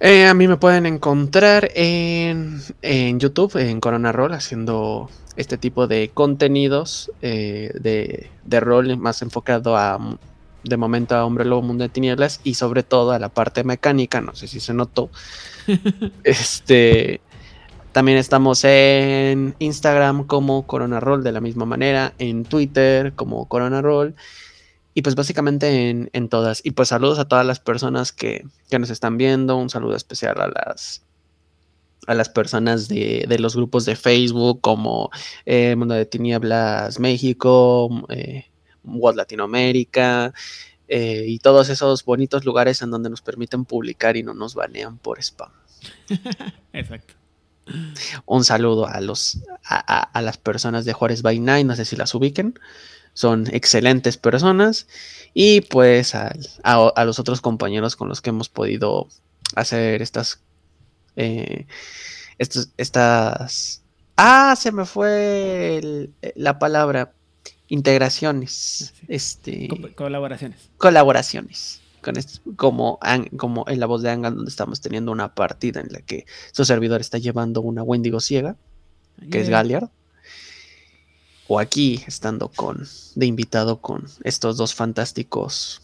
[0.00, 5.86] Eh, a mí me pueden encontrar en, en, YouTube, en Corona Roll, haciendo este tipo
[5.86, 10.18] de contenidos eh, de, de, rol más enfocado a
[10.64, 14.20] de momento a Hombre Lobo Mundo de Tinieblas y sobre todo a la parte mecánica,
[14.20, 15.10] no sé si se notó.
[16.24, 17.20] este
[17.92, 23.82] también estamos en Instagram como Corona Roll de la misma manera, en Twitter como Corona
[23.82, 24.14] Roll
[24.94, 26.60] y pues básicamente en, todas.
[26.64, 28.44] Y pues saludos a todas las personas que,
[28.78, 31.04] nos están viendo, un saludo especial a las
[32.06, 35.10] a las personas de, los grupos de Facebook como
[35.44, 38.49] eh, Mundo de Tinieblas México, eh,
[38.84, 40.32] World Latinoamérica
[40.88, 44.98] eh, y todos esos bonitos lugares en donde nos permiten publicar y no nos banean
[44.98, 45.52] por spam.
[46.72, 47.14] Exacto.
[48.26, 52.14] Un saludo a los a, las personas de Juárez by Night, no sé si las
[52.14, 52.58] ubiquen.
[53.14, 54.88] Son excelentes personas.
[55.34, 56.34] Y pues a,
[57.04, 59.08] los otros compañeros con los que hemos podido
[59.54, 60.40] hacer estas.
[61.16, 61.66] Eh,
[62.38, 63.82] estas.
[64.16, 67.14] Ah, se me fue la palabra
[67.70, 70.70] integraciones, este, colaboraciones.
[70.76, 71.80] Colaboraciones.
[72.02, 72.14] Con
[72.56, 72.98] como,
[73.36, 76.64] como en la voz de Angan, donde estamos teniendo una partida en la que su
[76.64, 78.56] servidor está llevando una Wendigo ciega,
[79.30, 79.88] que es Galiard.
[81.46, 85.82] O aquí, estando con de invitado con estos dos fantásticos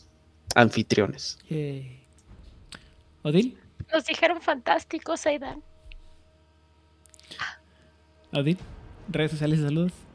[0.55, 1.39] anfitriones.
[3.23, 3.59] ¿Odil?
[3.93, 5.63] Nos dijeron fantásticos, Aidan.
[8.33, 8.59] Odil,
[9.09, 10.06] redes sociales y saludos.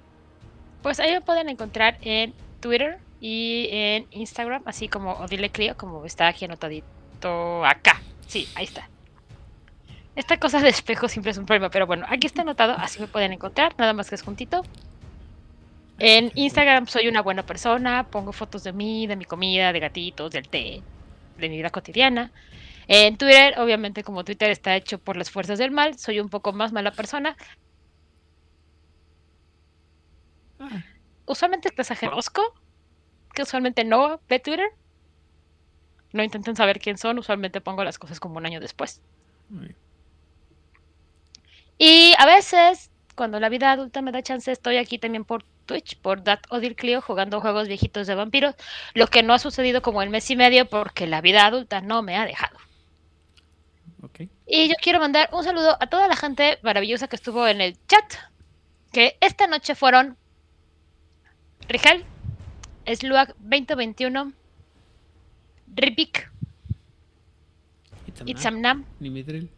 [0.81, 6.05] Pues ahí me pueden encontrar en Twitter y en Instagram, así como Odile Clio, como
[6.05, 8.01] está aquí anotadito acá.
[8.27, 8.89] Sí, ahí está.
[10.15, 13.07] Esta cosa de espejo siempre es un problema, pero bueno, aquí está anotado, así me
[13.07, 14.63] pueden encontrar, nada más que es juntito.
[15.99, 20.31] En Instagram soy una buena persona, pongo fotos de mí, de mi comida, de gatitos,
[20.31, 20.81] del té,
[21.37, 22.31] de mi vida cotidiana.
[22.87, 26.51] En Twitter, obviamente como Twitter está hecho por las fuerzas del mal, soy un poco
[26.53, 27.37] más mala persona,
[31.25, 32.41] Usualmente es mensaje Rosco,
[33.33, 34.69] que usualmente no ve Twitter.
[36.13, 39.01] No intenten saber quién son, usualmente pongo las cosas como un año después.
[41.77, 45.97] Y a veces, cuando la vida adulta me da chance, estoy aquí también por Twitch,
[45.99, 48.55] por Dat Odir Clio, jugando juegos viejitos de vampiros,
[48.93, 52.01] lo que no ha sucedido como el mes y medio porque la vida adulta no
[52.01, 52.57] me ha dejado.
[54.45, 57.77] Y yo quiero mandar un saludo a toda la gente maravillosa que estuvo en el
[57.87, 58.13] chat,
[58.91, 60.17] que esta noche fueron
[61.71, 62.03] Rigel,
[62.85, 64.33] Sluag 2021,
[65.73, 66.29] Ripik,
[68.25, 69.49] Itzamnam, Nimitril,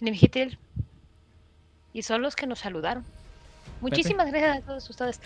[0.00, 0.58] Nimitril.
[1.92, 3.04] Y son los que nos saludaron.
[3.80, 5.20] Muchísimas gracias a todos ustedes.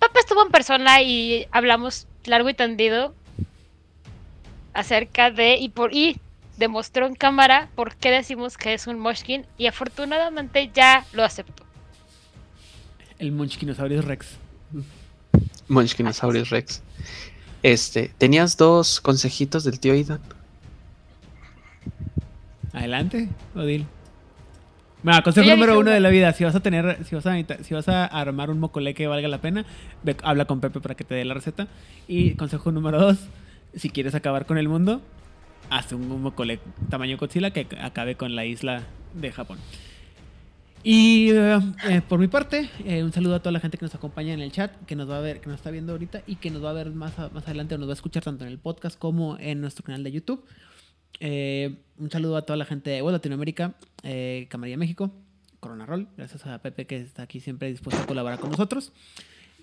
[0.00, 3.14] Pepe estuvo en persona y hablamos largo y tendido
[4.74, 6.18] acerca de y por y
[6.56, 11.64] demostró en cámara por qué decimos que es un Moshkin y afortunadamente ya lo aceptó.
[13.18, 14.38] El Munchkinosaurus Rex.
[15.72, 16.82] Munchkinosaurus Rex.
[17.62, 20.20] Este, tenías dos consejitos del tío Idan.
[22.72, 23.86] Adelante, Odil.
[25.02, 25.90] Bueno, consejo número uno uno.
[25.90, 27.34] de la vida, si vas a tener, si vas a,
[27.64, 29.64] si vas a armar un mocole que valga la pena,
[30.04, 31.66] ve- habla con Pepe para que te dé la receta.
[32.06, 33.18] Y consejo número dos,
[33.74, 35.02] si quieres acabar con el mundo,
[35.70, 38.82] haz un mocole tamaño Godzilla que acabe con la isla
[39.14, 39.58] de Japón.
[40.84, 43.94] Y eh, eh, por mi parte, eh, un saludo a toda la gente que nos
[43.94, 46.36] acompaña en el chat, que nos va a ver, que nos está viendo ahorita y
[46.36, 48.44] que nos va a ver más, a- más adelante o nos va a escuchar tanto
[48.44, 50.44] en el podcast como en nuestro canal de YouTube.
[51.20, 55.12] Eh, un saludo a toda la gente de Latinoamérica, eh, Camarilla México,
[55.60, 56.08] Corona Roll.
[56.16, 58.92] Gracias a Pepe que está aquí siempre dispuesto a colaborar con nosotros.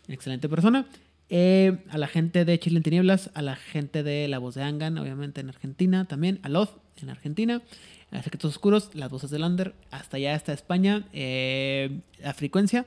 [0.07, 0.85] Excelente persona.
[1.27, 4.63] Eh, a la gente de Chile en Tinieblas, a la gente de La Voz de
[4.63, 6.69] Angan, obviamente en Argentina también, a Loz
[7.01, 7.61] en Argentina,
[8.11, 12.85] Secretos Oscuros, Las Voces de Lander, hasta allá, hasta España, eh, a Frecuencia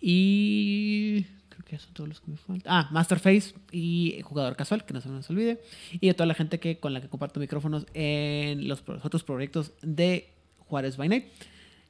[0.00, 2.62] y creo que son todos los que me faltan.
[2.66, 5.60] Ah, Masterface y Jugador Casual, que no se nos olvide.
[5.92, 9.72] Y a toda la gente que con la que comparto micrófonos en los otros proyectos
[9.80, 10.28] de
[10.58, 11.30] Juárez by.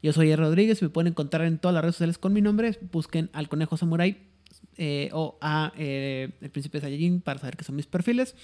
[0.02, 0.42] Yo soy R.
[0.42, 2.78] Rodríguez, me pueden encontrar en todas las redes sociales con mi nombre.
[2.92, 4.18] Busquen al Conejo Samurai
[4.76, 8.34] eh, o a eh, El Príncipe Saiyajin para saber que son mis perfiles.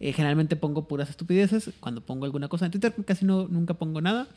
[0.00, 1.70] Eh, generalmente pongo puras estupideces.
[1.78, 4.28] Cuando pongo alguna cosa en Twitter, casi no, nunca pongo nada.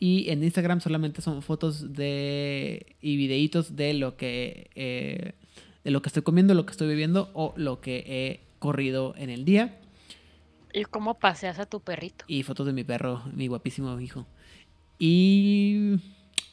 [0.00, 5.32] Y en Instagram solamente son fotos de y videitos de lo que eh,
[5.84, 9.30] de lo que estoy comiendo, lo que estoy bebiendo o lo que he corrido en
[9.30, 9.78] el día.
[10.72, 12.24] ¿Y cómo paseas a tu perrito?
[12.26, 14.26] Y fotos de mi perro, mi guapísimo hijo.
[14.98, 16.00] Y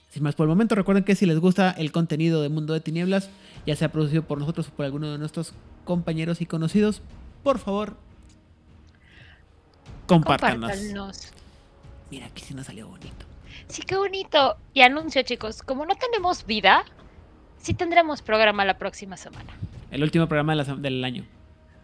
[0.10, 2.82] sin más por el momento, recuerden que si les gusta el contenido de Mundo de
[2.82, 3.32] Tinieblas,
[3.66, 5.54] ya sea producido por nosotros o por alguno de nuestros
[5.86, 7.02] compañeros y conocidos,
[7.44, 7.96] por favor,
[10.07, 10.72] compártanos.
[10.72, 11.32] Compártanos.
[12.10, 13.26] Mira, aquí sí nos salió bonito.
[13.68, 14.57] Sí, qué bonito.
[14.73, 16.84] Y anuncio, chicos, como no tenemos vida,
[17.57, 19.53] sí tendremos programa la próxima semana.
[19.91, 21.26] El último programa de la sem- del año.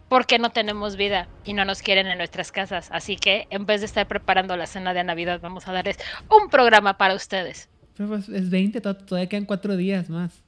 [0.08, 2.88] Porque no tenemos vida y no nos quieren en nuestras casas.
[2.92, 5.98] Así que en vez de estar preparando la cena de Navidad, vamos a darles
[6.30, 7.68] un programa para ustedes.
[7.96, 10.42] Pero pues, es 20, to- todavía quedan cuatro días más.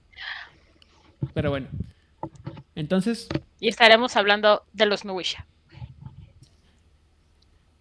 [1.34, 1.68] Pero bueno.
[2.74, 3.28] Entonces,
[3.58, 5.46] Y estaremos hablando de los Nuwisha.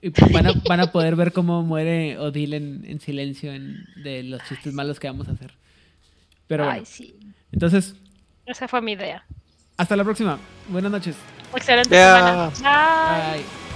[0.02, 4.24] Y van a, van a poder ver cómo muere Odile en, en silencio en- de
[4.24, 5.54] los chistes malos que vamos a hacer.
[6.48, 7.16] Pero bueno, Ay, sí.
[7.52, 7.96] entonces,
[8.46, 9.24] Esa fue mi idea.
[9.78, 10.40] hasta la próxima.
[10.70, 11.16] Buenas noches.
[11.56, 12.52] Excelente Ya.
[12.52, 13.32] semana.
[13.32, 13.38] Bye.
[13.44, 13.69] Bye.